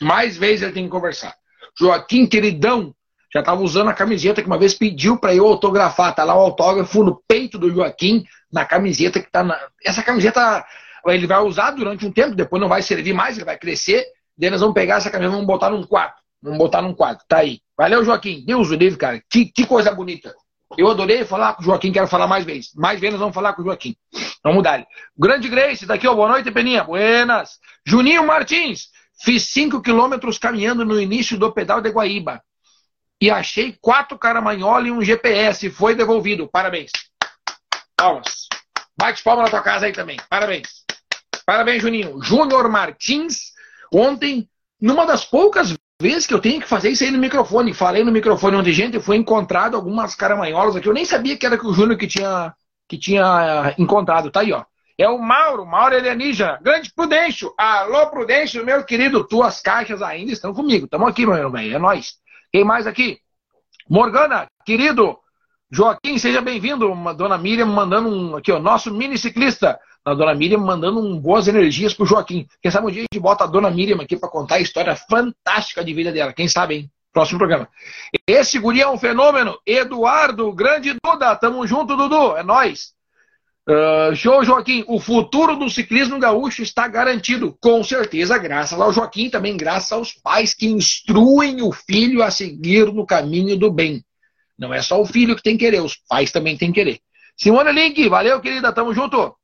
Mais 0.00 0.36
vezes 0.36 0.62
ele 0.62 0.72
tem 0.72 0.84
que 0.84 0.90
conversar. 0.90 1.34
Joaquim, 1.78 2.26
queridão, 2.26 2.94
já 3.32 3.40
estava 3.40 3.60
usando 3.60 3.90
a 3.90 3.94
camiseta 3.94 4.40
que 4.40 4.46
uma 4.46 4.58
vez 4.58 4.72
pediu 4.72 5.18
para 5.18 5.34
eu 5.34 5.46
autografar. 5.46 6.14
Tá 6.14 6.24
lá 6.24 6.34
o 6.34 6.40
autógrafo 6.40 7.04
no 7.04 7.22
peito 7.28 7.58
do 7.58 7.70
Joaquim, 7.70 8.24
na 8.50 8.64
camiseta 8.64 9.20
que 9.20 9.30
tá 9.30 9.44
na. 9.44 9.58
Essa 9.84 10.02
camiseta 10.02 10.64
ele 11.08 11.26
vai 11.26 11.40
usar 11.40 11.72
durante 11.72 12.06
um 12.06 12.10
tempo, 12.10 12.34
depois 12.34 12.60
não 12.60 12.68
vai 12.68 12.80
servir 12.80 13.12
mais, 13.12 13.36
ele 13.36 13.44
vai 13.44 13.58
crescer. 13.58 14.02
Daí 14.36 14.48
nós 14.48 14.60
vamos 14.60 14.74
pegar 14.74 14.96
essa 14.96 15.10
camiseta 15.10 15.30
e 15.30 15.36
vamos 15.36 15.46
botar 15.46 15.68
num 15.68 15.82
quadro. 15.82 16.16
Vamos 16.42 16.58
botar 16.58 16.80
num 16.80 16.94
quadro. 16.94 17.22
Tá 17.28 17.38
aí. 17.38 17.60
Valeu, 17.76 18.02
Joaquim. 18.02 18.42
Deus 18.46 18.70
o 18.70 18.74
livre, 18.74 18.98
cara. 18.98 19.22
Que, 19.30 19.44
que 19.44 19.66
coisa 19.66 19.94
bonita. 19.94 20.34
Eu 20.76 20.88
adorei 20.88 21.24
falar 21.24 21.54
com 21.54 21.62
o 21.62 21.64
Joaquim, 21.64 21.92
quero 21.92 22.08
falar 22.08 22.26
mais 22.26 22.46
vezes. 22.46 22.72
Mais 22.74 22.98
vezes 22.98 23.12
nós 23.12 23.20
vamos 23.20 23.34
falar 23.34 23.52
com 23.52 23.60
o 23.60 23.64
Joaquim. 23.66 23.94
Vamos 24.42 24.62
dar. 24.62 24.86
Grande 25.16 25.48
Grace, 25.48 25.86
daqui, 25.86 26.06
ó. 26.06 26.14
Boa 26.14 26.28
noite, 26.28 26.50
Peninha. 26.50 26.84
Buenas. 26.84 27.58
Juninho 27.84 28.26
Martins. 28.26 28.88
Fiz 29.22 29.44
5 29.50 29.80
quilômetros 29.80 30.38
caminhando 30.38 30.84
no 30.84 31.00
início 31.00 31.38
do 31.38 31.52
pedal 31.52 31.80
de 31.80 31.90
Guaíba. 31.90 32.42
E 33.20 33.30
achei 33.30 33.76
quatro 33.80 34.18
caramanhola 34.18 34.88
e 34.88 34.90
um 34.90 35.02
GPS. 35.02 35.70
Foi 35.70 35.94
devolvido. 35.94 36.48
Parabéns. 36.48 36.90
Palmas. 37.96 38.46
Bate 38.98 39.22
palma 39.22 39.42
na 39.42 39.50
tua 39.50 39.62
casa 39.62 39.86
aí 39.86 39.92
também. 39.92 40.18
Parabéns. 40.28 40.84
Parabéns, 41.46 41.82
Juninho. 41.82 42.22
Júnior 42.22 42.68
Martins. 42.68 43.52
Ontem, 43.92 44.48
numa 44.80 45.06
das 45.06 45.24
poucas 45.24 45.74
vezes 46.00 46.26
que 46.26 46.34
eu 46.34 46.40
tenho 46.40 46.60
que 46.60 46.68
fazer 46.68 46.90
isso 46.90 47.04
aí 47.04 47.10
no 47.10 47.18
microfone. 47.18 47.72
Falei 47.72 48.04
no 48.04 48.12
microfone 48.12 48.56
ontem, 48.56 48.72
gente, 48.72 49.00
foi 49.00 49.16
encontrado 49.16 49.76
algumas 49.76 50.14
caramanholas 50.14 50.76
aqui. 50.76 50.88
Eu 50.88 50.94
nem 50.94 51.04
sabia 51.04 51.36
que 51.36 51.46
era 51.46 51.58
que 51.58 51.66
o 51.66 51.72
Júnior 51.72 51.98
que 51.98 52.06
tinha, 52.06 52.54
que 52.88 52.98
tinha 52.98 53.66
eh, 53.68 53.74
encontrado. 53.78 54.30
Tá 54.30 54.40
aí, 54.40 54.52
ó. 54.52 54.64
É 54.98 55.08
o 55.08 55.18
Mauro, 55.18 55.66
Mauro 55.66 55.94
Alienígena. 55.94 56.58
Grande 56.62 56.90
Prudêncio. 56.94 57.52
Alô, 57.58 58.06
Prudêncio, 58.08 58.64
meu 58.64 58.82
querido. 58.84 59.24
Tuas 59.24 59.60
caixas 59.60 60.00
ainda 60.00 60.32
estão 60.32 60.54
comigo. 60.54 60.88
Tamo 60.88 61.06
aqui, 61.06 61.26
meu 61.26 61.50
velho. 61.50 61.76
É 61.76 61.78
nóis. 61.78 62.14
Quem 62.50 62.64
mais 62.64 62.86
aqui? 62.86 63.18
Morgana, 63.88 64.46
querido. 64.64 65.18
Joaquim, 65.70 66.16
seja 66.16 66.40
bem-vindo. 66.40 66.88
Dona 67.14 67.36
Miriam 67.36 67.66
mandando 67.66 68.08
um. 68.08 68.36
Aqui, 68.36 68.50
ó. 68.50 68.58
Nosso 68.58 68.92
mini 68.92 69.18
ciclista. 69.18 69.78
A 70.02 70.14
Dona 70.14 70.34
Miriam 70.34 70.60
mandando 70.60 71.00
um 71.00 71.18
boas 71.20 71.48
energias 71.48 71.92
pro 71.92 72.06
Joaquim. 72.06 72.46
Quem 72.62 72.70
sabe 72.70 72.86
um 72.86 72.90
dia 72.90 73.02
a 73.02 73.06
gente 73.12 73.20
bota 73.20 73.44
a 73.44 73.46
Dona 73.46 73.70
Miriam 73.70 74.00
aqui 74.00 74.16
para 74.16 74.30
contar 74.30 74.54
a 74.54 74.60
história 74.60 74.94
fantástica 74.96 75.84
de 75.84 75.92
vida 75.92 76.12
dela. 76.12 76.32
Quem 76.32 76.48
sabe, 76.48 76.74
hein? 76.76 76.90
Próximo 77.16 77.38
programa. 77.38 77.66
Esse 78.26 78.58
guri 78.58 78.82
é 78.82 78.86
um 78.86 78.98
fenômeno. 78.98 79.58
Eduardo, 79.64 80.52
grande 80.52 80.94
Duda. 81.02 81.34
Tamo 81.34 81.66
junto, 81.66 81.96
Dudu. 81.96 82.36
É 82.36 82.42
nóis. 82.42 82.92
Uh, 83.66 84.14
show, 84.14 84.44
Joaquim. 84.44 84.84
O 84.86 85.00
futuro 85.00 85.56
do 85.56 85.70
ciclismo 85.70 86.18
gaúcho 86.18 86.60
está 86.60 86.86
garantido. 86.86 87.56
Com 87.58 87.82
certeza, 87.82 88.36
graças 88.36 88.78
ao 88.78 88.92
Joaquim, 88.92 89.30
também 89.30 89.56
graças 89.56 89.92
aos 89.92 90.12
pais 90.12 90.52
que 90.52 90.66
instruem 90.66 91.62
o 91.62 91.72
filho 91.72 92.22
a 92.22 92.30
seguir 92.30 92.92
no 92.92 93.06
caminho 93.06 93.56
do 93.56 93.72
bem. 93.72 94.04
Não 94.58 94.74
é 94.74 94.82
só 94.82 95.00
o 95.00 95.06
filho 95.06 95.34
que 95.34 95.42
tem 95.42 95.56
que 95.56 95.64
querer, 95.64 95.80
os 95.80 95.96
pais 95.96 96.30
também 96.30 96.54
têm 96.58 96.70
que 96.70 96.80
querer. 96.84 97.00
Simone 97.34 97.72
Link, 97.72 98.06
valeu, 98.10 98.42
querida. 98.42 98.74
Tamo 98.74 98.92
junto. 98.92 99.34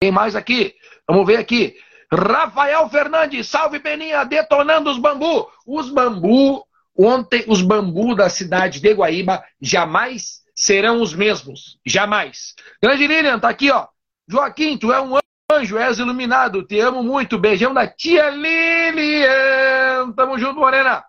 Quem 0.00 0.12
mais 0.12 0.36
aqui? 0.36 0.72
Vamos 1.08 1.26
ver 1.26 1.38
aqui. 1.38 1.74
Rafael 2.12 2.90
Fernandes, 2.90 3.48
salve 3.48 3.78
Beninha, 3.78 4.22
detonando 4.24 4.90
os 4.90 4.98
bambu. 4.98 5.48
Os 5.66 5.88
bambu, 5.88 6.62
ontem, 6.94 7.42
os 7.48 7.62
bambu 7.62 8.14
da 8.14 8.28
cidade 8.28 8.80
de 8.80 8.92
Guaíba 8.92 9.42
jamais 9.58 10.42
serão 10.54 11.00
os 11.00 11.14
mesmos. 11.14 11.78
Jamais. 11.86 12.54
Grande 12.82 13.06
Lilian, 13.06 13.38
tá 13.38 13.48
aqui, 13.48 13.70
ó. 13.70 13.86
Joaquim, 14.28 14.76
tu 14.76 14.92
é 14.92 15.00
um 15.00 15.18
anjo, 15.50 15.78
és 15.78 15.98
iluminado. 15.98 16.62
Te 16.62 16.78
amo 16.80 17.02
muito. 17.02 17.38
Beijão 17.38 17.72
da 17.72 17.86
tia 17.86 18.28
Lilian. 18.28 20.12
Tamo 20.14 20.38
junto, 20.38 20.60
Morena. 20.60 21.02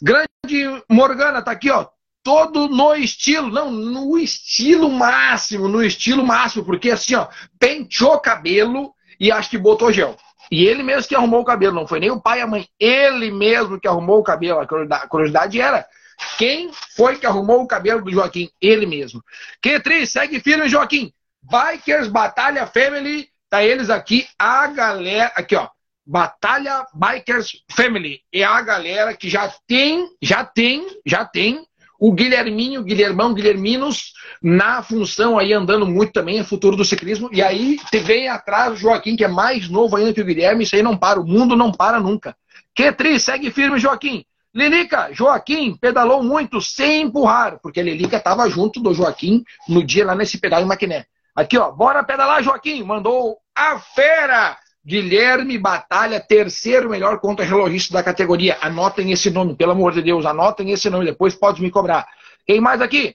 Grande 0.00 0.28
Morgana, 0.88 1.42
tá 1.42 1.50
aqui, 1.50 1.72
ó. 1.72 1.88
Todo 2.22 2.68
no 2.68 2.94
estilo, 2.94 3.48
não, 3.48 3.70
no 3.70 4.16
estilo 4.16 4.90
máximo, 4.90 5.66
no 5.66 5.82
estilo 5.82 6.24
máximo, 6.24 6.64
porque 6.64 6.90
assim, 6.90 7.14
ó, 7.14 7.26
penteou 7.58 8.20
cabelo 8.20 8.94
e 9.18 9.32
acho 9.32 9.50
que 9.50 9.58
botou 9.58 9.92
gel. 9.92 10.16
E 10.50 10.64
ele 10.64 10.82
mesmo 10.82 11.08
que 11.08 11.14
arrumou 11.14 11.40
o 11.40 11.44
cabelo, 11.44 11.74
não 11.74 11.86
foi 11.86 12.00
nem 12.00 12.10
o 12.10 12.20
pai 12.20 12.38
e 12.38 12.42
a 12.42 12.46
mãe, 12.46 12.66
ele 12.80 13.30
mesmo 13.30 13.78
que 13.78 13.86
arrumou 13.86 14.18
o 14.18 14.22
cabelo. 14.22 14.60
A 14.60 15.06
curiosidade 15.06 15.60
era 15.60 15.86
quem 16.38 16.70
foi 16.96 17.16
que 17.16 17.26
arrumou 17.26 17.62
o 17.62 17.66
cabelo 17.66 18.02
do 18.02 18.10
Joaquim? 18.10 18.50
Ele 18.60 18.86
mesmo. 18.86 19.22
Que 19.60 19.78
triste, 19.80 20.12
segue 20.12 20.40
firme, 20.40 20.68
Joaquim. 20.68 21.12
Bikers 21.42 22.08
Batalha 22.08 22.66
Family, 22.66 23.28
tá 23.48 23.62
eles 23.62 23.90
aqui, 23.90 24.26
a 24.38 24.66
galera, 24.66 25.32
aqui 25.36 25.54
ó, 25.54 25.68
Batalha 26.04 26.86
Bikers 26.94 27.62
Family, 27.70 28.22
é 28.32 28.42
a 28.42 28.60
galera 28.62 29.14
que 29.14 29.28
já 29.28 29.52
tem, 29.66 30.08
já 30.20 30.44
tem, 30.44 30.86
já 31.06 31.24
tem 31.24 31.67
o 31.98 32.12
Guilherminho, 32.12 32.84
Guilhermão, 32.84 33.34
Guilherminos, 33.34 34.12
na 34.40 34.82
função 34.82 35.36
aí, 35.36 35.52
andando 35.52 35.84
muito 35.84 36.12
também, 36.12 36.38
é 36.38 36.44
futuro 36.44 36.76
do 36.76 36.84
ciclismo. 36.84 37.28
E 37.32 37.42
aí 37.42 37.78
vem 38.04 38.28
atrás 38.28 38.72
o 38.72 38.76
Joaquim, 38.76 39.16
que 39.16 39.24
é 39.24 39.28
mais 39.28 39.68
novo 39.68 39.96
ainda 39.96 40.12
que 40.12 40.20
o 40.20 40.24
Guilherme, 40.24 40.62
isso 40.62 40.76
aí 40.76 40.82
não 40.82 40.96
para, 40.96 41.20
o 41.20 41.26
mundo 41.26 41.56
não 41.56 41.72
para 41.72 41.98
nunca. 41.98 42.36
Que 42.74 42.92
tri, 42.92 43.18
segue 43.18 43.50
firme, 43.50 43.80
Joaquim. 43.80 44.24
Lilica, 44.54 45.12
Joaquim 45.12 45.76
pedalou 45.76 46.22
muito 46.22 46.60
sem 46.60 47.02
empurrar, 47.02 47.58
porque 47.60 47.80
a 47.80 47.82
Lilica 47.82 48.16
estava 48.16 48.48
junto 48.48 48.80
do 48.80 48.94
Joaquim 48.94 49.44
no 49.68 49.84
dia 49.84 50.06
lá 50.06 50.14
nesse 50.14 50.38
pedal 50.38 50.62
em 50.62 50.66
Maquiné. 50.66 51.04
Aqui, 51.34 51.58
ó, 51.58 51.70
bora 51.70 52.02
pedalar, 52.02 52.42
Joaquim, 52.42 52.82
mandou 52.82 53.38
a 53.54 53.78
fera. 53.78 54.56
Guilherme 54.88 55.58
Batalha, 55.58 56.18
terceiro 56.18 56.88
melhor 56.88 57.20
contra-relogista 57.20 57.92
da 57.92 58.02
categoria. 58.02 58.56
Anotem 58.62 59.12
esse 59.12 59.28
nome, 59.28 59.54
pelo 59.54 59.72
amor 59.72 59.92
de 59.92 60.00
Deus, 60.00 60.24
anotem 60.24 60.70
esse 60.70 60.88
nome, 60.88 61.04
depois 61.04 61.34
pode 61.34 61.60
me 61.60 61.70
cobrar. 61.70 62.08
Quem 62.46 62.58
mais 62.58 62.80
aqui? 62.80 63.14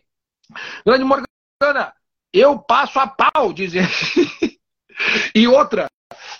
Grande 0.86 1.04
Morgana, 1.04 1.92
eu 2.32 2.60
passo 2.60 3.00
a 3.00 3.08
pau, 3.08 3.52
dizer. 3.52 3.90
e 5.34 5.48
outra, 5.48 5.88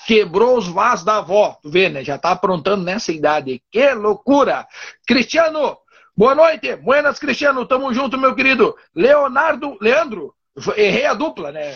quebrou 0.06 0.56
os 0.56 0.68
vasos 0.68 1.04
da 1.04 1.18
avó. 1.18 1.58
Vê, 1.66 1.90
né? 1.90 2.04
Já 2.04 2.20
tá 2.20 2.30
aprontando 2.30 2.84
nessa 2.84 3.12
idade. 3.12 3.60
Que 3.72 3.92
loucura! 3.96 4.68
Cristiano, 5.08 5.80
boa 6.16 6.36
noite. 6.36 6.76
Buenas, 6.76 7.18
Cristiano. 7.18 7.66
Tamo 7.66 7.92
junto, 7.92 8.20
meu 8.20 8.36
querido. 8.36 8.76
Leonardo, 8.94 9.80
Leandro, 9.82 10.36
errei 10.78 11.08
a 11.08 11.16
dupla, 11.16 11.52
né? 11.52 11.76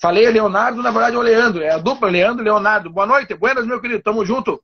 Falei 0.00 0.30
Leonardo, 0.30 0.82
na 0.82 0.90
verdade 0.90 1.16
é 1.16 1.18
o 1.18 1.22
Leandro. 1.22 1.62
É 1.62 1.70
a 1.70 1.78
dupla 1.78 2.08
Leandro 2.08 2.44
Leonardo. 2.44 2.88
Boa 2.88 3.06
noite, 3.06 3.34
buenas, 3.34 3.66
meu 3.66 3.80
querido. 3.80 4.02
Tamo 4.02 4.24
junto. 4.24 4.62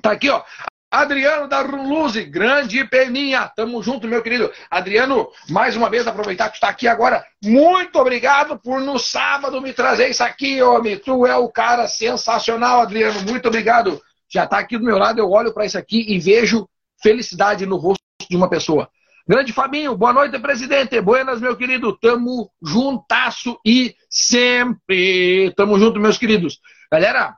Tá 0.00 0.12
aqui, 0.12 0.30
ó. 0.30 0.42
Adriano 0.90 1.48
da 1.48 1.60
Runluze, 1.60 2.24
grande 2.24 2.82
peninha. 2.84 3.50
Tamo 3.54 3.82
junto, 3.82 4.06
meu 4.06 4.22
querido. 4.22 4.50
Adriano, 4.70 5.28
mais 5.50 5.76
uma 5.76 5.90
vez, 5.90 6.06
aproveitar 6.06 6.48
que 6.48 6.56
está 6.56 6.68
aqui 6.68 6.86
agora. 6.86 7.24
Muito 7.44 7.98
obrigado 7.98 8.58
por 8.58 8.80
no 8.80 8.98
sábado 8.98 9.60
me 9.60 9.72
trazer 9.72 10.08
isso 10.08 10.22
aqui, 10.22 10.62
homem. 10.62 10.96
Tu 10.96 11.26
é 11.26 11.36
o 11.36 11.48
cara 11.50 11.86
sensacional, 11.88 12.80
Adriano. 12.80 13.20
Muito 13.22 13.48
obrigado. 13.48 14.00
Já 14.30 14.44
está 14.44 14.58
aqui 14.58 14.78
do 14.78 14.84
meu 14.84 14.96
lado, 14.96 15.18
eu 15.18 15.30
olho 15.30 15.52
para 15.52 15.66
isso 15.66 15.76
aqui 15.76 16.04
e 16.08 16.18
vejo 16.18 16.68
felicidade 17.02 17.66
no 17.66 17.76
rosto 17.76 18.02
de 18.28 18.36
uma 18.36 18.48
pessoa. 18.48 18.88
Grande 19.26 19.52
Fabinho, 19.52 19.94
boa 19.96 20.12
noite, 20.12 20.38
presidente. 20.38 21.00
Buenas, 21.00 21.40
meu 21.40 21.56
querido. 21.56 21.94
Tamo 21.98 22.50
juntasso 22.62 23.58
e 23.64 23.94
sempre. 24.08 25.52
Tamo 25.56 25.78
junto, 25.78 26.00
meus 26.00 26.18
queridos. 26.18 26.58
Galera, 26.90 27.36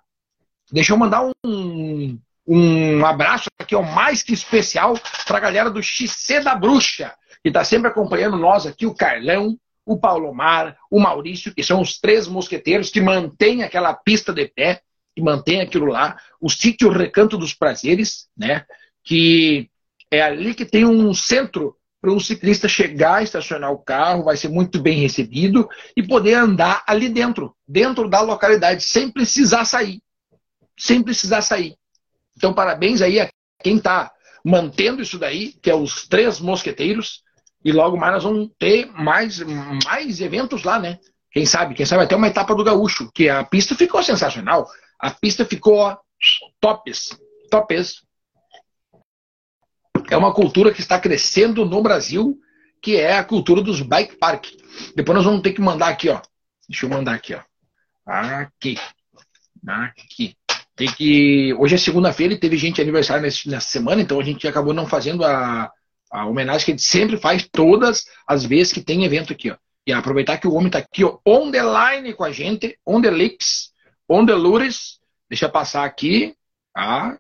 deixa 0.72 0.92
eu 0.92 0.96
mandar 0.96 1.30
um, 1.44 2.18
um 2.46 3.04
abraço 3.04 3.48
aqui, 3.58 3.74
ó, 3.74 3.82
mais 3.82 4.22
que 4.22 4.32
especial, 4.32 4.98
pra 5.26 5.40
galera 5.40 5.70
do 5.70 5.82
XC 5.82 6.40
da 6.40 6.54
Bruxa, 6.54 7.14
que 7.42 7.50
tá 7.50 7.64
sempre 7.64 7.88
acompanhando 7.88 8.36
nós 8.36 8.66
aqui, 8.66 8.86
o 8.86 8.94
Carlão, 8.94 9.56
o 9.84 9.98
Paulo 9.98 10.32
Mar, 10.34 10.76
o 10.90 11.00
Maurício, 11.00 11.54
que 11.54 11.62
são 11.62 11.80
os 11.80 11.98
três 11.98 12.28
mosqueteiros 12.28 12.90
que 12.90 13.00
mantêm 13.00 13.62
aquela 13.62 13.94
pista 13.94 14.32
de 14.32 14.46
pé, 14.46 14.82
que 15.14 15.22
mantém 15.22 15.60
aquilo 15.60 15.86
lá, 15.86 16.16
o 16.40 16.48
sítio 16.48 16.90
Recanto 16.90 17.36
dos 17.36 17.54
Prazeres, 17.54 18.28
né? 18.36 18.64
Que 19.02 19.68
é 20.10 20.22
ali 20.22 20.54
que 20.54 20.64
tem 20.64 20.84
um 20.84 21.12
centro 21.14 21.76
para 22.00 22.12
um 22.12 22.18
ciclista 22.18 22.66
chegar, 22.66 23.22
estacionar 23.22 23.70
o 23.70 23.78
carro, 23.78 24.24
vai 24.24 24.36
ser 24.36 24.48
muito 24.48 24.80
bem 24.80 24.98
recebido 24.98 25.68
e 25.94 26.02
poder 26.02 26.34
andar 26.34 26.82
ali 26.86 27.08
dentro, 27.08 27.54
dentro 27.68 28.08
da 28.08 28.20
localidade, 28.20 28.82
sem 28.82 29.10
precisar 29.10 29.64
sair. 29.64 30.00
Sem 30.78 31.02
precisar 31.02 31.42
sair. 31.42 31.74
Então, 32.36 32.54
parabéns 32.54 33.02
aí 33.02 33.20
a 33.20 33.28
quem 33.62 33.76
está 33.76 34.10
mantendo 34.42 35.02
isso 35.02 35.18
daí, 35.18 35.52
que 35.62 35.70
é 35.70 35.74
os 35.74 36.08
três 36.08 36.40
mosqueteiros, 36.40 37.22
e 37.62 37.70
logo 37.70 37.98
mais 37.98 38.14
nós 38.14 38.24
vamos 38.24 38.48
ter 38.58 38.90
mais, 38.92 39.38
mais 39.84 40.20
eventos 40.22 40.62
lá, 40.62 40.78
né? 40.78 40.98
Quem 41.30 41.44
sabe, 41.44 41.74
quem 41.74 41.84
sabe 41.84 42.04
até 42.04 42.16
uma 42.16 42.28
etapa 42.28 42.54
do 42.54 42.64
gaúcho, 42.64 43.10
que 43.14 43.28
a 43.28 43.44
pista 43.44 43.74
ficou 43.74 44.02
sensacional. 44.02 44.66
A 44.98 45.10
pista 45.10 45.44
ficou 45.44 45.96
tops, 46.60 47.16
tops 47.50 48.02
é 50.10 50.16
uma 50.16 50.34
cultura 50.34 50.72
que 50.72 50.80
está 50.80 50.98
crescendo 50.98 51.64
no 51.64 51.82
Brasil, 51.82 52.38
que 52.82 52.96
é 52.96 53.16
a 53.16 53.24
cultura 53.24 53.62
dos 53.62 53.80
bike 53.80 54.16
park. 54.16 54.46
Depois 54.94 55.16
nós 55.16 55.24
vamos 55.24 55.42
ter 55.42 55.52
que 55.52 55.60
mandar 55.60 55.88
aqui, 55.88 56.08
ó. 56.08 56.20
Deixa 56.68 56.86
eu 56.86 56.90
mandar 56.90 57.14
aqui, 57.14 57.34
ó. 57.34 57.40
Aqui. 58.06 58.76
Aqui. 59.66 60.36
Tem 60.74 60.90
que. 60.92 61.54
Hoje 61.54 61.74
é 61.74 61.78
segunda-feira 61.78 62.34
e 62.34 62.38
teve 62.38 62.56
gente 62.56 62.80
aniversário 62.80 63.22
nessa 63.22 63.60
semana, 63.60 64.00
então 64.00 64.18
a 64.18 64.24
gente 64.24 64.48
acabou 64.48 64.72
não 64.72 64.86
fazendo 64.86 65.24
a, 65.24 65.70
a 66.10 66.26
homenagem 66.26 66.64
que 66.64 66.70
a 66.70 66.74
gente 66.74 66.82
sempre 66.82 67.16
faz 67.16 67.46
todas 67.50 68.04
as 68.26 68.44
vezes 68.44 68.72
que 68.72 68.80
tem 68.80 69.04
evento 69.04 69.32
aqui, 69.32 69.50
ó. 69.50 69.56
E 69.86 69.92
aproveitar 69.92 70.38
que 70.38 70.46
o 70.46 70.54
homem 70.54 70.66
está 70.66 70.78
aqui, 70.78 71.04
ó, 71.04 71.18
on 71.26 71.50
the 71.50 71.62
line 71.62 72.14
com 72.14 72.24
a 72.24 72.32
gente, 72.32 72.78
on 72.86 73.00
the 73.00 73.10
lips, 73.10 73.72
on 74.08 74.26
the 74.26 74.34
lures. 74.34 74.98
Deixa 75.28 75.46
eu 75.46 75.50
passar 75.50 75.84
aqui. 75.84 76.34
Ah, 76.74 77.18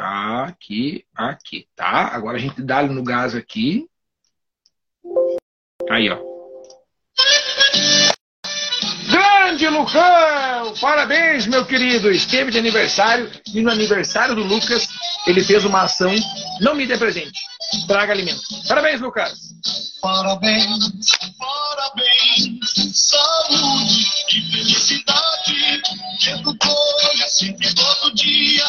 Aqui, 0.00 1.04
aqui, 1.12 1.66
tá? 1.74 2.14
Agora 2.14 2.36
a 2.36 2.40
gente 2.40 2.62
dá 2.62 2.84
no 2.84 3.02
gás 3.02 3.34
aqui. 3.34 3.84
Aí, 5.90 6.08
ó. 6.08 6.18
Grande 9.10 9.68
Lucão! 9.68 10.74
Parabéns, 10.80 11.48
meu 11.48 11.66
querido! 11.66 12.12
Esteve 12.12 12.52
de 12.52 12.58
aniversário 12.58 13.28
e 13.52 13.60
no 13.60 13.72
aniversário 13.72 14.36
do 14.36 14.44
Lucas 14.44 14.88
ele 15.26 15.42
fez 15.42 15.64
uma 15.64 15.82
ação. 15.82 16.14
Não 16.60 16.76
me 16.76 16.86
dê 16.86 16.96
presente, 16.96 17.40
traga 17.88 18.12
alimento. 18.12 18.40
Parabéns, 18.68 19.00
Lucas! 19.00 19.32
Parabéns, 20.00 21.10
parabéns, 21.36 22.70
saúde 22.94 24.08
e 24.28 24.52
felicidade. 24.52 25.82
Educolha 26.28 27.28
sempre 27.28 27.74
todo 27.74 28.14
dia, 28.14 28.64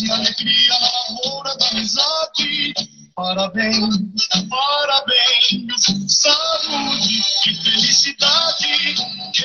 e 0.00 0.10
alegria 0.10 0.78
na 0.80 0.90
lavoura 0.90 1.56
da 1.58 1.68
amizade. 1.68 2.74
Parabéns, 3.14 3.98
parabéns, 4.48 5.84
saúde 6.08 7.20
e 7.46 7.54
felicidade. 7.62 8.66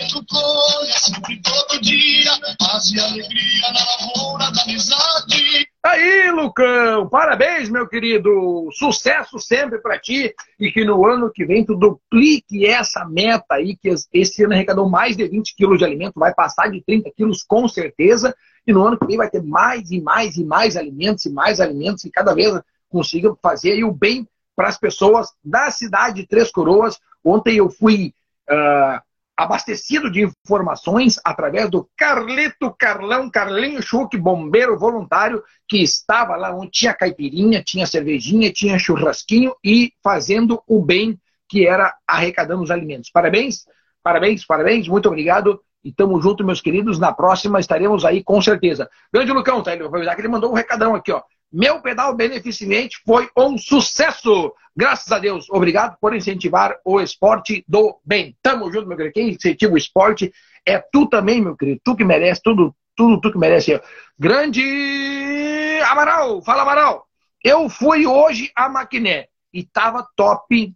Educolha 0.02 0.94
sempre 1.00 1.42
todo 1.42 1.82
dia, 1.82 2.32
paz 2.58 2.90
e 2.92 3.00
alegria 3.00 3.72
na 3.74 3.86
lavoura 3.86 4.52
da 4.52 4.62
amizade. 4.64 5.68
Aí, 5.84 6.32
Lucão, 6.32 7.10
parabéns, 7.10 7.70
meu 7.70 7.88
querido. 7.88 8.70
Sucesso 8.72 9.40
sempre 9.40 9.80
para 9.80 10.00
ti 10.00 10.34
e 10.60 10.72
que 10.72 10.86
no 10.86 11.06
ano 11.06 11.30
que 11.30 11.46
vem 11.46 11.66
tu 11.66 11.76
duplique 11.76 12.66
essa 12.66 13.06
meta 13.06 13.56
aí, 13.56 13.76
que 13.76 13.94
esse 14.14 14.44
ano 14.44 14.54
arrecadou 14.54 14.90
mais 14.90 15.18
de 15.18 15.28
20 15.28 15.56
quilos 15.56 15.78
de 15.78 15.86
alimento, 15.86 16.14
vai 16.20 16.34
passar 16.34 16.72
de 16.72 16.82
30 16.86 17.12
quilos 17.16 17.44
com 17.44 17.68
certeza. 17.68 18.34
E 18.68 18.74
no 18.74 18.86
ano 18.86 19.00
que 19.00 19.08
vem 19.08 19.18
vai 19.18 19.30
ter 19.30 19.42
mais 19.42 19.90
e 19.92 20.02
mais 20.02 20.36
e 20.36 20.44
mais 20.44 20.76
alimentos 20.76 21.26
e 21.26 21.32
mais 21.32 21.62
alimentos 21.62 22.04
e 22.04 22.12
cada 22.12 22.36
vez 22.36 22.62
consiga 22.90 23.34
fazer 23.42 23.82
o 23.86 23.92
bem 23.92 24.28
para 24.56 24.68
as 24.68 24.78
pessoas 24.78 25.30
da 25.44 25.72
cidade 25.72 26.22
de 26.22 26.28
Três 26.28 26.52
Coroas. 26.52 27.00
Ontem 27.24 27.58
eu 27.58 27.70
fui 27.70 28.14
uh, 28.50 29.02
abastecido 29.38 30.12
de 30.12 30.24
informações 30.24 31.20
através 31.24 31.70
do 31.70 31.88
Carlito 31.96 32.76
Carlão, 32.78 33.30
Carlinho 33.30 33.82
Schuch, 33.84 34.18
bombeiro 34.18 34.78
voluntário, 34.78 35.44
que 35.68 35.78
estava 35.78 36.36
lá 36.36 36.54
onde 36.54 36.72
tinha 36.72 36.94
caipirinha, 36.94 37.64
tinha 37.64 37.86
cervejinha, 37.86 38.52
tinha 38.52 38.80
churrasquinho 38.80 39.56
e 39.64 39.94
fazendo 40.04 40.62
o 40.68 40.84
bem 40.84 41.20
que 41.48 41.68
era 41.68 41.96
arrecadando 42.08 42.64
os 42.64 42.72
alimentos. 42.72 43.12
Parabéns, 43.12 43.66
parabéns, 44.04 44.44
parabéns, 44.44 44.88
muito 44.88 45.08
obrigado. 45.08 45.62
E 45.84 45.92
tamo 45.92 46.22
junto, 46.22 46.44
meus 46.44 46.62
queridos. 46.62 47.00
Na 47.00 47.14
próxima 47.14 47.60
estaremos 47.60 48.04
aí 48.04 48.24
com 48.24 48.42
certeza. 48.42 48.90
Grande 49.14 49.32
Lucão, 49.32 49.62
tá? 49.62 49.74
Ele, 49.74 49.88
que 49.88 50.22
ele 50.22 50.28
mandou 50.28 50.52
um 50.52 50.56
recadão 50.56 50.96
aqui, 50.96 51.12
ó. 51.12 51.22
Meu 51.52 51.82
pedal 51.82 52.14
beneficente 52.14 53.02
foi 53.06 53.30
um 53.38 53.58
sucesso. 53.58 54.54
Graças 54.76 55.12
a 55.12 55.18
Deus. 55.18 55.50
Obrigado 55.50 55.98
por 56.00 56.14
incentivar 56.14 56.78
o 56.84 57.00
esporte 57.00 57.64
do 57.68 58.00
bem. 58.04 58.36
Tamo 58.42 58.72
junto, 58.72 58.88
meu 58.88 58.98
querido. 58.98 59.14
Quem 59.14 59.30
incentiva 59.30 59.74
o 59.74 59.78
esporte 59.78 60.32
é 60.66 60.78
tu 60.78 61.08
também, 61.08 61.42
meu 61.42 61.56
querido. 61.56 61.80
Tu 61.84 61.96
que 61.96 62.04
merece 62.04 62.42
tudo, 62.44 62.76
tudo 62.96 63.22
tu 63.22 63.32
que 63.32 63.38
merece. 63.38 63.82
Grande 64.20 65.80
Amaral. 65.90 66.42
Fala, 66.42 66.64
Amaral. 66.64 67.08
Eu 67.42 67.70
fui 67.70 68.06
hoje 68.06 68.52
a 68.54 68.68
Maquiné 68.68 69.28
e 69.54 69.64
tava 69.64 70.06
top. 70.16 70.74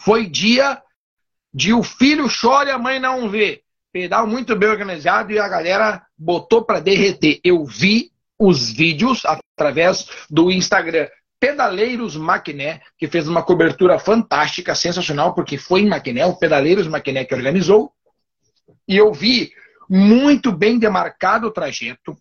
Foi 0.00 0.26
dia 0.26 0.82
de 1.54 1.72
o 1.72 1.82
filho 1.82 2.26
chora 2.28 2.70
e 2.70 2.72
a 2.72 2.78
mãe 2.78 2.98
não 2.98 3.28
vê. 3.28 3.61
Pedal 3.92 4.26
muito 4.26 4.56
bem 4.56 4.70
organizado 4.70 5.32
e 5.32 5.38
a 5.38 5.46
galera 5.46 6.02
botou 6.16 6.64
para 6.64 6.80
derreter. 6.80 7.38
Eu 7.44 7.64
vi 7.64 8.10
os 8.38 8.72
vídeos 8.72 9.22
através 9.24 10.08
do 10.30 10.50
Instagram 10.50 11.06
Pedaleiros 11.38 12.16
Maquiné, 12.16 12.80
que 12.96 13.06
fez 13.06 13.28
uma 13.28 13.42
cobertura 13.42 13.98
fantástica, 13.98 14.74
sensacional, 14.74 15.34
porque 15.34 15.58
foi 15.58 15.82
em 15.82 15.88
Maquiné, 15.88 16.24
o 16.24 16.36
Pedaleiros 16.36 16.86
Maquiné 16.86 17.24
que 17.24 17.34
organizou. 17.34 17.92
E 18.88 18.96
eu 18.96 19.12
vi 19.12 19.52
muito 19.88 20.50
bem 20.50 20.78
demarcado 20.78 21.48
o 21.48 21.50
trajeto. 21.50 22.16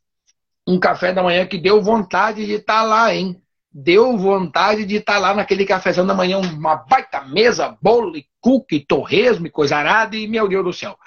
Um 0.67 0.79
café 0.79 1.13
da 1.13 1.23
manhã 1.23 1.45
que 1.45 1.57
deu 1.57 1.81
vontade 1.81 2.45
de 2.45 2.53
estar 2.53 2.81
tá 2.81 2.83
lá, 2.83 3.13
hein? 3.13 3.41
Deu 3.73 4.17
vontade 4.17 4.85
de 4.85 4.97
estar 4.97 5.13
tá 5.13 5.19
lá 5.19 5.33
naquele 5.33 5.65
cafezão 5.65 6.05
da 6.05 6.13
manhã, 6.13 6.39
uma 6.39 6.75
baita 6.75 7.21
mesa, 7.21 7.77
bolo, 7.81 8.13
cookie, 8.39 8.85
torresmo 8.85 9.47
e 9.47 9.51
coisa 9.51 9.77
arada, 9.77 10.17
e 10.17 10.27
meu 10.27 10.47
Deus 10.47 10.65
do 10.65 10.73
céu 10.73 10.97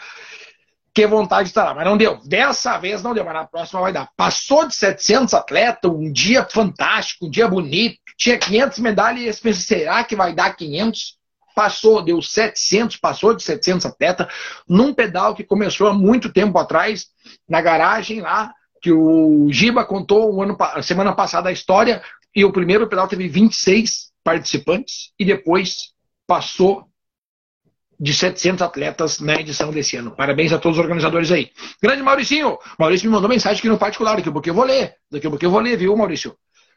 que 0.94 1.06
vontade 1.08 1.44
de 1.44 1.50
estar 1.50 1.64
lá, 1.64 1.74
mas 1.74 1.84
não 1.84 1.96
deu. 1.96 2.20
Dessa 2.24 2.78
vez 2.78 3.02
não 3.02 3.12
deu, 3.12 3.24
mas 3.24 3.34
na 3.34 3.44
próxima 3.44 3.80
vai 3.80 3.92
dar. 3.92 4.08
Passou 4.16 4.68
de 4.68 4.74
700 4.76 5.34
atletas, 5.34 5.90
um 5.90 6.12
dia 6.12 6.46
fantástico, 6.48 7.26
um 7.26 7.30
dia 7.30 7.48
bonito, 7.48 7.98
tinha 8.16 8.38
500 8.38 8.78
medalhas, 8.78 9.44
e 9.44 9.54
será 9.54 10.04
que 10.04 10.14
vai 10.14 10.32
dar 10.32 10.54
500? 10.54 11.16
Passou, 11.54 12.02
deu 12.02 12.22
700, 12.22 12.96
passou 12.96 13.34
de 13.34 13.42
700 13.42 13.86
atletas, 13.86 14.26
num 14.68 14.94
pedal 14.94 15.34
que 15.34 15.42
começou 15.42 15.88
há 15.88 15.92
muito 15.92 16.32
tempo 16.32 16.56
atrás, 16.58 17.08
na 17.48 17.60
garagem 17.60 18.20
lá, 18.20 18.52
que 18.80 18.92
o 18.92 19.48
Giba 19.50 19.84
contou 19.84 20.32
um 20.32 20.42
ano, 20.42 20.56
semana 20.82 21.12
passada 21.12 21.48
a 21.48 21.52
história, 21.52 22.02
e 22.34 22.44
o 22.44 22.52
primeiro 22.52 22.88
pedal 22.88 23.08
teve 23.08 23.28
26 23.28 24.12
participantes, 24.22 25.12
e 25.18 25.24
depois 25.24 25.92
passou 26.26 26.88
de 27.98 28.12
700 28.12 28.62
atletas 28.62 29.20
na 29.20 29.34
edição 29.34 29.70
desse 29.70 29.96
ano. 29.96 30.10
Parabéns 30.10 30.52
a 30.52 30.58
todos 30.58 30.78
os 30.78 30.82
organizadores 30.82 31.30
aí. 31.30 31.50
Grande 31.82 32.02
Mauricinho! 32.02 32.58
Maurício 32.78 33.08
me 33.08 33.14
mandou 33.14 33.28
mensagem 33.28 33.58
aqui 33.58 33.68
no 33.68 33.78
particular, 33.78 34.16
daqui 34.16 34.28
a 34.28 34.32
pouco 34.32 34.48
eu 34.48 34.54
vou 34.54 34.64
ler. 34.64 34.94
Daqui 35.10 35.26
a 35.26 35.30
pouco 35.30 35.44
eu 35.44 35.50
vou 35.50 35.60
ler, 35.60 35.76
viu, 35.76 35.96
Maurício? 35.96 36.36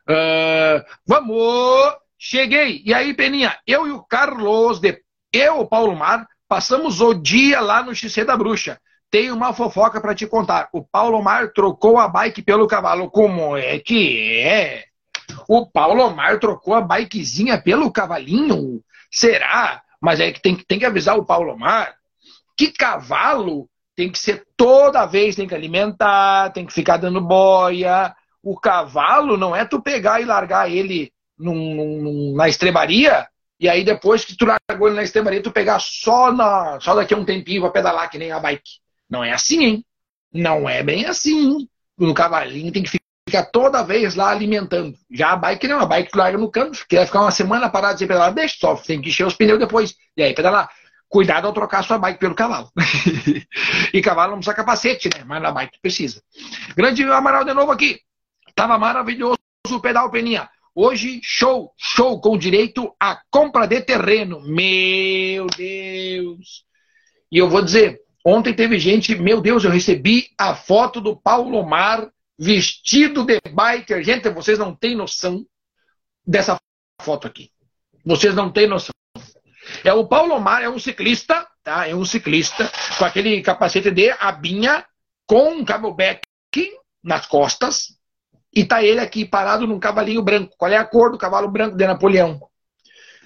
Uh, 0.10 0.84
vamos! 1.06 1.96
Cheguei! 2.18 2.82
E 2.86 2.94
aí, 2.94 3.14
Peninha, 3.14 3.58
eu 3.66 3.88
e 3.88 3.92
o 3.92 4.04
Carlos, 4.04 4.80
de... 4.80 5.02
eu, 5.32 5.60
o 5.60 5.68
Paulo 5.68 5.96
Mar, 5.96 6.26
passamos 6.48 7.02
o 7.02 7.14
dia 7.14 7.60
lá 7.60 7.84
no 7.84 7.94
XC 7.94 8.24
da 8.24 8.38
Bruxa. 8.38 8.80
Tenho 9.10 9.36
uma 9.36 9.54
fofoca 9.54 10.02
para 10.02 10.16
te 10.16 10.28
contar. 10.28 10.68
O 10.74 10.84
Paulo 10.84 11.22
Mar 11.24 11.52
trocou 11.54 11.98
a 11.98 12.08
bike 12.08 12.42
pelo 12.42 12.68
cavalo. 12.68 13.10
Como 13.10 13.56
é 13.56 13.80
que 13.80 14.40
é? 14.40 14.86
O 15.48 15.66
Paulo 15.66 16.10
Mar 16.14 16.40
trocou 16.40 16.74
a 16.74 16.82
bikezinha 16.82 17.62
pelo 17.62 17.92
cavalinho? 17.92 18.82
Será? 19.12 19.82
Mas 20.08 20.22
é 20.22 20.32
que 20.32 20.42
tem, 20.42 20.56
tem 20.56 20.80
que 20.80 20.86
avisar 20.86 21.18
o 21.18 21.26
Paulo 21.26 21.60
Mar 21.60 21.94
que 22.56 22.72
cavalo 22.72 23.70
tem 23.94 24.10
que 24.10 24.18
ser 24.18 24.48
toda 24.56 25.06
vez, 25.06 25.36
tem 25.36 25.46
que 25.46 25.54
alimentar, 25.54 26.50
tem 26.54 26.66
que 26.66 26.72
ficar 26.72 26.96
dando 26.96 27.20
boia. 27.20 28.16
O 28.42 28.58
cavalo 28.58 29.36
não 29.36 29.54
é 29.54 29.66
tu 29.66 29.82
pegar 29.82 30.22
e 30.22 30.26
largar 30.26 30.72
ele 30.72 31.12
num, 31.38 32.02
num, 32.02 32.36
na 32.38 32.48
estrebaria 32.48 33.28
e 33.60 33.68
aí 33.68 33.84
depois 33.84 34.24
que 34.24 34.38
tu 34.38 34.46
largou 34.46 34.88
ele 34.88 34.96
na 34.96 35.04
estrebaria, 35.04 35.44
tu 35.44 35.52
pegar 35.52 35.78
só, 35.82 36.32
na, 36.32 36.80
só 36.80 36.96
daqui 36.96 37.14
a 37.14 37.18
um 37.18 37.26
tempinho 37.26 37.64
pra 37.64 37.72
pedalar 37.72 38.10
que 38.10 38.18
nem 38.18 38.32
a 38.32 38.40
bike. 38.40 38.80
Não 39.10 39.26
é 39.26 39.34
assim, 39.34 39.62
hein? 39.62 39.86
Não 40.32 40.70
é 40.70 40.82
bem 40.82 41.06
assim. 41.06 41.68
No 41.98 42.14
cavalinho 42.14 42.72
tem 42.72 42.82
que 42.82 42.98
fica 43.28 43.44
toda 43.44 43.84
vez 43.84 44.16
lá 44.16 44.30
alimentando. 44.30 44.98
Já 45.12 45.34
a 45.34 45.36
bike 45.36 45.68
não, 45.68 45.82
a 45.82 45.86
bike 45.86 46.12
tu 46.12 46.18
larga 46.18 46.38
no 46.38 46.50
canto, 46.50 46.86
que 46.88 46.96
vai 46.96 47.06
ficar 47.06 47.22
uma 47.22 47.32
semana 47.32 47.70
parada 47.70 47.98
sem 47.98 48.08
pedalar, 48.08 48.34
deixa 48.34 48.56
só, 48.58 48.76
tem 48.76 49.02
que 49.02 49.10
encher 49.10 49.28
os 49.28 49.36
pneus 49.36 49.60
depois. 49.60 49.96
E 50.16 50.24
aí 50.24 50.34
pedalar. 50.34 50.70
Cuidado 51.10 51.48
ao 51.48 51.54
trocar 51.54 51.84
sua 51.84 51.98
bike 51.98 52.20
pelo 52.20 52.36
cavalo. 52.36 52.70
e 53.94 54.02
cavalo 54.02 54.32
não 54.32 54.40
precisa 54.40 54.56
capacete, 54.56 55.10
né? 55.14 55.24
Mas 55.26 55.42
na 55.42 55.52
bike 55.52 55.80
precisa. 55.82 56.22
Grande 56.76 57.04
Amaral 57.04 57.46
de 57.46 57.54
novo 57.54 57.72
aqui. 57.72 58.00
Tava 58.56 58.78
maravilhoso 58.78 59.38
o 59.70 59.80
pedal 59.80 60.10
Peninha. 60.10 60.50
Hoje, 60.76 61.20
show, 61.24 61.74
show 61.78 62.20
com 62.20 62.38
direito 62.38 62.94
à 63.00 63.20
compra 63.32 63.66
de 63.66 63.82
terreno. 63.82 64.42
Meu 64.42 65.48
Deus! 65.48 66.66
E 67.32 67.38
eu 67.38 67.50
vou 67.50 67.62
dizer, 67.62 68.00
ontem 68.26 68.54
teve 68.54 68.78
gente, 68.78 69.16
meu 69.16 69.42
Deus, 69.42 69.64
eu 69.64 69.72
recebi 69.72 70.28
a 70.38 70.56
foto 70.56 71.02
do 71.02 71.16
Paulo 71.16 71.58
Omar 71.58 72.10
vestido 72.38 73.26
de 73.26 73.40
biker. 73.40 74.04
Gente, 74.04 74.30
vocês 74.30 74.60
não 74.60 74.76
têm 74.76 74.96
noção 74.96 75.46
dessa 76.26 76.58
foto 77.02 77.28
aqui. 77.28 77.52
Vocês 78.06 78.36
não 78.36 78.52
têm 78.52 78.68
noção. 78.68 78.92
É 79.84 79.92
o 79.94 80.08
Paulo 80.08 80.36
Omar, 80.36 80.62
é 80.62 80.70
um 80.70 80.80
ciclista, 80.80 81.46
tá? 81.64 81.88
É 81.88 81.96
um 81.96 82.06
ciclista 82.06 82.72
com 82.98 83.06
aquele 83.06 83.42
capacete 83.42 83.92
de 83.92 84.12
abinha 84.12 84.86
com 85.26 85.50
um 85.50 85.66
camelback 85.66 86.22
nas 87.04 87.26
costas 87.26 87.98
e 88.54 88.66
tá 88.66 88.84
ele 88.84 89.00
aqui 89.00 89.26
parado 89.26 89.68
num 89.68 89.80
cavalinho 89.80 90.22
branco. 90.22 90.56
Qual 90.58 90.72
é 90.72 90.78
a 90.78 90.86
cor 90.86 91.12
do 91.12 91.18
cavalo 91.18 91.50
branco 91.50 91.76
de 91.76 91.86
Napoleão? 91.86 92.40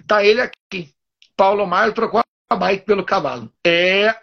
Tá 0.08 0.24
ele 0.24 0.42
aqui. 0.42 0.94
Paulo 1.38 1.64
Omar 1.64 1.94
trocou 1.94 2.22
a 2.50 2.56
bike 2.56 2.86
pelo 2.86 3.06
cavalo. 3.06 3.52
É 3.66 4.16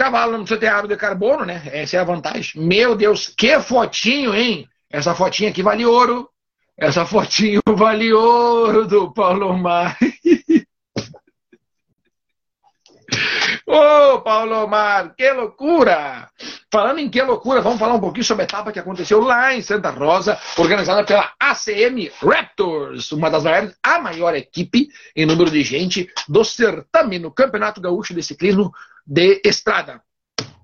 Cavalo 0.00 0.32
não 0.32 0.46
precisa 0.46 0.58
ter 0.58 0.88
de 0.88 0.96
carbono, 0.96 1.44
né? 1.44 1.60
Essa 1.66 1.98
é 1.98 2.00
a 2.00 2.04
vantagem. 2.04 2.62
Meu 2.62 2.96
Deus, 2.96 3.28
que 3.28 3.60
fotinho, 3.60 4.34
hein? 4.34 4.66
Essa 4.88 5.14
fotinha 5.14 5.50
aqui 5.50 5.62
vale 5.62 5.84
ouro. 5.84 6.26
Essa 6.74 7.04
fotinho 7.04 7.60
vale 7.76 8.10
ouro 8.10 8.86
do 8.86 9.12
Paulo 9.12 9.52
Mar. 9.58 9.98
Ô, 13.72 14.14
oh, 14.14 14.20
Paulo 14.22 14.64
Omar, 14.64 15.14
que 15.16 15.30
loucura! 15.30 16.28
Falando 16.72 16.98
em 16.98 17.08
que 17.08 17.22
loucura, 17.22 17.60
vamos 17.60 17.78
falar 17.78 17.94
um 17.94 18.00
pouquinho 18.00 18.24
sobre 18.24 18.42
a 18.42 18.44
etapa 18.44 18.72
que 18.72 18.80
aconteceu 18.80 19.20
lá 19.20 19.54
em 19.54 19.62
Santa 19.62 19.90
Rosa, 19.90 20.36
organizada 20.58 21.04
pela 21.04 21.32
ACM 21.38 22.10
Raptors, 22.20 23.12
uma 23.12 23.30
das 23.30 23.44
maiores, 23.44 23.76
a 23.80 24.00
maior 24.00 24.34
equipe 24.34 24.88
em 25.14 25.24
número 25.24 25.52
de 25.52 25.62
gente 25.62 26.10
do 26.28 26.44
certame 26.44 27.20
no 27.20 27.30
Campeonato 27.30 27.80
Gaúcho 27.80 28.12
de 28.12 28.24
Ciclismo 28.24 28.72
de 29.06 29.40
Estrada. 29.44 30.02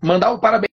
Mandar 0.02 0.32
um 0.32 0.40
parabéns 0.40 0.65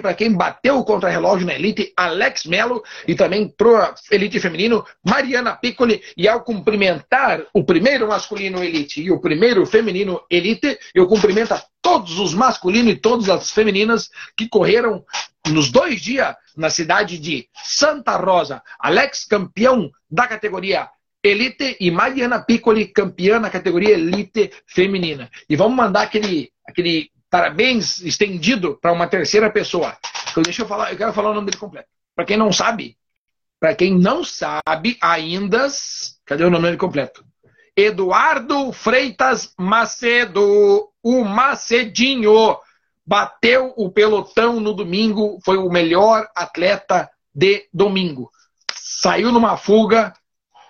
para 0.00 0.14
quem 0.14 0.32
bateu 0.32 0.78
o 0.78 0.84
contra-relógio 0.84 1.46
na 1.46 1.54
Elite, 1.54 1.92
Alex 1.96 2.44
Melo, 2.44 2.82
e 3.08 3.14
também 3.14 3.48
para 3.48 3.94
Elite 4.10 4.38
Feminino, 4.38 4.84
Mariana 5.02 5.56
Piccoli. 5.56 6.02
E 6.16 6.28
ao 6.28 6.42
cumprimentar 6.42 7.46
o 7.54 7.64
primeiro 7.64 8.06
masculino 8.06 8.62
Elite 8.62 9.00
e 9.00 9.10
o 9.10 9.20
primeiro 9.20 9.64
feminino 9.64 10.20
Elite, 10.30 10.78
eu 10.94 11.06
cumprimento 11.06 11.52
a 11.52 11.62
todos 11.80 12.18
os 12.18 12.34
masculinos 12.34 12.92
e 12.92 12.96
todas 12.96 13.30
as 13.30 13.50
femininas 13.50 14.10
que 14.36 14.48
correram 14.48 15.02
nos 15.48 15.70
dois 15.70 16.00
dias 16.00 16.36
na 16.54 16.68
cidade 16.68 17.18
de 17.18 17.48
Santa 17.64 18.16
Rosa. 18.16 18.62
Alex, 18.78 19.24
campeão 19.24 19.90
da 20.10 20.26
categoria 20.26 20.90
Elite 21.22 21.76
e 21.80 21.90
Mariana 21.90 22.40
Piccoli, 22.40 22.86
campeã 22.86 23.38
na 23.38 23.48
categoria 23.48 23.94
Elite 23.94 24.50
feminina. 24.66 25.30
E 25.48 25.56
vamos 25.56 25.76
mandar 25.76 26.02
aquele, 26.02 26.50
aquele 26.66 27.10
parabéns 27.30 28.00
estendido 28.00 28.76
para 28.76 28.92
uma 28.92 29.06
terceira 29.06 29.48
pessoa. 29.48 29.96
Então, 30.30 30.42
deixa 30.42 30.62
eu 30.62 30.66
falar, 30.66 30.92
eu 30.92 30.98
quero 30.98 31.12
falar 31.12 31.30
o 31.30 31.34
nome 31.34 31.46
dele 31.46 31.58
completo. 31.58 31.88
Para 32.14 32.24
quem 32.24 32.36
não 32.36 32.52
sabe, 32.52 32.98
para 33.58 33.74
quem 33.74 33.96
não 33.96 34.24
sabe 34.24 34.98
ainda, 35.00 35.68
cadê 36.26 36.44
o 36.44 36.50
nome 36.50 36.64
dele 36.64 36.76
completo? 36.76 37.24
Eduardo 37.76 38.72
Freitas 38.72 39.54
Macedo, 39.58 40.88
o 41.02 41.24
Macedinho, 41.24 42.58
bateu 43.06 43.72
o 43.76 43.90
pelotão 43.90 44.60
no 44.60 44.74
domingo, 44.74 45.38
foi 45.44 45.56
o 45.56 45.70
melhor 45.70 46.28
atleta 46.34 47.10
de 47.34 47.68
domingo. 47.72 48.30
Saiu 48.74 49.32
numa 49.32 49.56
fuga, 49.56 50.12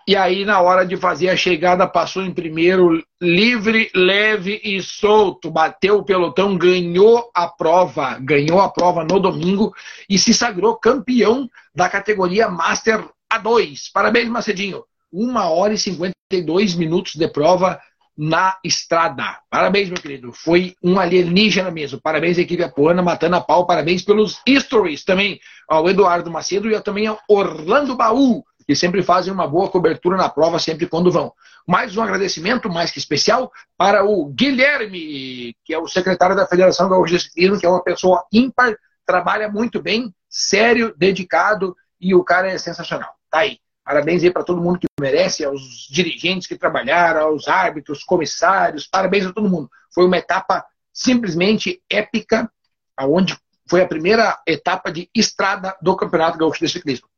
e 0.07 0.17
aí, 0.17 0.45
na 0.45 0.61
hora 0.61 0.85
de 0.85 0.97
fazer 0.97 1.29
a 1.29 1.37
chegada, 1.37 1.87
passou 1.87 2.23
em 2.23 2.33
primeiro, 2.33 3.03
livre, 3.21 3.91
leve 3.95 4.61
e 4.65 4.83
solto. 4.83 5.51
Bateu 5.51 5.99
o 5.99 6.05
pelotão, 6.05 6.57
ganhou 6.57 7.31
a 7.35 7.47
prova, 7.47 8.19
ganhou 8.19 8.61
a 8.61 8.69
prova 8.69 9.05
no 9.05 9.21
domingo 9.21 9.73
e 10.09 10.19
se 10.19 10.33
sagrou 10.33 10.77
campeão 10.77 11.49
da 11.75 11.89
categoria 11.89 12.49
Master 12.49 13.07
A2. 13.33 13.91
Parabéns, 13.93 14.29
Macedinho. 14.29 14.85
Uma 15.13 15.49
hora 15.51 15.75
e 15.75 15.79
52 15.79 16.75
minutos 16.75 17.15
de 17.15 17.29
prova 17.29 17.81
na 18.17 18.57
estrada. 18.65 19.39
Parabéns, 19.51 19.89
meu 19.89 20.01
querido. 20.01 20.33
Foi 20.33 20.75
um 20.83 20.99
alienígena 20.99 21.71
mesmo. 21.71 22.01
Parabéns 22.01 22.39
equipe 22.39 22.63
apoiana, 22.63 23.03
matando 23.03 23.37
a 23.37 23.41
pau. 23.41 23.67
Parabéns 23.67 24.03
pelos 24.03 24.41
stories 24.49 25.05
também 25.05 25.39
ao 25.69 25.89
Eduardo 25.89 26.31
Macedo 26.31 26.71
e 26.71 26.81
também 26.81 27.07
ao 27.07 27.19
Orlando 27.29 27.97
Baú 27.97 28.45
que 28.71 28.77
sempre 28.77 29.03
fazem 29.03 29.33
uma 29.33 29.49
boa 29.49 29.69
cobertura 29.69 30.17
na 30.17 30.29
prova, 30.29 30.61
sempre 30.61 30.87
quando 30.87 31.11
vão. 31.11 31.33
Mais 31.67 31.97
um 31.97 32.03
agradecimento, 32.03 32.71
mais 32.71 32.93
que 32.93 33.01
especial, 33.01 33.51
para 33.77 34.05
o 34.05 34.27
Guilherme, 34.27 35.57
que 35.65 35.75
é 35.75 35.79
o 35.79 35.89
secretário 35.89 36.37
da 36.37 36.47
Federação 36.47 36.89
Gaúcha 36.89 37.17
de 37.17 37.25
Ciclismo, 37.25 37.59
que 37.59 37.67
é 37.67 37.69
uma 37.69 37.83
pessoa 37.83 38.25
ímpar, 38.33 38.77
trabalha 39.05 39.49
muito 39.49 39.83
bem, 39.83 40.15
sério, 40.29 40.95
dedicado, 40.97 41.77
e 42.01 42.15
o 42.15 42.23
cara 42.23 42.49
é 42.49 42.57
sensacional. 42.59 43.13
Tá 43.29 43.41
aí. 43.41 43.59
Parabéns 43.85 44.23
aí 44.23 44.31
para 44.31 44.45
todo 44.45 44.63
mundo 44.63 44.79
que 44.79 44.87
merece, 45.01 45.45
aos 45.45 45.89
dirigentes 45.91 46.47
que 46.47 46.57
trabalharam, 46.57 47.23
aos 47.23 47.49
árbitros, 47.49 48.05
comissários, 48.05 48.87
parabéns 48.87 49.27
a 49.27 49.33
todo 49.33 49.51
mundo. 49.51 49.69
Foi 49.93 50.07
uma 50.07 50.19
etapa 50.19 50.65
simplesmente 50.93 51.83
épica, 51.91 52.49
aonde 52.97 53.37
foi 53.69 53.83
a 53.83 53.89
primeira 53.89 54.41
etapa 54.47 54.93
de 54.93 55.11
estrada 55.13 55.77
do 55.83 55.97
Campeonato 55.97 56.39
Gaúcho 56.39 56.65
de 56.65 56.71
Ciclismo. 56.71 57.09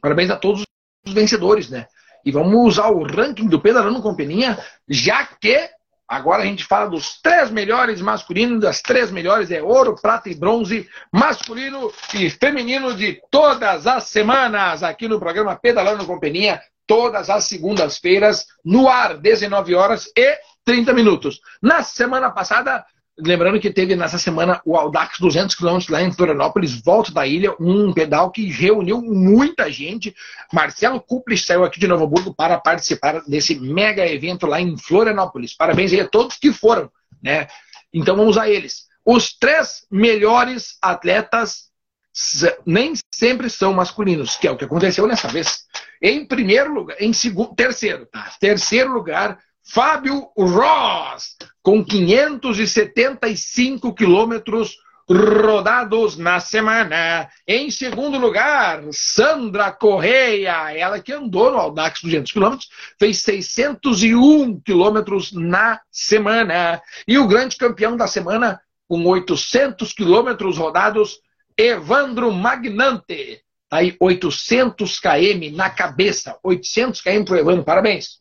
Parabéns 0.00 0.30
a 0.30 0.36
todos 0.36 0.69
os 1.06 1.12
vencedores, 1.12 1.68
né? 1.68 1.86
E 2.24 2.30
vamos 2.30 2.54
usar 2.66 2.90
o 2.90 3.02
ranking 3.04 3.48
do 3.48 3.60
Pedalando 3.60 4.02
Companhia, 4.02 4.58
já 4.88 5.24
que 5.24 5.68
agora 6.06 6.42
a 6.42 6.46
gente 6.46 6.64
fala 6.64 6.90
dos 6.90 7.20
três 7.22 7.50
melhores 7.50 8.00
masculinos, 8.00 8.60
das 8.60 8.82
três 8.82 9.10
melhores 9.10 9.50
é 9.50 9.62
ouro, 9.62 9.96
prata 10.00 10.28
e 10.28 10.34
bronze, 10.34 10.88
masculino 11.12 11.90
e 12.14 12.28
feminino 12.28 12.94
de 12.94 13.20
todas 13.30 13.86
as 13.86 14.04
semanas, 14.04 14.82
aqui 14.82 15.08
no 15.08 15.20
programa 15.20 15.56
Pedalando 15.56 16.04
Companhia, 16.04 16.60
todas 16.86 17.30
as 17.30 17.44
segundas-feiras, 17.44 18.46
no 18.64 18.88
ar, 18.88 19.16
19 19.16 19.74
horas 19.74 20.10
e 20.16 20.38
30 20.64 20.92
minutos. 20.92 21.40
Na 21.62 21.82
semana 21.82 22.30
passada, 22.30 22.84
Lembrando 23.24 23.60
que 23.60 23.70
teve 23.70 23.94
nessa 23.94 24.18
semana 24.18 24.60
o 24.64 24.76
Audax 24.76 25.18
200 25.18 25.54
km 25.54 25.78
lá 25.88 26.02
em 26.02 26.12
Florianópolis, 26.12 26.80
volta 26.80 27.12
da 27.12 27.26
ilha, 27.26 27.54
um 27.60 27.92
pedal 27.92 28.30
que 28.30 28.50
reuniu 28.50 29.00
muita 29.00 29.70
gente. 29.70 30.14
Marcelo 30.52 31.00
Kuplis 31.00 31.44
saiu 31.44 31.64
aqui 31.64 31.78
de 31.78 31.86
Novo 31.86 32.04
Hamburgo 32.04 32.34
para 32.34 32.58
participar 32.58 33.22
desse 33.26 33.58
mega 33.58 34.06
evento 34.06 34.46
lá 34.46 34.60
em 34.60 34.76
Florianópolis. 34.76 35.54
Parabéns 35.54 35.92
aí 35.92 36.00
a 36.00 36.08
todos 36.08 36.36
que 36.36 36.52
foram, 36.52 36.90
né? 37.22 37.46
Então 37.92 38.16
vamos 38.16 38.38
a 38.38 38.48
eles. 38.48 38.86
Os 39.04 39.32
três 39.32 39.86
melhores 39.90 40.76
atletas 40.80 41.70
nem 42.66 42.94
sempre 43.12 43.48
são 43.48 43.72
masculinos, 43.72 44.36
que 44.36 44.46
é 44.46 44.50
o 44.50 44.56
que 44.56 44.64
aconteceu 44.64 45.06
nessa 45.06 45.28
vez. 45.28 45.64
Em 46.02 46.24
primeiro 46.24 46.72
lugar, 46.72 46.96
em 47.00 47.12
segundo, 47.12 47.54
terceiro, 47.54 48.06
tá? 48.06 48.32
Terceiro 48.40 48.92
lugar, 48.92 49.38
Fábio 49.62 50.30
Ross, 50.36 51.36
com 51.62 51.84
575 51.84 53.94
quilômetros 53.94 54.76
rodados 55.08 56.16
na 56.16 56.40
semana. 56.40 57.28
Em 57.46 57.70
segundo 57.70 58.18
lugar, 58.18 58.82
Sandra 58.92 59.70
Correia, 59.72 60.72
ela 60.72 61.00
que 61.00 61.12
andou 61.12 61.50
no 61.50 61.58
Audax 61.58 62.00
200 62.02 62.32
quilômetros, 62.32 62.68
fez 62.98 63.18
601 63.18 64.60
quilômetros 64.60 65.32
na 65.32 65.80
semana. 65.90 66.80
E 67.06 67.18
o 67.18 67.26
grande 67.26 67.56
campeão 67.56 67.96
da 67.96 68.06
semana, 68.06 68.60
com 68.88 69.04
800 69.04 69.92
quilômetros 69.92 70.58
rodados, 70.58 71.18
Evandro 71.56 72.32
Magnante. 72.32 73.42
Tá 73.68 73.78
aí 73.78 73.96
800 74.00 74.98
km 74.98 75.54
na 75.54 75.70
cabeça, 75.70 76.36
800 76.42 77.00
km 77.00 77.24
para 77.24 77.34
o 77.34 77.38
Evandro, 77.38 77.64
parabéns 77.64 78.20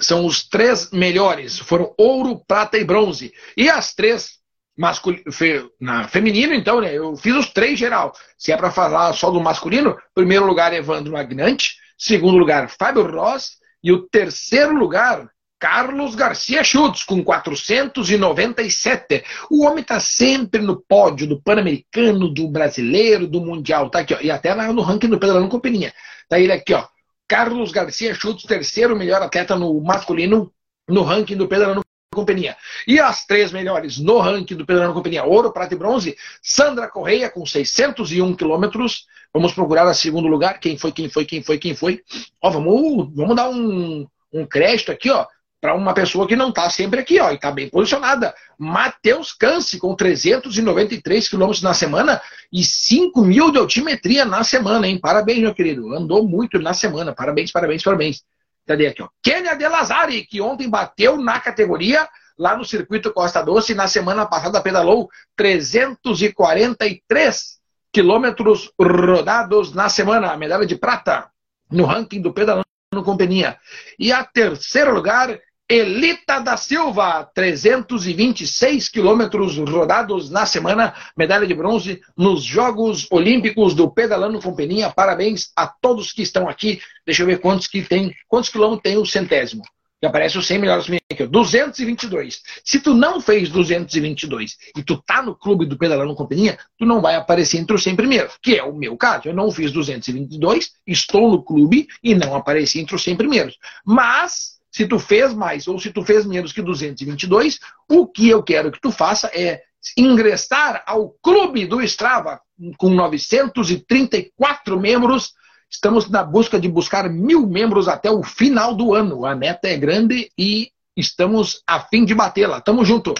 são 0.00 0.26
os 0.26 0.48
três 0.48 0.90
melhores. 0.90 1.58
Foram 1.58 1.94
ouro, 1.96 2.42
prata 2.46 2.78
e 2.78 2.84
bronze. 2.84 3.32
E 3.56 3.68
as 3.68 3.94
três 3.94 4.40
masculino, 4.76 5.30
fe, 5.30 5.68
na 5.78 6.08
feminino, 6.08 6.54
então, 6.54 6.80
né? 6.80 6.96
Eu 6.96 7.14
fiz 7.16 7.34
os 7.34 7.50
três 7.50 7.78
geral. 7.78 8.14
Se 8.38 8.50
é 8.50 8.56
para 8.56 8.70
falar 8.70 9.12
só 9.12 9.30
do 9.30 9.40
masculino, 9.40 9.96
primeiro 10.14 10.46
lugar 10.46 10.72
Evandro 10.72 11.12
Magnante, 11.12 11.76
segundo 11.98 12.38
lugar 12.38 12.70
Fábio 12.70 13.10
Ross 13.10 13.58
e 13.84 13.92
o 13.92 14.08
terceiro 14.08 14.74
lugar 14.74 15.28
Carlos 15.60 16.14
Garcia 16.14 16.64
Schultz, 16.64 17.04
com 17.04 17.22
497. 17.22 19.22
O 19.50 19.66
homem 19.66 19.82
está 19.82 20.00
sempre 20.00 20.62
no 20.62 20.80
pódio 20.80 21.26
do 21.26 21.42
Pan-Americano, 21.42 22.32
do 22.32 22.48
Brasileiro, 22.48 23.26
do 23.26 23.42
Mundial. 23.42 23.90
Tá 23.90 23.98
aqui, 23.98 24.14
ó. 24.14 24.18
E 24.22 24.30
até 24.30 24.54
no 24.54 24.80
ranking 24.80 25.08
do 25.08 25.20
Pedalando 25.20 25.50
Companhia. 25.50 25.92
Tá 26.26 26.40
ele 26.40 26.52
aqui, 26.52 26.72
ó. 26.72 26.86
Carlos 27.30 27.70
Garcia 27.70 28.12
Schultz, 28.12 28.42
terceiro 28.42 28.96
melhor 28.96 29.22
atleta 29.22 29.54
no 29.54 29.80
masculino 29.80 30.52
no 30.88 31.02
ranking 31.02 31.36
do 31.36 31.46
Pedalando 31.46 31.80
Companhia. 32.12 32.56
E 32.88 32.98
as 32.98 33.24
três 33.24 33.52
melhores 33.52 34.00
no 34.00 34.18
ranking 34.18 34.56
do 34.56 34.66
Pedalando 34.66 34.94
Companhia, 34.94 35.22
ouro, 35.22 35.52
prata 35.52 35.72
e 35.72 35.78
bronze, 35.78 36.16
Sandra 36.42 36.88
Correia 36.88 37.30
com 37.30 37.46
601 37.46 38.34
quilômetros. 38.34 39.06
Vamos 39.32 39.52
procurar 39.52 39.86
a 39.86 39.94
segundo 39.94 40.26
lugar. 40.26 40.58
Quem 40.58 40.76
foi, 40.76 40.90
quem 40.90 41.08
foi, 41.08 41.24
quem 41.24 41.40
foi, 41.40 41.56
quem 41.56 41.72
foi. 41.72 42.02
Ó, 42.42 42.50
vamos, 42.50 43.14
vamos 43.14 43.36
dar 43.36 43.48
um, 43.48 44.08
um 44.32 44.44
crédito 44.44 44.90
aqui, 44.90 45.08
ó 45.08 45.24
para 45.60 45.74
uma 45.74 45.92
pessoa 45.92 46.26
que 46.26 46.34
não 46.34 46.48
está 46.48 46.70
sempre 46.70 47.00
aqui, 47.00 47.20
ó, 47.20 47.30
e 47.30 47.34
está 47.34 47.50
bem 47.50 47.68
posicionada. 47.68 48.34
Matheus 48.58 49.32
Canse, 49.32 49.78
com 49.78 49.94
393 49.94 51.28
quilômetros 51.28 51.62
na 51.62 51.74
semana 51.74 52.18
e 52.50 52.64
5 52.64 53.22
mil 53.22 53.52
de 53.52 53.58
altimetria 53.58 54.24
na 54.24 54.42
semana, 54.42 54.88
hein? 54.88 54.98
Parabéns, 54.98 55.40
meu 55.40 55.54
querido. 55.54 55.94
Andou 55.94 56.26
muito 56.26 56.58
na 56.58 56.72
semana. 56.72 57.12
Parabéns, 57.12 57.52
parabéns, 57.52 57.82
parabéns. 57.82 58.24
Cadê 58.66 58.86
aqui, 58.86 59.02
ó? 59.02 59.08
Kênia 59.22 59.54
De 59.54 59.68
Lazari, 59.68 60.24
que 60.24 60.40
ontem 60.40 60.66
bateu 60.68 61.18
na 61.18 61.38
categoria 61.38 62.08
lá 62.38 62.56
no 62.56 62.64
circuito 62.64 63.12
Costa 63.12 63.42
Doce, 63.42 63.74
na 63.74 63.86
semana 63.86 64.24
passada 64.24 64.62
pedalou 64.62 65.10
343 65.36 67.60
quilômetros 67.92 68.72
rodados 68.80 69.74
na 69.74 69.90
semana, 69.90 70.34
medalha 70.38 70.64
de 70.64 70.76
prata 70.76 71.28
no 71.70 71.84
ranking 71.84 72.22
do 72.22 72.32
pedalando 72.32 72.64
companhia. 73.04 73.58
E 73.98 74.10
a 74.10 74.24
terceiro 74.24 74.94
lugar 74.94 75.38
Elita 75.70 76.40
da 76.40 76.56
Silva, 76.56 77.30
326 77.32 78.88
quilômetros 78.88 79.56
rodados 79.56 80.28
na 80.28 80.44
semana, 80.44 80.92
medalha 81.16 81.46
de 81.46 81.54
bronze 81.54 82.00
nos 82.16 82.42
Jogos 82.42 83.06
Olímpicos 83.08 83.72
do 83.72 83.88
Pedalando 83.88 84.40
Companhia. 84.40 84.90
Parabéns 84.90 85.52
a 85.54 85.68
todos 85.68 86.10
que 86.10 86.22
estão 86.22 86.48
aqui. 86.48 86.80
Deixa 87.06 87.22
eu 87.22 87.26
ver 87.28 87.38
quantos 87.38 87.68
que 87.68 87.82
tem, 87.82 88.12
quantos 88.26 88.50
quilômetros 88.50 88.82
tem 88.82 88.98
o 88.98 89.06
centésimo. 89.06 89.62
Que 90.00 90.08
aparece 90.08 90.36
os 90.38 90.46
100 90.48 90.58
melhores 90.58 90.86
aqui, 91.08 91.24
222. 91.24 92.42
Se 92.64 92.80
tu 92.80 92.92
não 92.92 93.20
fez 93.20 93.48
222 93.48 94.56
e 94.76 94.82
tu 94.82 95.00
tá 95.00 95.22
no 95.22 95.36
clube 95.36 95.66
do 95.66 95.78
Pedalando 95.78 96.16
Companhia, 96.16 96.58
tu 96.76 96.84
não 96.84 97.00
vai 97.00 97.14
aparecer 97.14 97.58
entre 97.58 97.76
os 97.76 97.82
100 97.84 97.94
primeiros, 97.94 98.36
que 98.42 98.56
é 98.56 98.64
o 98.64 98.74
meu 98.74 98.96
caso. 98.96 99.28
Eu 99.28 99.34
não 99.34 99.52
fiz 99.52 99.70
222, 99.70 100.72
estou 100.84 101.30
no 101.30 101.44
clube 101.44 101.86
e 102.02 102.12
não 102.12 102.34
apareci 102.34 102.80
entre 102.80 102.96
os 102.96 103.04
100 103.04 103.14
primeiros. 103.14 103.56
Mas 103.84 104.58
se 104.80 104.86
tu 104.86 104.98
fez 104.98 105.34
mais 105.34 105.68
ou 105.68 105.78
se 105.78 105.92
tu 105.92 106.02
fez 106.02 106.24
menos 106.24 106.54
que 106.54 106.62
222, 106.62 107.60
o 107.86 108.06
que 108.06 108.30
eu 108.30 108.42
quero 108.42 108.72
que 108.72 108.80
tu 108.80 108.90
faça 108.90 109.30
é 109.34 109.60
ingressar 109.94 110.82
ao 110.86 111.10
clube 111.22 111.66
do 111.66 111.82
Strava 111.82 112.40
com 112.78 112.88
934 112.88 114.80
membros. 114.80 115.34
Estamos 115.70 116.08
na 116.08 116.24
busca 116.24 116.58
de 116.58 116.66
buscar 116.66 117.10
mil 117.10 117.46
membros 117.46 117.88
até 117.88 118.10
o 118.10 118.22
final 118.22 118.74
do 118.74 118.94
ano. 118.94 119.26
A 119.26 119.36
meta 119.36 119.68
é 119.68 119.76
grande 119.76 120.30
e 120.36 120.70
estamos 120.96 121.62
a 121.66 121.80
fim 121.80 122.06
de 122.06 122.14
batê-la. 122.14 122.62
Tamo 122.62 122.82
junto. 122.82 123.12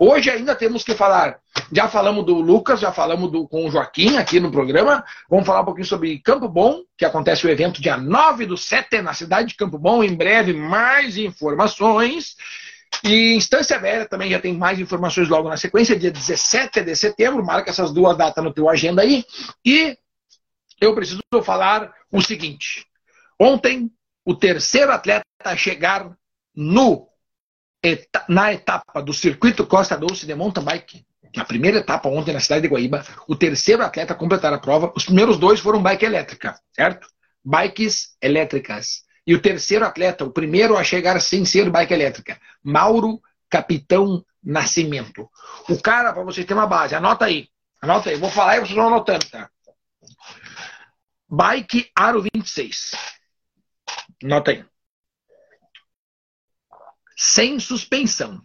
Hoje 0.00 0.30
ainda 0.30 0.54
temos 0.54 0.84
que 0.84 0.94
falar. 0.94 1.40
Já 1.72 1.88
falamos 1.88 2.24
do 2.24 2.34
Lucas, 2.34 2.78
já 2.78 2.92
falamos 2.92 3.32
do, 3.32 3.48
com 3.48 3.66
o 3.66 3.70
Joaquim 3.70 4.16
aqui 4.16 4.38
no 4.38 4.48
programa. 4.48 5.04
Vamos 5.28 5.44
falar 5.44 5.62
um 5.62 5.64
pouquinho 5.64 5.88
sobre 5.88 6.20
Campo 6.20 6.48
Bom, 6.48 6.82
que 6.96 7.04
acontece 7.04 7.44
o 7.44 7.50
evento 7.50 7.82
dia 7.82 7.96
9 7.96 8.46
do 8.46 8.56
7 8.56 9.02
na 9.02 9.12
cidade 9.12 9.48
de 9.48 9.56
Campo 9.56 9.76
Bom. 9.76 10.04
Em 10.04 10.14
breve, 10.14 10.52
mais 10.52 11.16
informações. 11.16 12.36
E 13.02 13.34
Instância 13.34 13.76
Velha 13.76 14.06
também 14.06 14.30
já 14.30 14.38
tem 14.38 14.56
mais 14.56 14.78
informações 14.78 15.28
logo 15.28 15.48
na 15.48 15.56
sequência, 15.56 15.98
dia 15.98 16.12
17 16.12 16.80
de 16.80 16.94
setembro. 16.94 17.44
Marca 17.44 17.70
essas 17.70 17.92
duas 17.92 18.16
datas 18.16 18.44
no 18.44 18.52
teu 18.52 18.68
agenda 18.68 19.02
aí. 19.02 19.24
E 19.64 19.98
eu 20.80 20.94
preciso 20.94 21.20
falar 21.42 21.92
o 22.12 22.22
seguinte: 22.22 22.86
ontem, 23.36 23.90
o 24.24 24.32
terceiro 24.32 24.92
atleta 24.92 25.24
a 25.44 25.56
chegar 25.56 26.08
no 26.54 27.07
na 28.28 28.52
etapa 28.52 29.00
do 29.02 29.12
circuito 29.12 29.66
Costa 29.66 29.96
Doce 29.96 30.26
de 30.26 30.34
mountain 30.34 30.64
bike, 30.64 31.06
na 31.36 31.44
primeira 31.44 31.78
etapa 31.78 32.08
ontem 32.08 32.32
na 32.32 32.40
cidade 32.40 32.62
de 32.62 32.68
Guaíba, 32.68 33.04
o 33.28 33.36
terceiro 33.36 33.82
atleta 33.82 34.12
a 34.12 34.16
completar 34.16 34.52
a 34.52 34.58
prova, 34.58 34.92
os 34.96 35.04
primeiros 35.04 35.38
dois 35.38 35.60
foram 35.60 35.82
bike 35.82 36.04
elétrica, 36.04 36.58
certo? 36.72 37.06
Bikes 37.44 38.16
elétricas. 38.20 39.04
E 39.26 39.34
o 39.34 39.40
terceiro 39.40 39.84
atleta, 39.84 40.24
o 40.24 40.32
primeiro 40.32 40.76
a 40.76 40.82
chegar 40.82 41.20
sem 41.20 41.44
ser 41.44 41.70
bike 41.70 41.92
elétrica, 41.92 42.40
Mauro 42.62 43.20
Capitão 43.48 44.24
Nascimento. 44.42 45.28
O 45.68 45.80
cara, 45.80 46.12
para 46.12 46.24
vocês 46.24 46.46
terem 46.46 46.60
uma 46.60 46.66
base, 46.66 46.94
anota 46.94 47.26
aí. 47.26 47.48
Anota 47.80 48.10
aí, 48.10 48.16
vou 48.16 48.30
falar 48.30 48.56
e 48.56 48.60
vocês 48.60 48.74
vão 48.74 48.88
anotando, 48.88 49.26
tá? 49.30 49.48
Bike 51.30 51.90
Aro 51.94 52.22
26. 52.22 52.92
Anota 54.24 54.50
aí 54.50 54.64
sem 57.18 57.58
suspensão. 57.58 58.40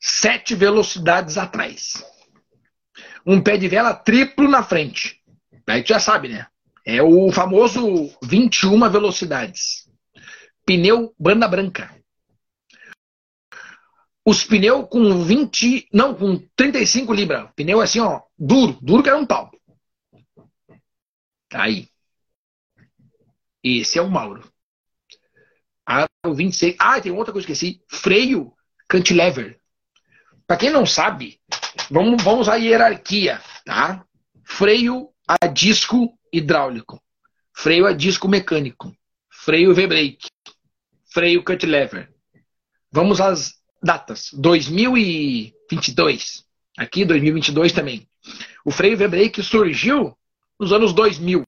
Sete 0.00 0.54
velocidades 0.54 1.36
atrás. 1.36 2.04
Um 3.26 3.42
pé 3.42 3.56
de 3.56 3.66
vela 3.66 3.92
triplo 3.92 4.48
na 4.48 4.62
frente. 4.62 5.20
Aí 5.66 5.82
tu 5.82 5.88
já 5.88 5.98
sabe, 5.98 6.28
né? 6.28 6.46
É 6.86 7.02
o 7.02 7.30
famoso 7.32 8.16
21 8.22 8.88
velocidades. 8.88 9.88
Pneu 10.64 11.12
banda 11.18 11.48
branca. 11.48 11.92
Os 14.24 14.44
pneus 14.44 14.88
com 14.88 15.24
20, 15.24 15.88
não, 15.92 16.14
com 16.14 16.38
35 16.54 17.12
libras. 17.12 17.50
Pneu 17.56 17.80
assim, 17.80 17.98
ó, 17.98 18.22
duro, 18.38 18.78
duro 18.80 19.02
que 19.02 19.08
era 19.08 19.18
um 19.18 19.26
pau. 19.26 19.50
Tá 21.48 21.64
aí. 21.64 21.88
Esse 23.62 23.98
é 23.98 24.02
o 24.02 24.10
Mauro. 24.10 24.51
Aro 26.24 26.36
26. 26.36 26.76
Ah, 26.78 27.00
tem 27.00 27.10
outra 27.10 27.32
coisa 27.32 27.44
que 27.44 27.50
eu 27.50 27.54
esqueci. 27.54 27.82
Freio 27.88 28.52
cantilever. 28.88 29.58
Para 30.46 30.56
quem 30.56 30.70
não 30.70 30.86
sabe, 30.86 31.40
vamos, 31.90 32.22
vamos 32.22 32.48
à 32.48 32.54
hierarquia, 32.54 33.40
tá? 33.64 34.06
Freio 34.44 35.08
a 35.26 35.48
disco 35.48 36.16
hidráulico, 36.32 37.02
freio 37.52 37.86
a 37.86 37.92
disco 37.92 38.28
mecânico, 38.28 38.96
freio 39.30 39.74
V-brake, 39.74 40.28
freio 41.12 41.42
cut 41.42 41.66
lever. 41.66 42.14
Vamos 42.92 43.20
às 43.20 43.54
datas. 43.82 44.30
2022. 44.34 46.44
Aqui 46.78 47.04
2022 47.04 47.72
também. 47.72 48.08
O 48.64 48.70
freio 48.70 48.96
V-brake 48.96 49.42
surgiu 49.42 50.16
nos 50.60 50.72
anos 50.72 50.92
2000. 50.92 51.42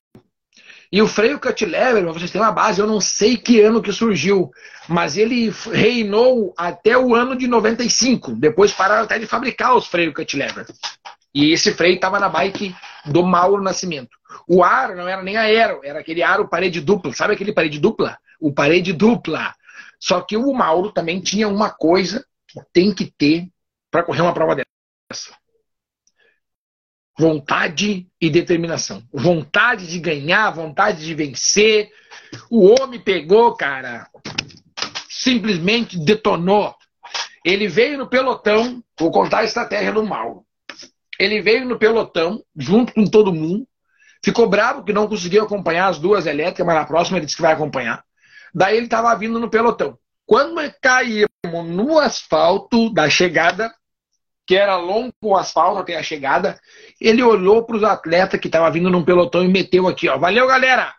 E 0.95 1.03
o 1.03 1.09
freio 1.09 1.41
cut 1.41 1.67
lever, 1.67 2.05
para 2.05 2.13
vocês 2.13 2.31
terem 2.31 2.47
uma 2.47 2.53
base, 2.53 2.81
eu 2.81 2.87
não 2.87 3.01
sei 3.01 3.37
que 3.37 3.61
ano 3.61 3.83
que 3.83 3.93
surgiu, 3.93 4.53
mas 4.89 5.17
ele 5.17 5.53
reinou 5.73 6.55
até 6.57 6.97
o 6.97 7.17
ano 7.17 7.35
de 7.35 7.49
95. 7.49 8.37
Depois 8.37 8.73
pararam 8.73 9.03
até 9.03 9.19
de 9.19 9.27
fabricar 9.27 9.75
os 9.75 9.89
freios 9.89 10.15
cut 10.15 10.37
lever. 10.37 10.65
E 11.35 11.53
esse 11.53 11.75
freio 11.75 11.97
estava 11.97 12.21
na 12.21 12.29
bike 12.29 12.73
do 13.07 13.25
Mauro 13.25 13.61
Nascimento. 13.61 14.17
O 14.47 14.63
aro 14.63 14.95
não 14.95 15.09
era 15.09 15.21
nem 15.21 15.37
aero, 15.37 15.81
era 15.83 15.99
aquele 15.99 16.23
aro 16.23 16.47
parede 16.47 16.81
dupla. 16.81 17.13
Sabe 17.13 17.35
aquele 17.35 17.53
parede 17.53 17.81
dupla? 17.81 18.17
O 18.39 18.53
parede 18.53 18.93
dupla. 18.93 19.53
Só 19.99 20.21
que 20.21 20.37
o 20.37 20.53
Mauro 20.53 20.93
também 20.93 21.19
tinha 21.19 21.49
uma 21.49 21.71
coisa 21.71 22.25
que 22.47 22.61
tem 22.73 22.95
que 22.95 23.13
ter 23.19 23.49
para 23.91 24.05
correr 24.05 24.21
uma 24.21 24.33
prova 24.33 24.55
dessa 24.55 25.33
vontade 27.19 28.07
e 28.21 28.29
determinação. 28.29 29.03
Vontade 29.13 29.87
de 29.87 29.99
ganhar, 29.99 30.51
vontade 30.51 31.05
de 31.05 31.15
vencer. 31.15 31.91
O 32.51 32.69
homem 32.69 33.01
pegou, 33.01 33.55
cara, 33.55 34.09
simplesmente 35.09 35.99
detonou. 35.99 36.75
Ele 37.45 37.69
veio 37.69 37.99
no 37.99 38.09
pelotão, 38.09 38.83
vou 38.99 39.11
contar 39.11 39.41
a 39.41 39.45
estratégia 39.45 39.93
do 39.93 40.05
mal. 40.05 40.45
Ele 41.19 41.41
veio 41.41 41.65
no 41.65 41.79
pelotão, 41.79 42.43
junto 42.57 42.93
com 42.93 43.05
todo 43.05 43.33
mundo, 43.33 43.67
ficou 44.25 44.49
bravo 44.49 44.83
que 44.83 44.93
não 44.93 45.07
conseguiu 45.07 45.45
acompanhar 45.45 45.89
as 45.89 45.99
duas 45.99 46.27
elétricas, 46.27 46.67
mas 46.67 46.75
na 46.75 46.87
próxima 46.87 47.19
ele 47.19 47.27
disse 47.27 47.37
que 47.37 47.43
vai 47.43 47.53
acompanhar. 47.53 48.03
Daí 48.53 48.77
ele 48.77 48.87
estava 48.87 49.15
vindo 49.15 49.39
no 49.39 49.51
pelotão. 49.51 49.99
Quando 50.27 50.57
caímos 50.81 51.29
no 51.45 51.99
asfalto 51.99 52.93
da 52.93 53.09
chegada, 53.11 53.73
que 54.47 54.55
era 54.57 54.77
longo 54.77 55.13
o 55.23 55.37
asfalto 55.37 55.81
até 55.81 55.97
a 55.97 56.03
chegada, 56.03 56.61
ele 57.01 57.23
olhou 57.23 57.65
para 57.65 57.77
os 57.77 57.85
atletas 57.85 58.39
que 58.39 58.49
estavam 58.49 58.71
vindo 58.71 58.91
num 58.91 59.05
pelotão 59.05 59.43
e 59.43 59.49
meteu 59.49 59.89
aqui, 59.89 60.09
ó. 60.09 60.19
Valeu, 60.19 60.47
galera! 60.47 60.95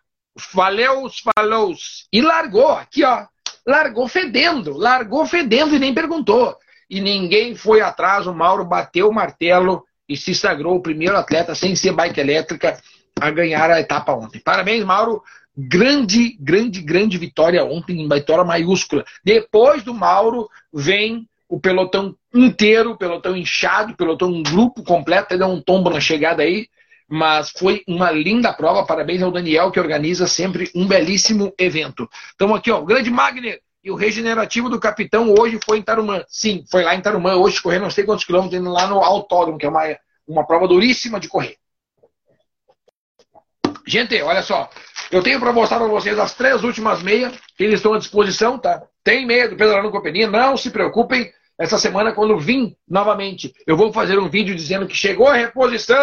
Valeu, 0.53 1.07
falou! 1.37 1.73
E 2.11 2.21
largou 2.21 2.71
aqui, 2.71 3.03
ó. 3.03 3.25
Largou 3.65 4.07
fedendo, 4.07 4.77
largou 4.77 5.25
fedendo 5.25 5.75
e 5.75 5.79
nem 5.79 5.93
perguntou. 5.93 6.55
E 6.89 7.01
ninguém 7.01 7.55
foi 7.55 7.81
atrás, 7.81 8.27
o 8.27 8.33
Mauro 8.33 8.65
bateu 8.65 9.09
o 9.09 9.13
martelo 9.13 9.83
e 10.07 10.15
se 10.15 10.35
sagrou 10.35 10.75
o 10.75 10.81
primeiro 10.81 11.17
atleta 11.17 11.55
sem 11.55 11.75
ser 11.75 11.93
bike 11.93 12.19
elétrica 12.19 12.79
a 13.19 13.31
ganhar 13.31 13.71
a 13.71 13.79
etapa 13.79 14.13
ontem. 14.13 14.39
Parabéns, 14.39 14.83
Mauro. 14.83 15.23
Grande, 15.57 16.35
grande, 16.37 16.81
grande 16.81 17.17
vitória 17.17 17.63
ontem, 17.63 18.01
em 18.01 18.09
vitória 18.09 18.43
maiúscula. 18.43 19.05
Depois 19.23 19.83
do 19.83 19.93
Mauro 19.93 20.49
vem 20.73 21.29
o 21.55 21.59
pelotão 21.61 22.13
inteiro, 22.33 22.91
o 22.91 22.97
pelotão 22.97 23.33
inchado, 23.33 23.93
o 23.93 23.95
pelotão 23.95 24.27
um 24.27 24.43
grupo 24.43 24.83
completo, 24.83 25.23
até 25.23 25.37
deu 25.37 25.47
um 25.47 25.61
tombo 25.61 25.89
na 25.89 26.01
chegada 26.01 26.43
aí, 26.43 26.67
mas 27.07 27.49
foi 27.49 27.81
uma 27.87 28.11
linda 28.11 28.51
prova. 28.51 28.85
Parabéns 28.85 29.23
ao 29.23 29.31
Daniel, 29.31 29.71
que 29.71 29.79
organiza 29.79 30.27
sempre 30.27 30.69
um 30.75 30.85
belíssimo 30.85 31.53
evento. 31.57 32.09
Então 32.33 32.53
aqui, 32.53 32.69
ó, 32.69 32.81
o 32.81 32.85
grande 32.85 33.09
Magner 33.09 33.61
e 33.81 33.89
o 33.89 33.95
regenerativo 33.95 34.69
do 34.69 34.81
capitão 34.81 35.33
hoje 35.33 35.57
foi 35.65 35.77
em 35.77 35.81
Tarumã. 35.81 36.25
Sim, 36.27 36.65
foi 36.69 36.83
lá 36.83 36.93
em 36.93 36.99
Tarumã, 36.99 37.35
hoje 37.35 37.61
correndo 37.61 37.83
não 37.83 37.89
sei 37.89 38.03
quantos 38.03 38.25
quilômetros, 38.25 38.59
indo 38.59 38.69
lá 38.69 38.85
no 38.87 39.01
autódromo, 39.01 39.57
que 39.57 39.65
é 39.65 39.69
uma, 39.69 39.83
uma 40.27 40.45
prova 40.45 40.67
duríssima 40.67 41.21
de 41.21 41.29
correr. 41.29 41.55
Gente, 43.87 44.21
olha 44.21 44.41
só, 44.41 44.69
eu 45.09 45.23
tenho 45.23 45.39
para 45.39 45.53
mostrar 45.53 45.77
para 45.77 45.87
vocês 45.87 46.19
as 46.19 46.33
três 46.33 46.65
últimas 46.65 47.01
meias, 47.01 47.33
que 47.55 47.63
eles 47.63 47.75
estão 47.75 47.93
à 47.93 47.97
disposição, 47.97 48.57
tá? 48.59 48.83
Tem 49.05 49.25
meia 49.25 49.47
do 49.47 49.55
Pedro 49.55 49.73
Arano 49.73 49.91
Companhia, 49.91 50.27
não 50.27 50.57
se 50.57 50.69
preocupem. 50.69 51.31
Essa 51.57 51.77
semana, 51.77 52.11
quando 52.11 52.37
vim 52.37 52.75
novamente, 52.87 53.53
eu 53.65 53.77
vou 53.77 53.93
fazer 53.93 54.19
um 54.19 54.29
vídeo 54.29 54.53
dizendo 54.53 54.85
que 54.85 54.95
chegou 54.95 55.27
a 55.27 55.35
reposição, 55.35 55.97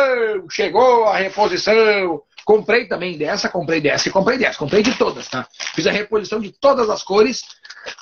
chegou 0.51 1.05
a 1.05 1.17
reposição. 1.19 2.23
Comprei 2.45 2.87
também 2.87 3.19
dessa, 3.19 3.49
comprei 3.49 3.81
dessa 3.81 4.09
e 4.09 4.13
comprei 4.13 4.39
dessa. 4.39 4.59
Comprei 4.59 4.83
de 4.83 4.97
todas, 4.97 5.29
tá? 5.29 5.47
Fiz 5.75 5.87
a 5.87 5.93
reposição 5.93 6.41
de 6.41 6.51
todas 6.51 6.89
as 6.89 7.03
cores. 7.03 7.43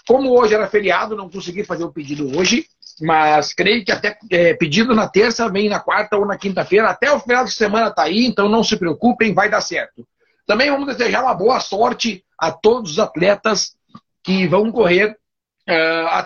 Como 0.07 0.31
hoje 0.39 0.55
era 0.55 0.69
feriado, 0.69 1.17
não 1.17 1.29
consegui 1.29 1.65
fazer 1.65 1.85
o 1.85 1.93
pedido 1.93 2.39
hoje, 2.39 2.67
mas 3.01 3.53
creio 3.53 3.85
que 3.85 3.91
até 3.91 4.17
é, 4.31 4.55
pedido 4.55 4.95
na 4.95 5.09
terça, 5.09 5.49
vem 5.49 5.69
na 5.69 5.81
quarta 5.81 6.17
ou 6.17 6.25
na 6.25 6.39
quinta-feira. 6.39 6.89
Até 6.89 7.11
o 7.11 7.19
final 7.19 7.45
de 7.45 7.51
semana 7.51 7.91
tá 7.91 8.05
aí, 8.05 8.27
então 8.27 8.49
não 8.49 8.63
se 8.63 8.77
preocupem, 8.77 9.35
vai 9.35 9.51
dar 9.51 9.61
certo. 9.61 10.07
Também 10.47 10.71
vamos 10.71 10.87
desejar 10.87 11.23
uma 11.23 11.35
boa 11.35 11.59
sorte 11.59 12.25
a 12.39 12.53
todos 12.53 12.93
os 12.93 12.99
atletas 12.99 13.73
que 14.23 14.47
vão 14.47 14.71
correr 14.71 15.17
uh, 15.69 16.07
a 16.11 16.23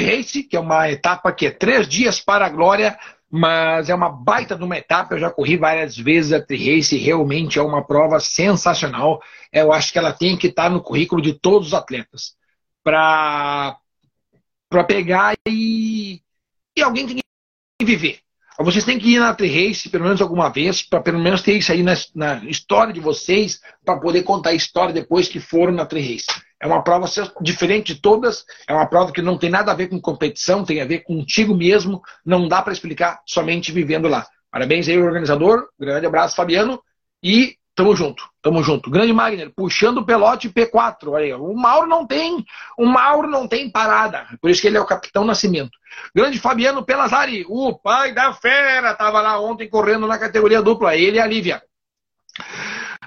Race, 0.00 0.42
que 0.42 0.56
é 0.56 0.60
uma 0.60 0.90
etapa 0.90 1.32
que 1.32 1.46
é 1.46 1.50
três 1.50 1.88
dias 1.88 2.20
para 2.20 2.46
a 2.46 2.50
glória, 2.50 2.98
mas 3.30 3.88
é 3.88 3.94
uma 3.94 4.10
baita 4.10 4.56
de 4.56 4.64
uma 4.64 4.76
etapa. 4.76 5.14
Eu 5.14 5.18
já 5.18 5.30
corri 5.30 5.56
várias 5.56 5.96
vezes 5.96 6.32
a 6.32 6.40
Tri-Race, 6.40 6.96
realmente 6.96 7.58
é 7.58 7.62
uma 7.62 7.84
prova 7.84 8.20
sensacional. 8.20 9.20
Eu 9.52 9.72
acho 9.72 9.92
que 9.92 9.98
ela 9.98 10.12
tem 10.12 10.36
que 10.36 10.48
estar 10.48 10.70
no 10.70 10.82
currículo 10.82 11.20
de 11.20 11.34
todos 11.34 11.68
os 11.68 11.74
atletas 11.74 12.36
para 12.82 13.76
pegar 14.86 15.34
e, 15.46 16.22
e 16.76 16.82
alguém 16.82 17.06
tem 17.06 17.16
que 17.16 17.84
viver. 17.84 18.20
Vocês 18.58 18.84
têm 18.84 18.98
que 18.98 19.10
ir 19.10 19.18
na 19.18 19.34
Tri-Race 19.34 19.90
pelo 19.90 20.04
menos 20.04 20.22
alguma 20.22 20.48
vez, 20.48 20.82
para 20.82 21.00
pelo 21.00 21.18
menos 21.18 21.42
ter 21.42 21.58
isso 21.58 21.72
aí 21.72 21.82
na, 21.82 21.94
na 22.14 22.36
história 22.44 22.92
de 22.92 23.00
vocês, 23.00 23.60
para 23.84 24.00
poder 24.00 24.22
contar 24.22 24.50
a 24.50 24.54
história 24.54 24.94
depois 24.94 25.28
que 25.28 25.38
foram 25.38 25.72
na 25.72 25.84
Tri-Race. 25.84 26.26
É 26.60 26.66
uma 26.66 26.82
prova 26.82 27.06
diferente 27.42 27.94
de 27.94 28.00
todas, 28.00 28.44
é 28.66 28.72
uma 28.72 28.86
prova 28.86 29.12
que 29.12 29.20
não 29.20 29.36
tem 29.36 29.50
nada 29.50 29.72
a 29.72 29.74
ver 29.74 29.88
com 29.88 30.00
competição, 30.00 30.64
tem 30.64 30.80
a 30.80 30.86
ver 30.86 31.00
contigo 31.00 31.54
mesmo, 31.54 32.02
não 32.24 32.48
dá 32.48 32.62
para 32.62 32.72
explicar 32.72 33.20
somente 33.26 33.70
vivendo 33.72 34.08
lá. 34.08 34.26
Parabéns 34.50 34.88
aí, 34.88 34.98
organizador, 34.98 35.68
grande 35.78 36.06
abraço, 36.06 36.34
Fabiano, 36.34 36.82
e 37.22 37.56
tamo 37.74 37.94
junto, 37.94 38.26
tamo 38.40 38.62
junto. 38.62 38.90
Grande 38.90 39.12
Magner, 39.12 39.52
puxando 39.54 39.98
o 39.98 40.06
pelote 40.06 40.48
P4, 40.48 41.08
olha 41.08 41.26
aí, 41.26 41.34
o 41.34 41.54
Mauro 41.54 41.86
não 41.86 42.06
tem, 42.06 42.42
o 42.78 42.86
Mauro 42.86 43.28
não 43.28 43.46
tem 43.46 43.70
parada, 43.70 44.26
por 44.40 44.48
isso 44.48 44.62
que 44.62 44.66
ele 44.66 44.78
é 44.78 44.80
o 44.80 44.86
capitão 44.86 45.26
Nascimento. 45.26 45.76
Grande 46.14 46.38
Fabiano 46.38 46.82
Pelazari, 46.82 47.44
o 47.48 47.78
pai 47.78 48.14
da 48.14 48.32
fera, 48.32 48.94
tava 48.94 49.20
lá 49.20 49.38
ontem 49.38 49.68
correndo 49.68 50.06
na 50.06 50.18
categoria 50.18 50.62
dupla, 50.62 50.96
ele 50.96 51.18
e 51.18 51.20
a 51.20 51.26
Lívia. 51.26 51.62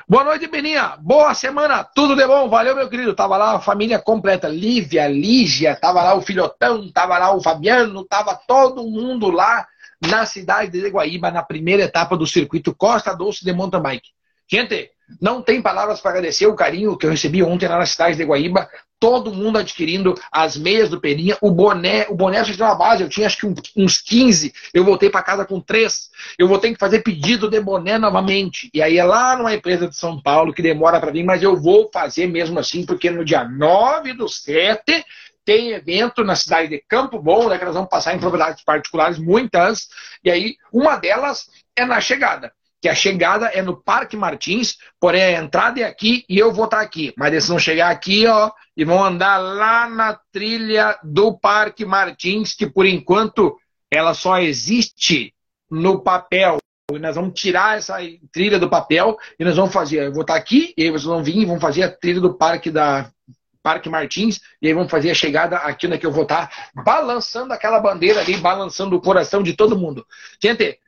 Boa 0.09 0.23
noite, 0.23 0.47
Beninha. 0.47 0.97
Boa 0.99 1.35
semana. 1.35 1.83
Tudo 1.83 2.15
de 2.15 2.25
bom? 2.25 2.49
Valeu, 2.49 2.75
meu 2.75 2.89
querido. 2.89 3.13
Tava 3.13 3.37
lá 3.37 3.57
a 3.57 3.59
família 3.59 3.99
completa. 3.99 4.47
Lívia, 4.47 5.07
Lígia, 5.07 5.75
tava 5.75 6.01
lá 6.01 6.15
o 6.15 6.21
filhotão, 6.23 6.91
tava 6.91 7.15
lá 7.19 7.31
o 7.31 7.39
Fabiano, 7.39 8.03
tava 8.03 8.33
todo 8.47 8.89
mundo 8.89 9.29
lá 9.29 9.67
na 10.01 10.25
cidade 10.25 10.81
de 10.81 10.89
Guaíba, 10.89 11.29
na 11.29 11.43
primeira 11.43 11.83
etapa 11.83 12.17
do 12.17 12.25
circuito 12.25 12.73
Costa 12.73 13.13
Doce 13.13 13.45
de 13.45 13.53
mountain 13.53 13.83
bike. 13.83 14.09
Gente, 14.51 14.89
não 15.21 15.43
tem 15.43 15.61
palavras 15.61 16.01
para 16.01 16.09
agradecer 16.09 16.47
o 16.47 16.55
carinho 16.55 16.97
que 16.97 17.05
eu 17.05 17.11
recebi 17.11 17.43
ontem 17.43 17.67
lá 17.67 17.77
na 17.77 17.85
cidade 17.85 18.17
de 18.17 18.25
Guaíba. 18.25 18.67
Todo 18.99 19.33
mundo 19.33 19.57
adquirindo 19.57 20.13
as 20.31 20.57
meias 20.57 20.89
do 20.89 20.99
Peninha, 20.99 21.37
o 21.41 21.49
boné, 21.49 22.05
o 22.09 22.15
boné 22.15 22.43
já 22.43 22.53
tem 22.53 22.65
uma 22.65 22.75
base, 22.75 23.01
eu 23.01 23.09
tinha 23.09 23.27
acho 23.27 23.37
que 23.37 23.47
uns 23.77 24.01
15, 24.01 24.53
eu 24.73 24.83
voltei 24.83 25.09
para 25.09 25.23
casa 25.23 25.45
com 25.45 25.61
três. 25.61 26.09
Eu 26.37 26.47
vou 26.47 26.59
ter 26.59 26.73
que 26.73 26.79
fazer 26.79 26.99
pedido 26.99 27.49
de 27.49 27.61
boné 27.61 27.97
novamente. 27.97 28.69
E 28.73 28.81
aí 28.81 28.97
é 28.97 29.03
lá 29.03 29.37
numa 29.37 29.53
empresa 29.53 29.87
de 29.87 29.95
São 29.95 30.21
Paulo 30.21 30.53
que 30.53 30.61
demora 30.61 30.99
para 30.99 31.11
vir, 31.11 31.23
mas 31.23 31.41
eu 31.41 31.55
vou 31.55 31.89
fazer 31.93 32.27
mesmo 32.27 32.59
assim, 32.59 32.85
porque 32.85 33.09
no 33.09 33.23
dia 33.23 33.45
9 33.45 34.13
do 34.13 34.27
7 34.27 35.05
tem 35.45 35.71
evento 35.71 36.23
na 36.23 36.35
cidade 36.35 36.67
de 36.67 36.83
Campo 36.87 37.19
Bom, 37.19 37.49
né, 37.49 37.57
que 37.57 37.65
nós 37.65 37.73
vamos 37.73 37.89
passar 37.89 38.13
em 38.13 38.19
propriedades 38.19 38.63
particulares, 38.63 39.17
muitas, 39.17 39.87
e 40.23 40.29
aí 40.29 40.57
uma 40.71 40.97
delas 40.97 41.49
é 41.75 41.85
na 41.85 41.99
chegada 41.99 42.51
que 42.81 42.87
a 42.87 42.95
chegada 42.95 43.47
é 43.47 43.61
no 43.61 43.75
Parque 43.75 44.15
Martins, 44.15 44.77
porém 44.99 45.21
a 45.21 45.43
entrada 45.43 45.81
é 45.81 45.83
aqui 45.83 46.23
e 46.29 46.37
eu 46.37 46.51
vou 46.51 46.65
estar 46.65 46.79
aqui. 46.79 47.13
Mas 47.17 47.31
eles 47.31 47.47
vão 47.47 47.59
chegar 47.59 47.89
aqui, 47.89 48.25
ó, 48.25 48.51
e 48.75 48.85
vão 48.85 49.03
andar 49.03 49.37
lá 49.37 49.89
na 49.89 50.19
trilha 50.31 50.97
do 51.03 51.37
Parque 51.37 51.85
Martins, 51.85 52.53
que 52.53 52.67
por 52.67 52.85
enquanto 52.85 53.57
ela 53.91 54.13
só 54.13 54.39
existe 54.39 55.33
no 55.69 56.01
papel. 56.01 56.57
Nós 56.99 57.15
vamos 57.15 57.39
tirar 57.39 57.77
essa 57.77 57.97
trilha 58.31 58.57
do 58.57 58.69
papel 58.69 59.17
e 59.37 59.43
nós 59.43 59.55
vamos 59.55 59.73
fazer. 59.73 60.07
Eu 60.07 60.13
vou 60.13 60.21
estar 60.21 60.35
aqui, 60.35 60.73
e 60.77 60.83
aí 60.83 60.89
vocês 60.89 61.03
vão 61.03 61.23
vir 61.23 61.37
e 61.37 61.45
vão 61.45 61.59
fazer 61.59 61.83
a 61.83 61.91
trilha 61.91 62.21
do 62.21 62.33
Parque 62.33 62.71
da 62.71 63.11
Parque 63.61 63.89
Martins, 63.89 64.39
e 64.61 64.67
aí 64.67 64.73
vamos 64.73 64.89
fazer 64.89 65.11
a 65.11 65.13
chegada 65.13 65.57
aqui 65.57 65.85
onde 65.85 65.97
é 65.97 65.99
que 65.99 66.05
eu 66.05 66.11
vou 66.11 66.23
estar 66.23 66.71
balançando 66.73 67.53
aquela 67.53 67.79
bandeira 67.79 68.21
ali, 68.21 68.37
balançando 68.37 68.95
o 68.95 69.01
coração 69.01 69.43
de 69.43 69.53
todo 69.53 69.77
mundo. 69.77 70.07
Gente, 70.41 70.79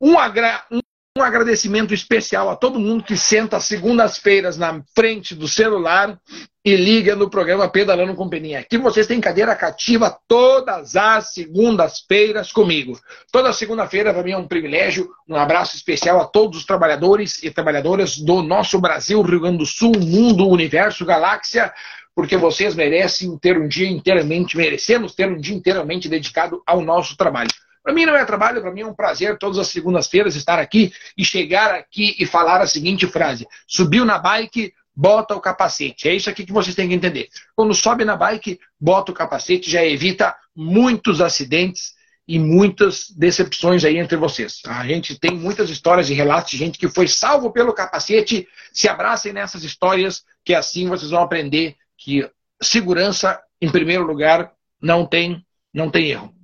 um, 0.00 0.18
agra... 0.18 0.64
um 0.70 0.80
um 1.16 1.22
agradecimento 1.22 1.94
especial 1.94 2.50
a 2.50 2.56
todo 2.56 2.78
mundo 2.78 3.02
que 3.02 3.16
senta 3.16 3.56
às 3.56 3.64
segundas-feiras 3.64 4.58
na 4.58 4.82
frente 4.94 5.34
do 5.34 5.48
celular 5.48 6.18
e 6.62 6.76
liga 6.76 7.16
no 7.16 7.30
programa 7.30 7.68
Pedalando 7.70 8.14
com 8.14 8.28
Peninha. 8.28 8.58
Aqui 8.58 8.76
vocês 8.76 9.06
têm 9.06 9.18
cadeira 9.18 9.54
cativa 9.54 10.14
todas 10.28 10.94
as 10.94 11.32
segundas-feiras 11.32 12.52
comigo. 12.52 13.00
Toda 13.32 13.52
segunda-feira 13.54 14.12
para 14.12 14.22
mim 14.22 14.32
é 14.32 14.36
um 14.36 14.46
privilégio. 14.46 15.08
Um 15.26 15.36
abraço 15.36 15.74
especial 15.74 16.20
a 16.20 16.26
todos 16.26 16.58
os 16.58 16.66
trabalhadores 16.66 17.42
e 17.42 17.50
trabalhadoras 17.50 18.18
do 18.18 18.42
nosso 18.42 18.78
Brasil, 18.78 19.22
Rio 19.22 19.40
Grande 19.40 19.58
do 19.58 19.66
Sul, 19.66 19.92
mundo, 19.98 20.46
universo, 20.46 21.06
galáxia, 21.06 21.72
porque 22.14 22.36
vocês 22.36 22.74
merecem 22.74 23.38
ter 23.38 23.56
um 23.58 23.66
dia 23.66 23.88
inteiramente, 23.88 24.56
merecemos 24.56 25.14
ter 25.14 25.30
um 25.30 25.38
dia 25.38 25.56
inteiramente 25.56 26.10
dedicado 26.10 26.62
ao 26.66 26.82
nosso 26.82 27.16
trabalho. 27.16 27.50
Para 27.86 27.94
mim 27.94 28.04
não 28.04 28.16
é 28.16 28.24
trabalho, 28.24 28.60
para 28.60 28.72
mim 28.72 28.80
é 28.80 28.86
um 28.86 28.92
prazer 28.92 29.38
todas 29.38 29.60
as 29.60 29.68
segundas-feiras 29.68 30.34
estar 30.34 30.58
aqui 30.58 30.92
e 31.16 31.24
chegar 31.24 31.72
aqui 31.72 32.16
e 32.18 32.26
falar 32.26 32.60
a 32.60 32.66
seguinte 32.66 33.06
frase: 33.06 33.46
subiu 33.64 34.04
na 34.04 34.18
bike, 34.18 34.74
bota 34.92 35.36
o 35.36 35.40
capacete. 35.40 36.08
É 36.08 36.12
isso 36.12 36.28
aqui 36.28 36.44
que 36.44 36.52
vocês 36.52 36.74
têm 36.74 36.88
que 36.88 36.94
entender. 36.94 37.28
Quando 37.54 37.72
sobe 37.72 38.04
na 38.04 38.16
bike, 38.16 38.58
bota 38.80 39.12
o 39.12 39.14
capacete, 39.14 39.70
já 39.70 39.84
evita 39.84 40.34
muitos 40.52 41.20
acidentes 41.20 41.94
e 42.26 42.40
muitas 42.40 43.08
decepções 43.10 43.84
aí 43.84 43.98
entre 43.98 44.16
vocês. 44.16 44.62
A 44.66 44.84
gente 44.84 45.16
tem 45.16 45.36
muitas 45.36 45.70
histórias 45.70 46.10
e 46.10 46.14
relatos 46.14 46.50
de 46.50 46.56
gente 46.56 46.80
que 46.80 46.88
foi 46.88 47.06
salvo 47.06 47.52
pelo 47.52 47.72
capacete. 47.72 48.48
Se 48.72 48.88
abracem 48.88 49.32
nessas 49.32 49.62
histórias, 49.62 50.24
que 50.44 50.56
assim 50.56 50.88
vocês 50.88 51.12
vão 51.12 51.22
aprender 51.22 51.76
que 51.96 52.28
segurança, 52.60 53.40
em 53.62 53.70
primeiro 53.70 54.04
lugar, 54.04 54.50
não 54.82 55.06
tem, 55.06 55.40
não 55.72 55.88
tem 55.88 56.10
erro 56.10 56.35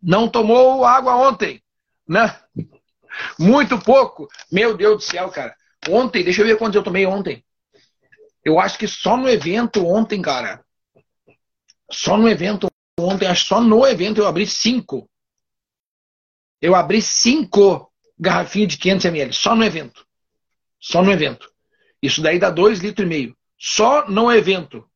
não 0.00 0.28
tomou 0.28 0.84
água 0.84 1.16
ontem, 1.16 1.62
né? 2.06 2.38
Muito 3.38 3.78
pouco. 3.78 4.28
Meu 4.50 4.76
Deus 4.76 4.96
do 4.96 5.02
céu, 5.02 5.28
cara. 5.30 5.54
Ontem, 5.88 6.24
deixa 6.24 6.42
eu 6.42 6.46
ver 6.46 6.58
quantos 6.58 6.76
eu 6.76 6.82
tomei 6.82 7.06
ontem. 7.06 7.44
Eu 8.44 8.58
acho 8.58 8.78
que 8.78 8.86
só 8.86 9.16
no 9.16 9.28
evento 9.28 9.86
ontem, 9.86 10.22
cara. 10.22 10.64
Só 11.90 12.16
no 12.16 12.28
evento 12.28 12.68
ontem, 12.98 13.26
acho 13.26 13.42
que 13.42 13.48
só 13.48 13.60
no 13.60 13.86
evento 13.86 14.20
eu 14.20 14.26
abri 14.26 14.46
cinco. 14.46 15.08
Eu 16.60 16.74
abri 16.74 17.00
cinco 17.00 17.92
garrafinhas 18.18 18.72
de 18.72 18.78
500 18.78 19.04
ml, 19.06 19.32
só 19.32 19.54
no 19.54 19.64
evento. 19.64 20.06
Só 20.80 21.02
no 21.02 21.12
evento. 21.12 21.52
Isso 22.02 22.22
daí 22.22 22.38
dá 22.38 22.50
dois 22.50 22.80
litros 22.80 23.04
e 23.04 23.08
meio. 23.08 23.36
Só 23.56 24.08
no 24.08 24.32
evento. 24.32 24.88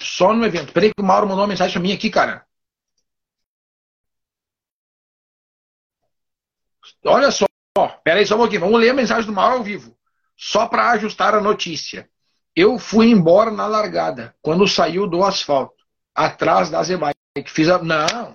Só 0.00 0.32
no 0.32 0.44
evento. 0.44 0.72
Peraí 0.72 0.92
que 0.94 1.02
o 1.02 1.04
Mauro 1.04 1.26
mandou 1.26 1.42
uma 1.42 1.48
mensagem 1.48 1.72
pra 1.72 1.82
mim 1.82 1.92
aqui, 1.92 2.10
cara. 2.10 2.46
Olha 7.04 7.30
só, 7.30 7.46
peraí 8.04 8.26
só 8.26 8.34
um 8.34 8.38
pouquinho, 8.38 8.60
vamos 8.60 8.80
ler 8.80 8.90
a 8.90 8.94
mensagem 8.94 9.26
do 9.26 9.32
Mauro 9.32 9.56
ao 9.56 9.62
vivo. 9.62 9.96
Só 10.36 10.66
para 10.66 10.90
ajustar 10.90 11.34
a 11.34 11.40
notícia. 11.40 12.08
Eu 12.54 12.78
fui 12.78 13.10
embora 13.10 13.50
na 13.50 13.66
largada, 13.66 14.34
quando 14.42 14.66
saiu 14.66 15.06
do 15.06 15.24
asfalto, 15.24 15.74
atrás 16.14 16.70
da 16.70 16.82
Zebai. 16.82 17.14
Fiz 17.46 17.68
a... 17.68 17.78
Não. 17.78 18.34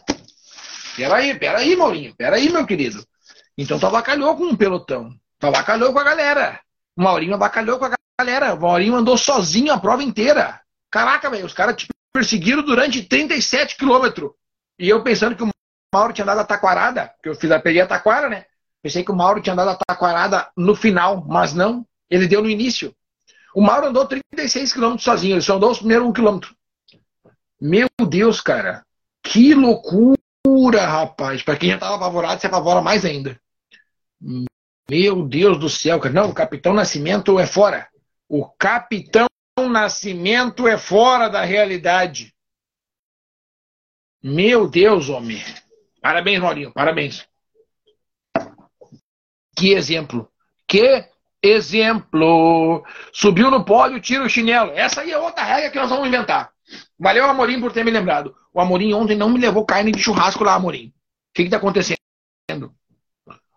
Peraí, 0.95 1.37
peraí, 1.37 1.75
Maurinho. 1.75 2.15
Peraí, 2.15 2.49
meu 2.49 2.65
querido. 2.65 3.05
Então 3.57 3.79
tu 3.79 3.85
abacalhou 3.85 4.35
com 4.35 4.45
um 4.45 4.55
pelotão. 4.55 5.13
Tu 5.39 5.47
abacalhou 5.47 5.91
com 5.91 5.99
a 5.99 6.03
galera. 6.03 6.59
O 6.95 7.03
Maurinho 7.03 7.33
abacalhou 7.35 7.77
com 7.77 7.85
a 7.85 7.91
galera. 8.19 8.53
O 8.53 8.61
Maurinho 8.61 8.95
andou 8.95 9.17
sozinho 9.17 9.73
a 9.73 9.79
prova 9.79 10.03
inteira. 10.03 10.61
Caraca, 10.89 11.29
velho, 11.29 11.45
os 11.45 11.53
caras 11.53 11.75
te 11.75 11.87
perseguiram 12.13 12.63
durante 12.63 13.03
37 13.03 13.75
quilômetros. 13.75 14.31
E 14.77 14.87
eu 14.87 15.03
pensando 15.03 15.35
que 15.35 15.43
o 15.43 15.49
Mauro 15.93 16.11
tinha 16.11 16.25
dado 16.25 16.39
a 16.39 16.43
taquarada, 16.43 17.13
que 17.21 17.29
eu 17.29 17.35
fiz 17.35 17.51
a 17.51 17.59
peguei 17.59 17.81
a 17.81 17.87
taquara, 17.87 18.27
né? 18.27 18.45
Pensei 18.81 19.03
que 19.03 19.11
o 19.11 19.15
Mauro 19.15 19.39
tinha 19.41 19.55
dado 19.55 19.69
a 19.69 19.75
taquarada 19.75 20.49
no 20.57 20.75
final, 20.75 21.23
mas 21.27 21.53
não. 21.53 21.85
Ele 22.09 22.27
deu 22.27 22.41
no 22.41 22.49
início. 22.49 22.93
O 23.55 23.61
Mauro 23.61 23.87
andou 23.87 24.05
36 24.05 24.73
quilômetros 24.73 25.03
sozinho, 25.03 25.35
ele 25.35 25.41
só 25.41 25.55
andou 25.55 25.71
os 25.71 25.77
primeiros 25.77 26.07
um 26.07 26.11
quilômetro. 26.11 26.55
Meu 27.61 27.87
Deus, 28.09 28.41
cara. 28.41 28.83
Que 29.23 29.53
loucura, 29.53 30.85
rapaz. 30.85 31.43
Para 31.43 31.55
quem 31.55 31.69
já 31.69 31.75
estava 31.75 31.95
apavorado, 31.95 32.41
se 32.41 32.47
apavora 32.47 32.81
mais 32.81 33.05
ainda. 33.05 33.39
Meu 34.89 35.25
Deus 35.25 35.57
do 35.59 35.69
céu, 35.69 35.99
cara. 35.99 36.13
Não, 36.13 36.29
o 36.29 36.33
Capitão 36.33 36.73
Nascimento 36.73 37.39
é 37.39 37.45
fora. 37.45 37.87
O 38.27 38.45
Capitão 38.45 39.27
Nascimento 39.69 40.67
é 40.67 40.77
fora 40.77 41.29
da 41.29 41.45
realidade. 41.45 42.33
Meu 44.21 44.69
Deus, 44.69 45.09
homem. 45.09 45.41
Parabéns, 46.03 46.41
Maurinho. 46.41 46.73
Parabéns. 46.73 47.25
Que 49.55 49.71
exemplo. 49.71 50.29
Que 50.67 51.07
exemplo. 51.41 52.83
Subiu 53.13 53.49
no 53.49 53.63
pódio, 53.63 54.01
tira 54.01 54.25
o 54.25 54.29
chinelo. 54.29 54.71
Essa 54.71 54.99
aí 54.99 55.11
é 55.11 55.17
outra 55.17 55.45
regra 55.45 55.71
que 55.71 55.79
nós 55.79 55.89
vamos 55.89 56.05
inventar. 56.05 56.51
Valeu, 56.99 57.23
Amorim, 57.23 57.61
por 57.61 57.71
ter 57.71 57.85
me 57.85 57.91
lembrado. 57.91 58.35
O 58.53 58.59
Amorim 58.59 58.93
ontem 58.93 59.15
não 59.15 59.29
me 59.29 59.39
levou 59.39 59.65
carne 59.65 59.93
de 59.93 59.99
churrasco 60.03 60.43
lá, 60.43 60.55
Amorim. 60.55 60.87
O 60.87 60.93
que 61.33 61.43
está 61.43 61.55
acontecendo? 61.55 61.95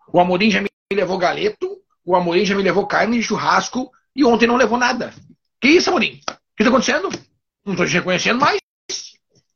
O 0.07 0.17
Amorim 0.21 0.49
já 0.49 0.61
me 0.61 0.69
levou 0.93 1.17
galeto, 1.17 1.81
o 2.05 2.15
Amorim 2.15 2.45
já 2.45 2.55
me 2.55 2.63
levou 2.63 2.87
carne 2.87 3.17
de 3.17 3.23
churrasco 3.23 3.91
e 4.15 4.23
ontem 4.23 4.47
não 4.47 4.55
levou 4.55 4.77
nada. 4.77 5.13
Que 5.59 5.67
isso, 5.67 5.89
Amorim? 5.89 6.21
O 6.21 6.55
que 6.55 6.63
está 6.63 6.69
acontecendo? 6.69 7.09
Não 7.65 7.73
estou 7.73 7.85
te 7.85 7.93
reconhecendo 7.93 8.39
mais. 8.39 8.57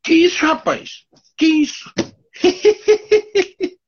Que 0.02 0.12
isso, 0.12 0.44
rapaz? 0.44 1.06
Que 1.38 1.46
isso? 1.46 1.90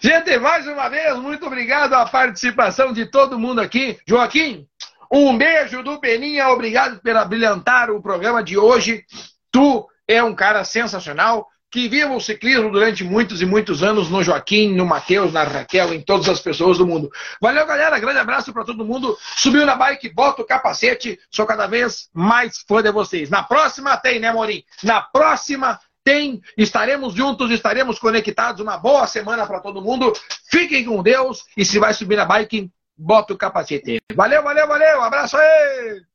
Gente, 0.00 0.38
mais 0.38 0.66
uma 0.66 0.88
vez, 0.88 1.16
muito 1.18 1.46
obrigado 1.46 1.94
à 1.94 2.04
participação 2.04 2.92
de 2.92 3.06
todo 3.06 3.38
mundo 3.38 3.60
aqui. 3.60 3.98
Joaquim, 4.06 4.66
um 5.10 5.36
beijo 5.36 5.82
do 5.82 5.98
Peninha, 6.00 6.48
obrigado 6.48 7.00
por 7.00 7.28
brilhantar 7.28 7.90
o 7.90 8.02
programa 8.02 8.42
de 8.42 8.58
hoje. 8.58 9.04
Tu 9.50 9.86
é 10.06 10.22
um 10.22 10.34
cara 10.34 10.64
sensacional. 10.64 11.48
Que 11.70 11.88
viva 11.88 12.14
o 12.14 12.20
ciclismo 12.20 12.70
durante 12.70 13.02
muitos 13.02 13.42
e 13.42 13.46
muitos 13.46 13.82
anos 13.82 14.08
no 14.08 14.22
Joaquim, 14.22 14.72
no 14.72 14.86
Matheus, 14.86 15.32
na 15.32 15.42
Raquel, 15.42 15.92
em 15.92 16.00
todas 16.00 16.28
as 16.28 16.38
pessoas 16.38 16.78
do 16.78 16.86
mundo. 16.86 17.10
Valeu, 17.40 17.66
galera. 17.66 17.98
Grande 17.98 18.20
abraço 18.20 18.52
para 18.52 18.64
todo 18.64 18.84
mundo. 18.84 19.18
Subiu 19.36 19.66
na 19.66 19.74
bike, 19.74 20.14
bota 20.14 20.42
o 20.42 20.46
capacete. 20.46 21.18
Sou 21.28 21.44
cada 21.44 21.66
vez 21.66 22.08
mais 22.14 22.58
fã 22.68 22.80
de 22.80 22.92
vocês. 22.92 23.28
Na 23.28 23.42
próxima 23.42 23.96
tem, 23.96 24.20
né, 24.20 24.32
Morim? 24.32 24.62
Na 24.84 25.00
próxima 25.00 25.80
tem, 26.04 26.42
estaremos 26.56 27.14
juntos, 27.14 27.50
estaremos 27.50 27.98
conectados. 27.98 28.60
Uma 28.60 28.76
boa 28.76 29.06
semana 29.06 29.46
para 29.46 29.60
todo 29.60 29.82
mundo. 29.82 30.12
Fiquem 30.50 30.84
com 30.84 31.02
Deus 31.02 31.44
e 31.56 31.64
se 31.64 31.78
vai 31.78 31.94
subir 31.94 32.16
na 32.16 32.26
bike, 32.26 32.70
bota 32.96 33.32
o 33.32 33.38
capacete. 33.38 33.98
Valeu, 34.14 34.42
valeu, 34.42 34.68
valeu. 34.68 35.02
Abraço 35.02 35.36
aí! 35.36 36.13